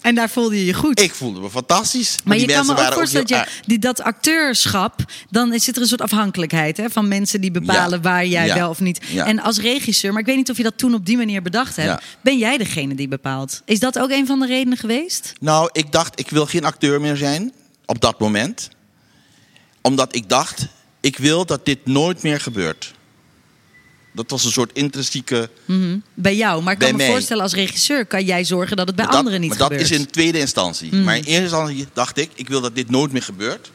En 0.00 0.14
daar 0.14 0.30
voelde 0.30 0.58
je 0.58 0.64
je 0.64 0.74
goed. 0.74 1.00
Ik 1.00 1.14
voelde 1.14 1.40
me 1.40 1.50
fantastisch. 1.50 2.16
maar 2.24 2.36
die 2.36 2.48
je 2.48 2.52
kan 2.52 2.66
me 2.66 2.72
ook 2.72 2.92
voorstellen 2.92 3.26
dat, 3.26 3.38
je, 3.38 3.62
die, 3.66 3.78
dat 3.78 4.00
acteurschap, 4.02 5.00
dan 5.30 5.58
zit 5.60 5.76
er 5.76 5.82
een 5.82 5.88
soort 5.88 6.00
afhankelijkheid 6.00 6.76
hè, 6.76 6.90
van 6.90 7.08
mensen 7.08 7.40
die 7.40 7.50
bepalen 7.50 7.90
Ja. 7.90 8.00
waar 8.00 8.26
jij 8.26 8.46
Ja. 8.46 8.54
wel 8.54 8.68
of 8.68 8.80
niet. 8.80 9.00
Ja. 9.10 9.26
En 9.26 9.40
als 9.40 9.58
regisseur, 9.58 10.10
maar 10.12 10.20
ik 10.20 10.26
weet 10.26 10.36
niet 10.36 10.50
of 10.50 10.56
je 10.56 10.62
dat 10.62 10.78
toen 10.78 10.94
op 10.94 11.06
die 11.06 11.16
manier 11.16 11.42
bedacht 11.42 11.76
hebt, 11.76 12.02
ben 12.20 12.38
jij 12.38 12.58
degene 12.58 12.94
die 12.94 13.08
bepaalt. 13.08 13.62
Is 13.64 13.78
dat 13.78 13.98
ook 13.98 14.10
een 14.10 14.26
van 14.26 14.40
de 14.40 14.46
redenen 14.46 14.78
geweest? 14.78 15.32
Nou, 15.40 15.68
ik 15.72 15.92
dacht, 15.92 16.20
ik 16.20 16.30
wil 16.30 16.46
geen 16.46 16.64
acteur 16.64 17.00
meer 17.00 17.16
zijn. 17.16 17.52
Op 17.86 18.00
dat 18.00 18.18
moment. 18.20 18.68
Omdat 19.82 20.14
ik 20.14 20.28
dacht, 20.28 20.66
ik 21.00 21.18
wil 21.18 21.46
dat 21.46 21.64
dit 21.64 21.86
nooit 21.86 22.22
meer 22.22 22.40
gebeurt. 22.40 22.94
Dat 24.18 24.30
was 24.30 24.44
een 24.44 24.52
soort 24.52 24.72
intrinsieke... 24.72 25.50
Bij 26.14 26.36
jou. 26.36 26.62
Maar 26.62 26.72
ik 26.72 26.78
kan 26.78 26.90
me 26.90 26.96
mij. 26.96 27.10
voorstellen, 27.10 27.42
als 27.42 27.52
regisseur 27.54 28.06
kan 28.06 28.24
jij 28.24 28.44
zorgen 28.44 28.76
dat 28.76 28.86
het 28.86 28.96
bij 28.96 29.04
Maar 29.04 29.14
dat- 29.14 29.22
anderen 29.22 29.40
niet 29.40 29.48
maar 29.50 29.58
dat 29.58 29.68
gebeurt. 29.70 29.90
is 29.90 29.98
in 29.98 30.06
tweede 30.10 30.38
instantie. 30.38 30.92
Maar 30.94 31.16
in 31.16 31.22
eerste 31.24 31.42
instantie 31.42 31.86
dacht 31.92 32.18
ik, 32.18 32.30
ik 32.34 32.48
wil 32.48 32.60
dat 32.60 32.74
dit 32.74 32.90
nooit 32.90 33.12
meer 33.12 33.22
gebeurt. 33.22 33.70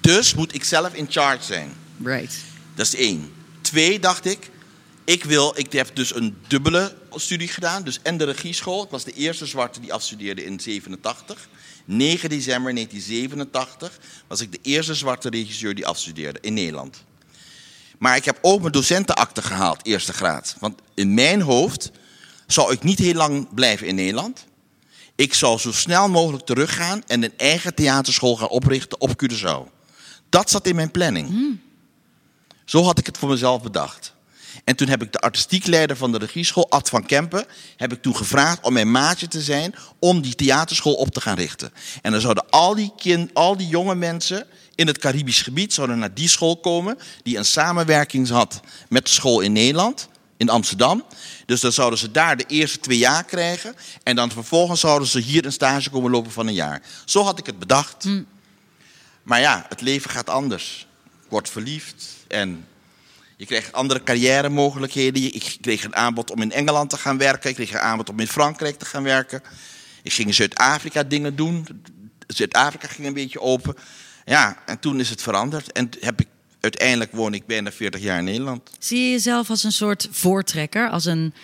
Dus 0.00 0.34
moet 0.34 0.54
ik 0.54 0.64
zelf 0.64 0.94
in 0.94 1.06
charge 1.10 1.44
zijn. 1.44 1.72
Right. 2.04 2.34
Dat 2.74 2.86
is 2.86 2.94
één. 2.94 3.32
Twee, 3.60 4.00
dacht 4.00 4.24
ik, 4.24 4.50
Ik 5.04 5.24
wil, 5.24 5.52
ik 5.56 5.72
heb 5.72 5.90
dus 5.94 6.14
een 6.14 6.36
dubbele 6.46 6.94
studie 7.14 7.48
gedaan. 7.48 7.82
Dus 7.84 7.98
en 8.02 8.16
de 8.16 8.24
regieschool. 8.24 8.82
Ik 8.84 8.90
was 8.90 9.04
de 9.04 9.12
eerste 9.12 9.46
zwarte 9.46 9.80
die 9.80 9.92
afstudeerde 9.92 10.44
in 10.44 10.60
87. 10.60 11.48
9 11.84 12.28
december 12.28 12.74
1987 12.74 13.98
was 14.26 14.40
ik 14.40 14.52
de 14.52 14.58
eerste 14.62 14.94
zwarte 14.94 15.28
regisseur 15.30 15.74
die 15.74 15.86
afstudeerde 15.86 16.38
in 16.42 16.54
Nederland. 16.54 17.04
Maar 18.00 18.16
ik 18.16 18.24
heb 18.24 18.38
ook 18.40 18.60
mijn 18.60 18.72
docentenakte 18.72 19.42
gehaald, 19.42 19.86
eerste 19.86 20.12
graad. 20.12 20.56
Want 20.58 20.80
in 20.94 21.14
mijn 21.14 21.40
hoofd 21.40 21.90
zou 22.46 22.72
ik 22.72 22.82
niet 22.82 22.98
heel 22.98 23.14
lang 23.14 23.54
blijven 23.54 23.86
in 23.86 23.94
Nederland. 23.94 24.46
Ik 25.14 25.34
zou 25.34 25.58
zo 25.58 25.72
snel 25.72 26.08
mogelijk 26.08 26.46
teruggaan 26.46 27.02
en 27.06 27.22
een 27.22 27.32
eigen 27.36 27.74
theaterschool 27.74 28.36
gaan 28.36 28.48
oprichten 28.48 29.00
op 29.00 29.22
Curaçao. 29.22 29.70
Dat 30.28 30.50
zat 30.50 30.66
in 30.66 30.74
mijn 30.74 30.90
planning. 30.90 31.58
Zo 32.64 32.82
had 32.82 32.98
ik 32.98 33.06
het 33.06 33.18
voor 33.18 33.28
mezelf 33.28 33.62
bedacht. 33.62 34.14
En 34.64 34.76
toen 34.76 34.88
heb 34.88 35.02
ik 35.02 35.12
de 35.12 35.18
artistiek 35.18 35.66
leider 35.66 35.96
van 35.96 36.12
de 36.12 36.18
regieschool, 36.18 36.70
Ad 36.70 36.88
van 36.88 37.06
Kempen, 37.06 37.46
heb 37.76 37.92
ik 37.92 38.02
toen 38.02 38.16
gevraagd 38.16 38.64
om 38.64 38.72
mijn 38.72 38.90
maatje 38.90 39.28
te 39.28 39.40
zijn 39.40 39.74
om 39.98 40.20
die 40.20 40.34
theaterschool 40.34 40.94
op 40.94 41.10
te 41.10 41.20
gaan 41.20 41.36
richten. 41.36 41.72
En 42.02 42.12
dan 42.12 42.20
zouden 42.20 42.50
al 42.50 42.74
die, 42.74 42.92
kind, 42.96 43.34
al 43.34 43.56
die 43.56 43.68
jonge 43.68 43.94
mensen 43.94 44.46
in 44.80 44.86
het 44.86 44.98
Caribisch 44.98 45.42
gebied 45.42 45.72
zouden 45.72 45.98
naar 45.98 46.14
die 46.14 46.28
school 46.28 46.56
komen, 46.56 46.98
die 47.22 47.36
een 47.36 47.44
samenwerking 47.44 48.28
had 48.28 48.60
met 48.88 49.04
de 49.04 49.10
school 49.10 49.40
in 49.40 49.52
Nederland, 49.52 50.08
in 50.36 50.48
Amsterdam. 50.48 51.04
Dus 51.46 51.60
dan 51.60 51.72
zouden 51.72 51.98
ze 51.98 52.10
daar 52.10 52.36
de 52.36 52.44
eerste 52.46 52.80
twee 52.80 52.98
jaar 52.98 53.24
krijgen. 53.24 53.74
En 54.02 54.16
dan 54.16 54.30
vervolgens 54.30 54.80
zouden 54.80 55.08
ze 55.08 55.20
hier 55.20 55.44
een 55.44 55.52
stage 55.52 55.90
komen 55.90 56.10
lopen 56.10 56.30
van 56.30 56.46
een 56.46 56.54
jaar. 56.54 56.82
Zo 57.04 57.22
had 57.22 57.38
ik 57.38 57.46
het 57.46 57.58
bedacht. 57.58 58.08
Maar 59.22 59.40
ja, 59.40 59.66
het 59.68 59.80
leven 59.80 60.10
gaat 60.10 60.28
anders. 60.28 60.86
Ik 61.24 61.30
word 61.30 61.48
verliefd 61.48 62.06
en 62.28 62.66
je 63.36 63.46
krijgt 63.46 63.72
andere 63.72 64.02
carrière 64.02 64.48
mogelijkheden. 64.48 65.34
Ik 65.34 65.56
kreeg 65.60 65.84
een 65.84 65.96
aanbod 65.96 66.30
om 66.30 66.42
in 66.42 66.52
Engeland 66.52 66.90
te 66.90 66.98
gaan 66.98 67.18
werken. 67.18 67.50
Ik 67.50 67.56
kreeg 67.56 67.72
een 67.72 67.78
aanbod 67.78 68.08
om 68.08 68.20
in 68.20 68.28
Frankrijk 68.28 68.78
te 68.78 68.84
gaan 68.84 69.02
werken. 69.02 69.42
Ik 70.02 70.12
ging 70.12 70.28
in 70.28 70.34
Zuid-Afrika 70.34 71.02
dingen 71.02 71.36
doen. 71.36 71.66
Zuid-Afrika 72.26 72.88
ging 72.88 73.06
een 73.06 73.14
beetje 73.14 73.40
open. 73.40 73.76
Ja, 74.24 74.56
en 74.66 74.78
toen 74.78 75.00
is 75.00 75.10
het 75.10 75.22
veranderd. 75.22 75.72
En 75.72 75.90
heb 76.00 76.20
ik, 76.20 76.26
uiteindelijk 76.60 77.12
woon 77.12 77.34
ik 77.34 77.46
bijna 77.46 77.72
40 77.72 78.00
jaar 78.00 78.18
in 78.18 78.24
Nederland. 78.24 78.70
Zie 78.78 79.04
je 79.04 79.10
jezelf 79.10 79.50
als 79.50 79.64
een 79.64 79.72
soort 79.72 80.08
voortrekker? 80.10 80.90
Als 80.90 81.04
een, 81.04 81.34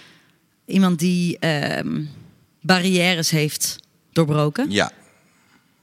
iemand 0.64 0.98
die 0.98 1.38
ehm, 1.38 2.04
barrières 2.60 3.30
heeft 3.30 3.78
doorbroken? 4.12 4.70
Ja, 4.70 4.92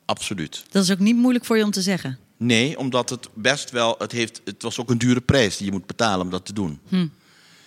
absoluut. 0.06 0.64
Dat 0.70 0.84
is 0.84 0.92
ook 0.92 1.00
niet 1.00 1.16
moeilijk 1.16 1.46
voor 1.46 1.58
je 1.58 1.64
om 1.64 1.72
te 1.72 1.82
zeggen. 1.82 2.18
Nee, 2.38 2.78
omdat 2.78 3.10
het 3.10 3.28
best 3.34 3.72
wel. 3.72 3.96
Het, 3.98 4.12
heeft, 4.12 4.42
het 4.46 4.62
was 4.62 4.80
ook 4.80 4.90
een 4.90 4.98
dure 4.98 5.22
prijs 5.22 5.58
die 5.58 5.66
je 5.66 5.72
moet 5.72 5.86
betalen 5.86 6.26
om 6.26 6.32
dat 6.32 6.46
te 6.46 6.54
doen. 6.54 6.80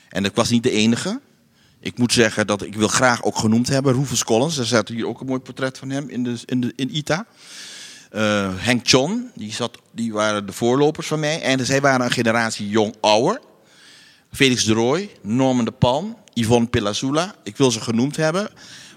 En 0.09 0.25
ik 0.25 0.35
was 0.35 0.51
niet 0.51 0.63
de 0.63 0.71
enige. 0.71 1.21
Ik 1.81 1.99
moet 1.99 2.13
zeggen 2.13 2.47
dat 2.47 2.63
ik 2.63 2.75
wil 2.75 2.89
graag 2.89 3.23
ook 3.23 3.37
genoemd 3.39 3.69
hebben. 3.69 3.95
Rufus 3.95 4.25
Collins, 4.25 4.59
er 4.59 4.67
staat 4.67 4.89
hier 4.89 5.07
ook 5.07 5.21
een 5.21 5.27
mooi 5.27 5.41
portret 5.41 5.79
van 5.79 5.91
hem 5.91 6.09
in, 6.09 6.25
de, 6.25 6.39
in, 6.45 6.61
de, 6.61 6.73
in 6.77 6.97
ITA. 6.97 7.27
Eh, 8.11 8.51
Henk 8.57 8.87
John, 8.87 9.31
die, 9.35 9.53
zat, 9.53 9.79
die 9.93 10.13
waren 10.13 10.47
de 10.47 10.53
voorlopers 10.53 11.07
van 11.07 11.21
mij. 11.21 11.43
En 11.43 11.67
zij 11.67 11.81
waren 11.81 12.07
een 12.07 12.13
generatie 12.13 12.69
jong-ouder. 12.69 13.41
Felix 14.33 14.65
de 14.65 14.73
Rooij, 14.73 15.11
Norman 15.23 15.65
de 15.65 15.71
Palm, 15.71 16.17
Yvonne 16.35 16.67
Pillazula. 16.67 17.35
Ik 17.43 17.57
wil 17.57 17.71
ze 17.71 17.81
genoemd 17.81 18.17
hebben. 18.17 18.49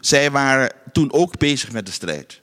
Zij 0.01 0.31
waren 0.31 0.71
toen 0.91 1.11
ook 1.13 1.37
bezig 1.37 1.71
met 1.71 1.85
de 1.85 1.91
strijd. 1.91 2.41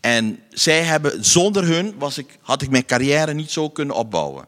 En 0.00 0.38
zij 0.50 0.82
hebben, 0.82 1.24
zonder 1.24 1.64
hun 1.64 1.94
was 1.98 2.18
ik, 2.18 2.38
had 2.40 2.62
ik 2.62 2.70
mijn 2.70 2.86
carrière 2.86 3.34
niet 3.34 3.50
zo 3.50 3.70
kunnen 3.70 3.96
opbouwen. 3.96 4.46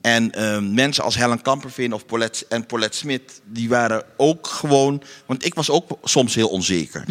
En 0.00 0.32
uh, 0.38 0.58
mensen 0.58 1.04
als 1.04 1.14
Helen 1.14 1.42
Kamperveen 1.42 1.92
of 1.92 2.06
Paulette, 2.06 2.46
en 2.48 2.66
Paulette 2.66 2.96
Smit, 2.96 3.40
die 3.44 3.68
waren 3.68 4.04
ook 4.16 4.46
gewoon. 4.46 5.02
Want 5.26 5.44
ik 5.44 5.54
was 5.54 5.70
ook 5.70 5.98
soms 6.04 6.34
heel 6.34 6.48
onzeker. 6.48 7.04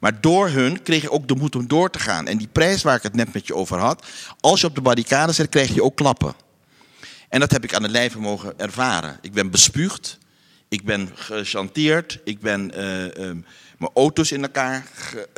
Maar 0.00 0.20
door 0.20 0.48
hun 0.48 0.82
kreeg 0.82 1.02
ik 1.02 1.12
ook 1.12 1.28
de 1.28 1.34
moed 1.34 1.56
om 1.56 1.66
door 1.66 1.90
te 1.90 1.98
gaan. 1.98 2.26
En 2.26 2.38
die 2.38 2.48
prijs 2.52 2.82
waar 2.82 2.96
ik 2.96 3.02
het 3.02 3.14
net 3.14 3.32
met 3.32 3.46
je 3.46 3.54
over 3.54 3.78
had, 3.78 4.06
als 4.40 4.60
je 4.60 4.66
op 4.66 4.74
de 4.74 4.80
barricade 4.80 5.32
zit, 5.32 5.48
krijg 5.48 5.74
je 5.74 5.82
ook 5.82 5.96
klappen. 5.96 6.34
En 7.28 7.40
dat 7.40 7.50
heb 7.50 7.64
ik 7.64 7.74
aan 7.74 7.82
de 7.82 7.88
lijve 7.88 8.18
mogen 8.18 8.58
ervaren. 8.58 9.18
Ik 9.22 9.32
ben 9.32 9.50
bespuugd, 9.50 10.18
ik 10.68 10.84
ben 10.84 11.10
gechanteerd, 11.14 12.20
ik 12.24 12.40
ben 12.40 12.72
uh, 12.74 13.02
um, 13.02 13.44
mijn 13.78 13.90
auto's 13.94 14.32
in 14.32 14.42
elkaar 14.42 14.86
ge, 14.94 15.28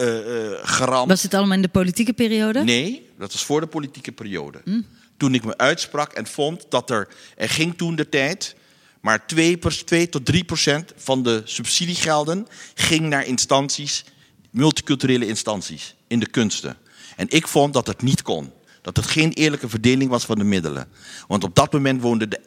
uh, 0.63 0.69
geramd. 0.69 1.09
Was 1.09 1.23
het 1.23 1.35
allemaal 1.35 1.57
in 1.57 1.63
de 1.63 1.69
politieke 1.69 2.13
periode? 2.13 2.65
Nee, 2.65 3.11
dat 3.19 3.33
was 3.33 3.45
voor 3.45 3.61
de 3.61 3.67
politieke 3.67 4.13
periode. 4.13 4.61
Mm. 4.65 4.87
Toen 5.17 5.35
ik 5.35 5.45
me 5.45 5.57
uitsprak 5.57 6.13
en 6.13 6.27
vond 6.27 6.67
dat 6.69 6.91
er, 6.91 7.09
er 7.37 7.49
ging 7.49 7.77
toen 7.77 7.97
de 7.97 8.09
tijd, 8.09 8.57
maar 9.01 9.27
2, 9.27 9.59
2 9.59 10.09
tot 10.09 10.25
3 10.25 10.45
procent 10.45 10.93
van 10.97 11.23
de 11.23 11.43
subsidiegelden 11.45 12.47
ging 12.75 13.09
naar 13.09 13.27
instanties, 13.27 14.05
multiculturele 14.51 15.27
instanties, 15.27 15.95
in 16.07 16.21
de 16.21 16.31
kunsten. 16.31 16.77
En 17.17 17.27
ik 17.29 17.49
vond 17.49 17.73
dat 17.73 17.87
het 17.87 18.03
niet 18.03 18.23
kon. 18.23 18.53
Dat 18.83 18.97
het 18.97 19.07
geen 19.07 19.33
eerlijke 19.33 19.69
verdeling 19.69 20.11
was 20.11 20.25
van 20.25 20.39
de 20.39 20.45
middelen. 20.45 20.89
Want 21.29 21.45
op 21.45 21.55
dat 21.55 21.73
moment 21.73 22.03
woonde 22.03 22.29
de 22.29 22.41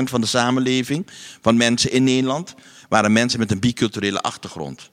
11% 0.00 0.02
van 0.02 0.20
de 0.20 0.26
samenleving, 0.26 1.06
van 1.40 1.56
mensen 1.56 1.92
in 1.92 2.04
Nederland, 2.04 2.54
waren 2.88 3.12
mensen 3.12 3.38
met 3.38 3.50
een 3.50 3.60
biculturele 3.60 4.20
achtergrond. 4.20 4.90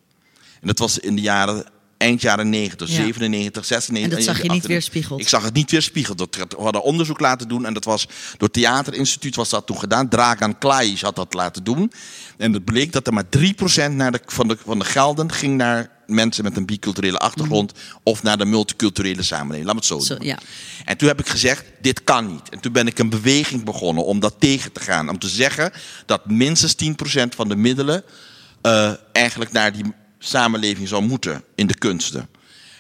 En 0.62 0.68
dat 0.68 0.80
was 0.80 1.00
in 1.00 1.16
de 1.16 1.22
jaren, 1.22 1.66
eind 2.06 2.22
jaren 2.22 2.50
90, 2.50 2.90
ja. 2.90 2.96
97, 2.96 3.66
96. 3.66 4.20
En 4.20 4.26
dat 4.26 4.36
zag 4.36 4.44
je 4.44 4.52
niet 4.52 4.68
weerspiegeld? 4.68 5.20
Ik 5.20 5.30
zag 5.30 5.44
het 5.44 5.54
niet 5.54 5.72
weerspiegeld. 5.72 6.36
We 6.36 6.46
hadden 6.58 6.84
onderzoek 6.84 7.20
laten 7.20 7.48
doen 7.48 7.66
en 7.66 7.74
dat 7.74 7.86
was 7.86 8.06
door 8.06 8.48
het 8.48 8.54
Theaterinstituut 8.54 9.36
was 9.36 9.50
dat 9.50 9.66
toen 9.66 9.80
gedaan. 9.80 10.10
Dragan 10.10 10.58
Klaisch 10.58 11.02
had 11.02 11.16
dat 11.16 11.34
laten 11.34 11.64
doen. 11.64 11.92
En 12.38 12.54
het 12.54 12.66
bleek 12.66 12.92
dat 12.92 13.08
er 13.08 13.14
maar 13.14 13.24
3% 13.38 13.92
naar 13.92 14.12
de, 14.12 14.20
van, 14.26 14.48
de, 14.48 14.58
van 14.66 14.80
de 14.80 14.86
gelden 14.86 15.32
ging 15.32 15.58
naar 15.58 15.90
mensen 16.08 16.44
met 16.44 16.58
een 16.58 16.66
biculturele 16.66 17.18
achtergrond 17.18 17.74
mm. 17.74 18.00
of 18.04 18.24
naar 18.24 18.38
de 18.38 18.46
multiculturele 18.46 19.24
samenleving. 19.24 19.66
Laat 19.66 19.74
me 19.74 19.80
het 19.80 19.90
zo, 19.90 20.00
zo 20.00 20.18
doen. 20.18 20.28
Ja. 20.28 20.40
En 20.86 20.98
toen 20.98 21.08
heb 21.08 21.20
ik 21.20 21.28
gezegd, 21.28 21.64
dit 21.82 22.04
kan 22.04 22.28
niet. 22.28 22.50
En 22.50 22.60
toen 22.60 22.72
ben 22.72 22.88
ik 22.88 23.00
een 23.00 23.10
beweging 23.10 23.64
begonnen 23.64 24.06
om 24.06 24.20
dat 24.20 24.36
tegen 24.40 24.72
te 24.72 24.80
gaan. 24.80 25.10
Om 25.10 25.20
te 25.20 25.28
zeggen 25.28 25.72
dat 26.06 26.26
minstens 26.26 26.76
10% 26.84 27.28
van 27.36 27.50
de 27.50 27.56
middelen 27.56 28.04
uh, 28.62 28.92
eigenlijk 29.12 29.52
naar 29.52 29.74
die 29.74 29.84
samenleving 30.20 30.88
zou 30.88 31.04
moeten 31.04 31.44
in 31.56 31.68
de 31.68 31.78
kunsten. 31.78 32.30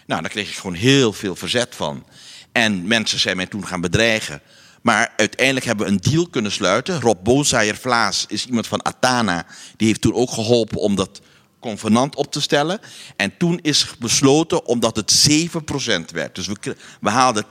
Nou, 0.06 0.22
daar 0.22 0.32
kreeg 0.32 0.50
ik 0.50 0.56
gewoon 0.56 0.76
heel 0.76 1.14
veel 1.14 1.36
verzet 1.36 1.76
van. 1.76 2.06
En 2.52 2.88
mensen 2.88 3.20
zijn 3.20 3.36
mij 3.36 3.46
toen 3.46 3.68
gaan 3.68 3.82
bedreigen. 3.82 4.42
Maar 4.82 5.14
uiteindelijk 5.18 5.66
hebben 5.66 5.86
we 5.86 5.92
een 5.92 6.12
deal 6.12 6.28
kunnen 6.28 6.52
sluiten. 6.52 7.02
Rob 7.02 7.24
Bozaaier 7.24 7.76
Vlaas 7.76 8.26
is 8.28 8.46
iemand 8.46 8.68
van 8.68 8.82
Atana. 8.82 9.46
Die 9.78 9.88
heeft 9.88 10.02
toen 10.02 10.14
ook 10.14 10.32
geholpen 10.32 10.78
om 10.78 10.96
dat 10.96 11.22
convenant 11.60 12.16
op 12.16 12.32
te 12.32 12.42
stellen. 12.42 12.80
En 13.16 13.38
toen 13.38 13.60
is 13.62 13.88
besloten 14.00 14.66
omdat 14.66 14.96
het 14.96 15.28
7% 15.30 16.14
werd. 16.14 16.36
Dus 16.36 16.48
we, 16.48 16.76
we 17.02 17.10
haalden 17.10 17.46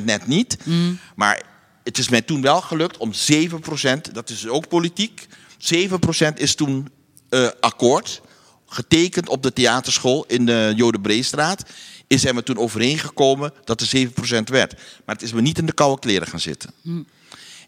10% 0.00 0.04
net 0.04 0.26
niet. 0.26 0.56
Mm. 0.64 0.98
Maar 1.16 1.42
het 1.84 1.98
is 1.98 2.08
mij 2.08 2.22
toen 2.22 2.42
wel 2.42 2.60
gelukt 2.60 2.96
om 2.96 3.12
7%, 3.12 4.12
dat 4.12 4.30
is 4.30 4.48
ook 4.48 4.68
politiek. 4.68 5.26
7% 5.58 5.88
is 6.34 6.54
toen 6.54 6.88
uh, 7.30 7.48
akkoord. 7.60 8.20
Getekend 8.72 9.28
op 9.28 9.42
de 9.42 9.52
theaterschool 9.52 10.24
in 10.26 10.46
de 10.46 10.72
Jodenbreestraat. 10.76 11.62
Is 12.06 12.20
zijn 12.20 12.34
we 12.34 12.42
toen 12.42 12.58
overeengekomen 12.58 13.52
dat 13.64 13.80
er 13.80 14.08
7% 14.08 14.10
werd. 14.44 14.74
Maar 15.04 15.14
het 15.14 15.22
is 15.22 15.32
me 15.32 15.40
niet 15.40 15.58
in 15.58 15.66
de 15.66 15.72
koude 15.72 16.00
kleren 16.00 16.28
gaan 16.28 16.40
zitten. 16.40 16.72
Mm. 16.82 17.06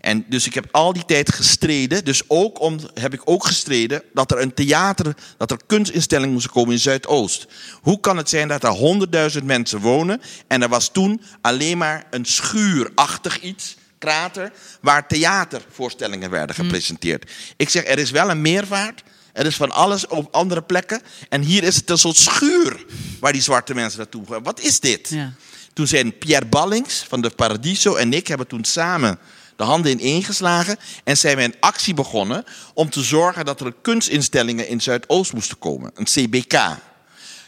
En 0.01 0.25
dus 0.29 0.47
ik 0.47 0.55
heb 0.55 0.69
al 0.71 0.93
die 0.93 1.05
tijd 1.05 1.33
gestreden. 1.33 2.05
Dus 2.05 2.23
ook 2.27 2.61
om, 2.61 2.79
heb 2.95 3.13
ik 3.13 3.21
ook 3.25 3.47
gestreden 3.47 4.03
dat 4.13 4.31
er 4.31 4.41
een 4.41 4.55
theater, 4.55 5.17
dat 5.37 5.51
er 5.51 5.59
kunstinstellingen 5.67 6.33
moesten 6.33 6.53
komen 6.53 6.73
in 6.73 6.79
Zuidoost. 6.79 7.47
Hoe 7.81 8.01
kan 8.01 8.17
het 8.17 8.29
zijn 8.29 8.49
dat 8.49 8.65
er 8.65 8.71
honderdduizend 8.71 9.45
mensen 9.45 9.81
wonen 9.81 10.21
en 10.47 10.63
er 10.63 10.69
was 10.69 10.93
toen 10.93 11.21
alleen 11.41 11.79
maar 11.79 12.07
een 12.11 12.25
schuurachtig 12.25 13.41
iets, 13.41 13.77
krater, 13.99 14.53
waar 14.81 15.09
theatervoorstellingen 15.09 16.31
werden 16.31 16.57
gepresenteerd. 16.57 17.31
Ik 17.57 17.69
zeg, 17.69 17.87
er 17.87 17.99
is 17.99 18.11
wel 18.11 18.31
een 18.31 18.43
meervaart. 18.43 19.03
Er 19.35 19.47
is 19.47 19.57
van 19.57 19.71
alles 19.71 20.07
op 20.07 20.35
andere 20.35 20.63
plekken. 20.63 21.03
En 21.29 21.43
hier 21.43 21.63
is 21.63 21.77
het 21.77 21.91
een 21.91 21.99
soort 21.99 22.17
schuur 22.17 22.85
waar 23.21 23.33
die 23.33 23.43
zwarte 23.43 23.75
mensen 23.75 23.99
naartoe 23.99 24.27
gaan. 24.29 24.43
Wat 24.43 24.61
is 24.61 24.81
dit? 24.81 25.09
Ja. 25.09 25.33
Toen 25.73 25.87
zijn 25.87 26.19
Pierre 26.19 26.47
Ballings 26.47 27.05
van 27.09 27.21
de 27.21 27.31
Paradiso 27.31 27.95
en 27.95 28.13
ik 28.13 28.27
hebben 28.27 28.47
toen 28.47 28.65
samen 28.65 29.19
de 29.57 29.65
handen 29.65 29.93
ineengeslagen 29.93 30.77
en 31.05 31.17
zijn 31.17 31.37
we 31.37 31.43
een 31.43 31.55
actie 31.61 31.95
begonnen 31.95 32.45
om 32.75 32.91
te 32.91 33.03
zorgen 33.03 33.45
dat 33.45 33.61
er 33.61 33.75
kunstinstellingen 33.83 34.69
in 34.69 34.81
Zuidoost 34.81 35.33
moesten 35.33 35.59
komen. 35.59 35.91
Een 35.95 36.05
CBK, 36.05 36.77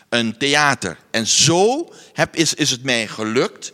een 0.09 0.39
theater. 0.39 0.99
En 1.11 1.27
zo 1.27 1.93
heb, 2.13 2.37
is, 2.37 2.55
is 2.55 2.71
het 2.71 2.83
mij 2.83 3.07
gelukt 3.09 3.73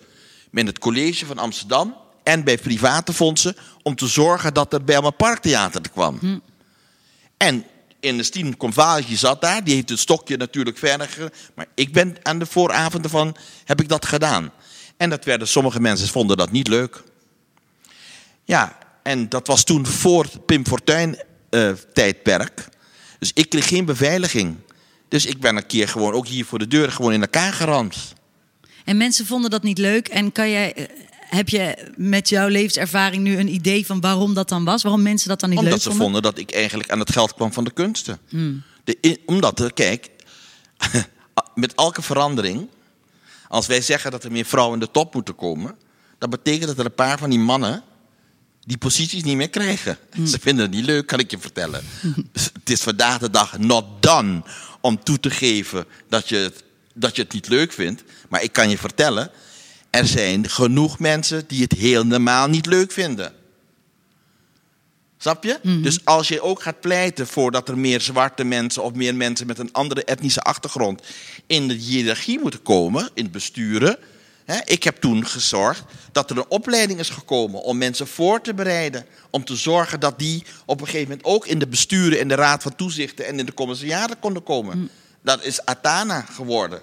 met 0.50 0.66
het 0.66 0.78
college 0.78 1.26
van 1.26 1.38
Amsterdam 1.38 1.96
en 2.22 2.44
bij 2.44 2.58
private 2.58 3.12
fondsen 3.12 3.56
om 3.82 3.94
te 3.94 4.06
zorgen 4.06 4.54
dat 4.54 4.72
er 4.72 4.84
bij 4.84 5.00
mijn 5.00 5.16
parktheater 5.16 5.90
kwam. 5.92 6.18
Hm. 6.20 6.38
En 7.36 7.64
in 8.03 8.16
de 8.16 8.22
Stien 8.22 8.57
Convalje 8.57 9.16
zat 9.16 9.40
daar, 9.40 9.64
die 9.64 9.74
heeft 9.74 9.88
het 9.88 9.98
stokje 9.98 10.36
natuurlijk 10.36 10.78
verder. 10.78 11.32
Maar 11.55 11.66
ik 11.74 11.92
ben 11.92 12.16
aan 12.22 12.38
de 12.38 12.46
vooravond 12.46 13.05
ervan, 13.05 13.36
heb 13.64 13.80
ik 13.80 13.88
dat 13.88 14.07
gedaan. 14.07 14.53
En 14.96 15.11
dat 15.11 15.24
werden, 15.24 15.48
sommige 15.48 15.80
mensen 15.80 16.09
vonden 16.09 16.36
dat 16.36 16.50
niet 16.50 16.68
leuk. 16.68 17.03
Ja, 18.44 18.78
en 19.03 19.28
dat 19.28 19.46
was 19.46 19.64
toen 19.64 19.86
voor 19.86 20.26
Pim 20.46 20.66
Fortuyn 20.66 21.22
tijdperk. 21.92 22.68
Dus 23.18 23.30
ik 23.34 23.48
kreeg 23.48 23.68
geen 23.68 23.84
beveiliging. 23.84 24.57
Dus 25.09 25.26
ik 25.26 25.40
ben 25.40 25.57
een 25.57 25.66
keer 25.66 25.88
gewoon 25.88 26.12
ook 26.12 26.26
hier 26.26 26.44
voor 26.44 26.59
de 26.59 26.66
deur 26.66 26.92
gewoon 26.92 27.12
in 27.12 27.20
elkaar 27.20 27.53
geramd. 27.53 28.14
En 28.84 28.96
mensen 28.96 29.26
vonden 29.26 29.50
dat 29.50 29.62
niet 29.62 29.78
leuk. 29.78 30.09
En 30.09 30.32
kan 30.32 30.50
jij, 30.50 30.74
eh, 30.74 30.84
heb 31.35 31.49
je 31.49 31.93
met 31.97 32.28
jouw 32.28 32.49
levenservaring 32.49 33.22
nu 33.22 33.39
een 33.39 33.55
idee 33.55 33.87
van 33.87 34.01
waarom 34.01 34.35
dat 34.35 34.49
dan 34.49 34.64
was? 34.64 34.83
Waarom 34.83 35.03
mensen 35.03 35.28
dat 35.28 35.41
dan 35.41 35.49
niet 35.49 35.59
Omdat 35.59 35.72
leuk 35.74 35.83
ze 35.83 35.89
vonden? 35.89 36.05
vonden 36.07 36.22
dat 36.22 36.39
ik 36.39 36.51
eigenlijk 36.53 36.91
aan 36.91 36.99
het 36.99 37.12
geld 37.12 37.35
kwam 37.35 37.53
van 37.53 37.64
de 37.64 37.70
kunsten. 37.72 38.18
De, 38.85 38.99
in- 39.01 39.18
omdat, 39.26 39.61
er, 39.61 39.72
kijk, 39.72 40.09
met 41.55 41.74
elke 41.74 42.03
verandering, 42.03 42.68
als 43.49 43.66
wij 43.66 43.80
zeggen 43.80 44.11
dat 44.11 44.24
er 44.24 44.33
meer 44.33 44.45
vrouwen 44.45 44.74
in 44.74 44.85
de 44.85 44.91
top 44.93 45.14
moeten 45.14 45.35
komen, 45.35 45.74
dat 46.18 46.30
betekent 46.30 46.66
dat 46.66 46.78
er 46.78 46.85
een 46.85 46.95
paar 46.95 47.18
van 47.18 47.30
die 47.30 47.39
mannen 47.39 47.83
die 48.64 48.78
posities 48.78 49.22
niet 49.22 49.37
meer 49.37 49.51
krijgen. 49.51 49.99
Ze 50.26 50.39
vinden 50.41 50.64
het 50.64 50.74
niet 50.74 50.85
leuk, 50.85 51.07
kan 51.07 51.18
ik 51.18 51.30
je 51.30 51.39
vertellen. 51.39 51.83
Het 52.53 52.70
is 52.70 52.80
vandaag 52.80 53.18
de 53.18 53.30
dag 53.30 53.59
not 53.59 53.85
done 54.01 54.43
om 54.80 55.05
toe 55.05 55.20
te 55.20 55.30
geven 55.30 55.85
dat 56.09 56.28
je, 56.28 56.37
het, 56.37 56.64
dat 56.95 57.16
je 57.16 57.22
het 57.22 57.33
niet 57.33 57.49
leuk 57.49 57.72
vindt. 57.72 58.03
Maar 58.28 58.43
ik 58.43 58.53
kan 58.53 58.68
je 58.70 58.78
vertellen, 58.78 59.30
er 59.93 60.07
zijn 60.07 60.49
genoeg 60.49 60.99
mensen 60.99 61.45
die 61.47 61.62
het 61.62 61.72
helemaal 61.72 62.49
niet 62.49 62.66
leuk 62.66 62.93
vinden. 62.93 63.32
Snap 65.18 65.45
je? 65.45 65.59
Dus 65.62 66.05
als 66.05 66.28
je 66.28 66.40
ook 66.40 66.62
gaat 66.62 66.80
pleiten 66.80 67.26
voor 67.26 67.51
dat 67.51 67.68
er 67.68 67.78
meer 67.78 68.01
zwarte 68.01 68.45
mensen 68.45 68.82
of 68.82 68.93
meer 68.93 69.14
mensen 69.14 69.47
met 69.47 69.59
een 69.59 69.72
andere 69.72 70.05
etnische 70.05 70.40
achtergrond 70.40 71.03
in 71.47 71.68
de 71.68 71.74
hiërarchie 71.74 72.40
moeten 72.40 72.62
komen, 72.62 73.11
in 73.14 73.22
het 73.22 73.32
besturen. 73.32 73.99
Hè, 74.45 74.61
ik 74.64 74.82
heb 74.82 74.97
toen 74.97 75.26
gezorgd 75.26 75.84
dat 76.12 76.30
er 76.30 76.36
een 76.36 76.49
opleiding 76.51 76.99
is 76.99 77.09
gekomen 77.09 77.62
om 77.62 77.78
mensen 77.78 78.07
voor 78.07 78.40
te 78.40 78.55
bereiden. 78.55 79.07
Om 79.30 79.45
te 79.45 79.57
zorgen 79.57 80.01
dat 80.01 80.18
die 80.18 80.45
op 80.66 80.80
een 80.80 80.86
gegeven 80.86 81.09
moment 81.09 81.26
ook 81.26 81.47
in 81.47 81.59
de 81.59 81.66
besturen, 81.66 82.18
in 82.18 82.28
de 82.28 82.34
raad 82.34 82.62
van 82.62 82.76
toezichten 82.76 83.26
en 83.26 83.38
in 83.38 83.47
de 83.47 83.55
commissariaten 83.55 84.18
konden 84.18 84.43
komen. 84.43 84.90
Dat 85.22 85.45
is 85.45 85.64
Atana 85.64 86.20
geworden. 86.20 86.80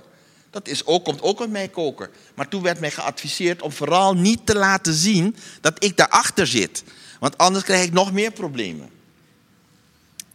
Dat 0.52 0.68
is 0.68 0.86
ook, 0.86 1.04
komt 1.04 1.22
ook 1.22 1.40
uit 1.40 1.50
mijn 1.50 1.72
koker. 1.72 2.10
Maar 2.36 2.48
toen 2.48 2.62
werd 2.62 2.80
mij 2.80 2.92
geadviseerd 2.92 3.62
om 3.62 3.72
vooral 3.72 4.14
niet 4.16 4.46
te 4.46 4.56
laten 4.56 4.94
zien 4.94 5.36
dat 5.62 5.84
ik 5.84 5.98
daarachter 5.98 6.48
zit. 6.48 6.84
Want 7.20 7.38
anders 7.38 7.64
krijg 7.64 7.86
ik 7.86 7.94
nog 7.94 8.12
meer 8.12 8.32
problemen. 8.32 8.90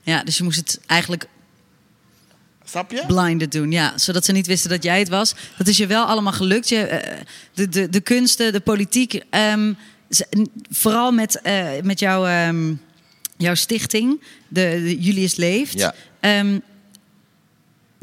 Ja, 0.03 0.23
dus 0.23 0.37
je 0.37 0.45
moest 0.45 0.57
het 0.59 0.81
eigenlijk 0.87 1.27
Snap 2.65 2.91
je? 2.91 3.05
blinded 3.07 3.53
doen. 3.53 3.71
Ja, 3.71 3.99
zodat 3.99 4.25
ze 4.25 4.33
niet 4.33 4.47
wisten 4.47 4.71
dat 4.71 4.83
jij 4.83 4.99
het 4.99 5.09
was. 5.09 5.35
Dat 5.59 5.67
is 5.67 5.77
je 5.77 5.87
wel 5.87 6.05
allemaal 6.05 6.33
gelukt. 6.33 6.69
Je, 6.69 6.81
eh, 6.87 7.21
de, 7.55 7.69
de, 7.69 7.89
de 7.89 8.01
kunsten, 8.01 8.53
de 8.53 8.61
politiek. 8.61 9.23
ehm, 9.31 9.73
vooral 10.71 11.13
met, 11.13 11.41
eh, 11.41 11.69
met 11.83 11.99
jouw, 11.99 12.27
ehm, 12.27 12.75
jouw 13.37 13.55
stichting, 13.55 14.21
de, 14.49 14.61
de 14.85 14.99
Julius 14.99 15.37
Leeft. 15.37 15.73
Ja. 15.79 15.95
Ehm, 16.21 16.59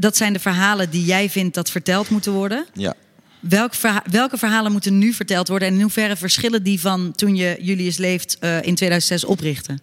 dat 0.02 0.18
zijn 0.18 0.34
de 0.34 0.40
verhalen 0.40 0.90
die 0.90 1.06
jij 1.06 1.30
vindt 1.30 1.56
dat 1.56 1.70
verteld 1.72 2.10
moeten 2.10 2.32
worden. 2.32 2.66
Ja. 2.74 2.94
Welk 3.40 3.74
verha- 3.74 4.04
welke 4.12 4.38
verhalen 4.38 4.72
moeten 4.72 4.98
nu 4.98 5.14
verteld 5.14 5.48
worden? 5.48 5.68
En 5.68 5.74
in 5.74 5.82
hoeverre 5.82 6.16
verschillen 6.18 6.64
die 6.64 6.80
van 6.80 7.12
toen 7.12 7.36
je 7.36 7.58
Julius 7.60 7.98
Leeft 7.98 8.38
eh, 8.40 8.56
in 8.56 8.76
2006 8.76 9.24
oprichtte? 9.24 9.78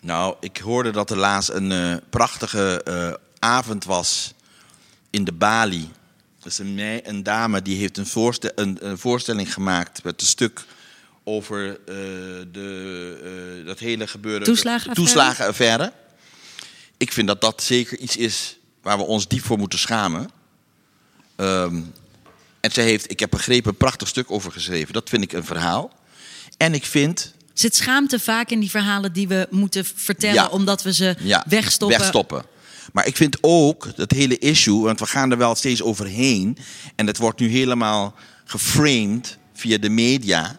Nou, 0.00 0.36
ik 0.40 0.56
hoorde 0.56 0.90
dat 0.90 1.10
er 1.10 1.16
laatst 1.16 1.48
een 1.48 1.72
eh, 1.72 1.94
prachtige 2.10 2.82
eh, 2.84 3.12
avond 3.38 3.84
was 3.84 4.34
in 5.10 5.24
de 5.24 5.32
Bali. 5.32 5.88
Dus 6.42 6.58
een, 6.58 7.00
een 7.08 7.22
dame 7.22 7.62
die 7.62 7.78
heeft 7.78 7.98
een, 7.98 8.06
voorste- 8.06 8.52
een, 8.54 8.78
een 8.80 8.98
voorstelling 8.98 9.52
gemaakt 9.52 10.02
met 10.04 10.20
een 10.20 10.26
stuk 10.26 10.64
over 11.24 11.78
de, 12.52 13.62
dat 13.66 13.78
hele 13.78 14.06
gebeuren. 14.06 14.42
Toeslagenaffaire? 14.42 14.94
Toeslagenaffaire. 15.02 15.92
Ik 16.96 17.12
vind 17.12 17.26
dat 17.26 17.40
dat 17.40 17.62
zeker 17.62 17.98
iets 17.98 18.16
is 18.16 18.58
waar 18.82 18.96
we 18.98 19.04
ons 19.04 19.28
diep 19.28 19.44
voor 19.44 19.58
moeten 19.58 19.78
schamen. 19.78 20.30
Ehm, 21.36 21.80
en 22.60 22.72
zij 22.72 22.84
heeft, 22.84 23.10
ik 23.10 23.20
heb 23.20 23.30
begrepen, 23.30 23.70
een 23.70 23.76
prachtig 23.76 24.08
stuk 24.08 24.30
over 24.30 24.52
geschreven. 24.52 24.92
Dat 24.92 25.08
vind 25.08 25.22
ik 25.22 25.32
een 25.32 25.44
verhaal. 25.44 25.92
En 26.56 26.74
ik 26.74 26.84
vind 26.84 27.34
Zit 27.54 27.76
schaamte 27.76 28.18
vaak 28.18 28.50
in 28.50 28.60
die 28.60 28.70
verhalen 28.70 29.12
die 29.12 29.28
we 29.28 29.46
moeten 29.50 29.84
vertellen, 29.84 30.34
Ja. 30.34 30.48
omdat 30.48 30.82
we 30.82 30.92
ze 30.92 31.16
ja, 31.18 31.44
wegstoppen? 31.48 31.98
wegstoppen. 31.98 32.44
Maar 32.92 33.06
ik 33.06 33.16
vind 33.16 33.38
ook 33.40 33.96
dat 33.96 34.10
hele 34.10 34.38
issue, 34.38 34.80
want 34.80 35.00
we 35.00 35.06
gaan 35.06 35.30
er 35.30 35.38
wel 35.38 35.54
steeds 35.54 35.82
overheen. 35.82 36.58
En 36.96 37.06
het 37.06 37.18
wordt 37.18 37.40
nu 37.40 37.48
helemaal 37.48 38.14
geframed 38.44 39.38
via 39.54 39.78
de 39.78 39.88
media 39.88 40.58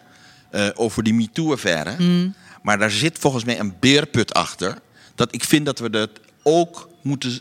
eh, 0.50 0.68
over 0.74 1.02
die 1.02 1.14
MeToo-affaire. 1.14 1.96
Mm. 1.98 2.34
Maar 2.62 2.78
daar 2.78 2.90
zit 2.90 3.18
volgens 3.18 3.44
mij 3.44 3.60
een 3.60 3.74
beerput 3.80 4.34
achter. 4.34 4.78
Dat 5.14 5.34
ik 5.34 5.44
vind 5.44 5.66
dat 5.66 5.78
we 5.78 5.90
dat 5.90 6.10
ook 6.42 6.88
moeten, 7.02 7.40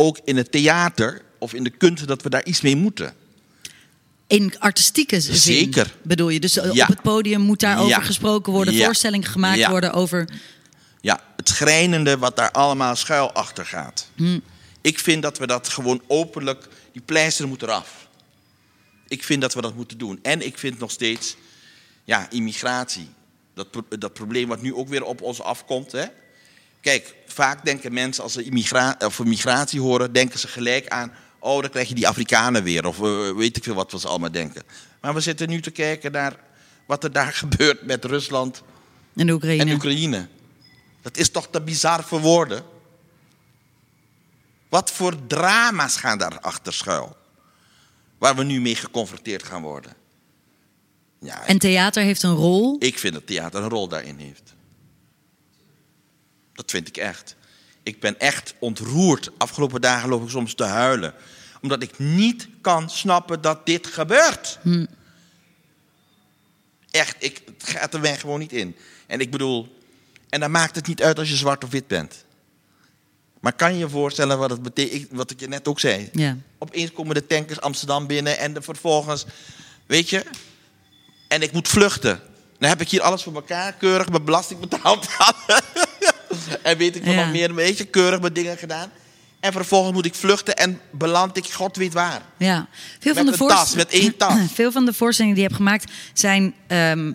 ook 0.00 0.18
in 0.24 0.36
het 0.36 0.52
theater 0.52 1.22
of 1.38 1.54
in 1.54 1.64
de 1.64 1.70
kunst, 1.70 2.06
dat 2.06 2.22
we 2.22 2.28
daar 2.30 2.44
iets 2.44 2.60
mee 2.60 2.76
moeten. 2.76 3.14
In 4.26 4.54
artistieke 4.58 5.20
zin 5.20 5.34
Zeker. 5.36 5.94
bedoel 6.02 6.28
je. 6.28 6.40
Dus 6.40 6.56
eh, 6.56 6.72
Ja. 6.72 6.82
op 6.82 6.88
het 6.88 7.02
podium 7.02 7.40
moet 7.40 7.60
daarover 7.60 7.88
Ja. 7.98 8.00
gesproken 8.00 8.52
worden, 8.52 8.74
Ja. 8.74 8.84
voorstellingen 8.84 9.28
gemaakt 9.28 9.66
worden 9.66 9.92
over. 9.92 10.28
Ja, 11.00 11.20
het 11.36 11.48
schrijnende 11.48 12.18
wat 12.18 12.36
daar 12.36 12.50
allemaal 12.50 12.96
schuil 12.96 13.32
achter 13.32 13.66
gaat. 13.66 14.08
Ik 14.80 14.98
vind 14.98 15.22
dat 15.22 15.38
we 15.38 15.46
dat 15.46 15.68
gewoon 15.68 16.02
openlijk, 16.06 16.68
die 16.92 17.02
pleister 17.02 17.48
moet 17.48 17.62
eraf. 17.62 18.08
Ik 19.08 19.24
vind 19.24 19.40
dat 19.40 19.54
we 19.54 19.60
dat 19.60 19.74
moeten 19.74 19.98
doen. 19.98 20.18
En 20.22 20.46
ik 20.46 20.58
vind 20.58 20.78
nog 20.78 20.90
steeds, 20.90 21.36
ja, 22.04 22.30
immigratie. 22.30 23.08
Dat, 23.54 23.70
pro- 23.70 23.98
dat 23.98 24.12
probleem 24.12 24.48
wat 24.48 24.62
nu 24.62 24.74
ook 24.74 24.88
weer 24.88 25.04
op 25.04 25.22
ons 25.22 25.40
afkomt. 25.40 25.92
Hè? 25.92 26.04
Kijk, 26.80 27.14
vaak 27.26 27.64
denken 27.64 27.92
mensen 27.92 28.22
als 28.22 28.32
ze 28.32 28.42
immigra 28.44 28.96
of 28.98 29.24
migratie 29.24 29.80
horen, 29.80 30.12
denken 30.12 30.38
ze 30.38 30.48
gelijk 30.48 30.88
aan, 30.88 31.12
oh, 31.38 31.60
dan 31.60 31.70
krijg 31.70 31.88
je 31.88 31.94
die 31.94 32.08
Afrikanen 32.08 32.62
weer. 32.62 32.86
Of 32.86 33.00
eh, 33.02 33.30
weet 33.36 33.56
ik 33.56 33.64
veel 33.64 33.74
wat 33.74 33.92
we 33.92 33.98
ze 33.98 34.08
allemaal 34.08 34.30
denken. 34.30 34.62
Maar 35.00 35.14
we 35.14 35.20
zitten 35.20 35.48
nu 35.48 35.60
te 35.60 35.70
kijken 35.70 36.12
naar 36.12 36.36
wat 36.86 37.04
er 37.04 37.12
daar 37.12 37.32
gebeurt 37.42 37.82
met 37.82 38.04
Rusland 38.04 38.62
En 39.16 39.30
Oekraïne. 39.30 39.62
en 39.62 39.72
Oekraïne. 39.72 40.28
Dat 41.02 41.16
is 41.16 41.30
toch 41.30 41.48
te 41.50 41.60
bizar 41.60 42.02
voor 42.04 42.20
woorden? 42.20 42.62
Wat 44.68 44.90
voor 44.90 45.26
drama's 45.26 45.96
gaan 45.96 46.18
daarachter 46.18 46.72
schuil? 46.72 47.16
Waar 48.18 48.36
we 48.36 48.44
nu 48.44 48.60
mee 48.60 48.74
geconfronteerd 48.76 49.42
gaan 49.42 49.62
worden. 49.62 49.92
Ja, 51.20 51.46
En 51.46 51.58
theater 51.58 52.02
heeft 52.02 52.22
een 52.22 52.34
rol. 52.34 52.76
ik 52.78 52.98
vind 52.98 53.14
dat 53.14 53.26
theater 53.26 53.62
een 53.62 53.68
rol 53.68 53.88
daarin 53.88 54.18
heeft. 54.18 54.54
Dat 56.60 56.70
vind 56.70 56.88
ik 56.88 56.96
echt. 56.96 57.36
Ik 57.82 58.00
ben 58.00 58.18
echt 58.18 58.54
ontroerd. 58.58 59.30
Afgelopen 59.38 59.80
dagen 59.80 60.08
loop 60.08 60.22
ik 60.22 60.28
soms 60.28 60.54
te 60.54 60.64
huilen. 60.64 61.14
Omdat 61.62 61.82
ik 61.82 61.98
niet 61.98 62.48
kan 62.60 62.90
snappen 62.90 63.40
dat 63.40 63.66
dit 63.66 63.86
gebeurt. 63.86 64.58
Echt, 66.90 67.16
ik, 67.18 67.42
het 67.46 67.68
gaat 67.68 67.94
er 67.94 68.00
mij 68.00 68.18
gewoon 68.18 68.38
niet 68.38 68.52
in. 68.52 68.76
En 69.06 69.20
ik 69.20 69.30
bedoel, 69.30 69.82
en 70.28 70.40
dan 70.40 70.50
maakt 70.50 70.74
het 70.74 70.86
niet 70.86 71.02
uit 71.02 71.18
als 71.18 71.28
je 71.28 71.36
zwart 71.36 71.64
of 71.64 71.70
wit 71.70 71.86
bent. 71.86 72.24
Maar 73.40 73.52
kan 73.52 73.72
je 73.72 73.78
je 73.78 73.88
voorstellen 73.88 74.38
wat 74.38 74.50
het 74.50 74.62
betekent, 74.62 75.08
wat 75.10 75.30
ik 75.30 75.40
je 75.40 75.48
net 75.48 75.68
ook 75.68 75.80
zei? 75.80 76.08
Ja. 76.12 76.36
Opeens 76.58 76.92
komen 76.92 77.14
de 77.14 77.26
tankers 77.26 77.60
Amsterdam 77.60 78.06
binnen 78.06 78.38
en 78.38 78.54
de 78.54 78.62
vervolgens, 78.62 79.26
weet 79.86 80.10
je, 80.10 80.24
en 81.28 81.42
ik 81.42 81.52
moet 81.52 81.68
vluchten. 81.68 82.20
Dan 82.58 82.68
heb 82.68 82.80
ik 82.80 82.88
hier 82.88 83.02
alles 83.02 83.22
voor 83.22 83.34
elkaar, 83.34 83.72
keurig 83.72 84.08
mijn 84.08 84.24
belasting 84.24 84.60
betaald. 84.60 85.08
en 86.62 86.76
weet 86.76 86.96
ik 86.96 87.04
Ja. 87.04 87.14
nog 87.14 87.30
meer, 87.30 87.54
weet 87.54 87.78
je, 87.78 87.84
keurig 87.84 88.20
mijn 88.20 88.32
dingen 88.32 88.56
gedaan. 88.56 88.90
En 89.40 89.52
vervolgens 89.52 89.92
moet 89.94 90.06
ik 90.06 90.14
vluchten 90.14 90.56
en 90.56 90.80
beland 90.90 91.36
ik 91.36 91.50
god 91.50 91.76
weet 91.76 91.92
waar. 91.92 92.22
Ja. 92.36 92.68
Veel 92.98 93.14
van 93.14 93.24
Met 93.24 93.34
de 93.34 93.42
een 93.42 93.48
tas, 93.48 93.58
voorst- 93.58 93.76
met 93.76 93.88
één 93.90 94.16
tas. 94.16 94.34
Veel 94.54 94.72
van 94.72 94.84
de 94.84 94.92
voorstellingen 94.92 95.36
die 95.36 95.44
je 95.44 95.50
hebt 95.50 95.62
gemaakt 95.62 95.92
zijn. 96.12 96.54
ehm, 96.66 97.12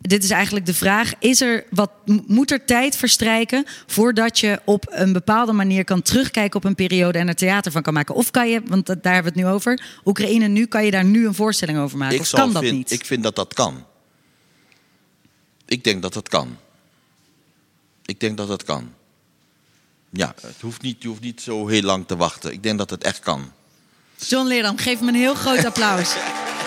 dit 0.00 0.24
is 0.24 0.30
eigenlijk 0.30 0.66
de 0.66 0.74
vraag: 0.74 1.12
is 1.18 1.40
er 1.40 1.64
wat, 1.70 1.90
moet 2.26 2.50
er 2.50 2.64
tijd 2.64 2.96
verstrijken 2.96 3.64
voordat 3.86 4.38
je 4.38 4.60
op 4.64 4.86
een 4.90 5.12
bepaalde 5.12 5.52
manier 5.52 5.84
kan 5.84 6.02
terugkijken 6.02 6.56
op 6.56 6.64
een 6.64 6.74
periode 6.74 7.18
en 7.18 7.28
er 7.28 7.34
theater 7.34 7.72
van 7.72 7.82
kan 7.82 7.92
maken? 7.94 8.14
Of 8.14 8.30
kan 8.30 8.48
je, 8.50 8.60
want 8.66 8.86
daar 8.86 8.96
hebben 9.14 9.32
we 9.32 9.38
het 9.38 9.48
nu 9.48 9.54
over, 9.54 9.82
Oekraïne 10.04 10.46
nu, 10.48 10.66
kan 10.66 10.84
je 10.84 10.90
daar 10.90 11.04
nu 11.04 11.26
een 11.26 11.34
voorstelling 11.34 11.78
over 11.78 11.98
maken? 11.98 12.18
of 12.20 12.26
zou 12.26 12.42
kan 12.42 12.52
dat 12.52 12.62
vind- 12.62 12.76
niet? 12.76 12.90
Ik 12.90 13.06
vind 13.06 13.22
dat 13.22 13.36
dat 13.36 13.54
kan. 13.54 13.84
Ik 15.66 15.84
denk 15.84 16.02
dat 16.02 16.12
dat 16.12 16.28
kan. 16.28 16.56
Ik 18.12 18.20
denk 18.20 18.36
dat 18.36 18.48
dat 18.48 18.62
kan. 18.62 18.92
Ja, 20.10 20.34
het 20.40 20.60
hoeft 20.60 20.82
niet, 20.82 21.02
je 21.02 21.08
hoeft 21.08 21.20
niet 21.20 21.40
zo 21.40 21.66
heel 21.66 21.82
lang 21.82 22.06
te 22.06 22.16
wachten. 22.16 22.52
Ik 22.52 22.62
denk 22.62 22.78
dat 22.78 22.90
het 22.90 23.04
echt 23.04 23.18
kan. 23.18 23.52
John 24.16 24.46
Leerdam, 24.46 24.76
geef 24.76 24.98
hem 24.98 25.08
een 25.08 25.14
heel 25.14 25.34
groot 25.34 25.64
applaus. 25.64 26.14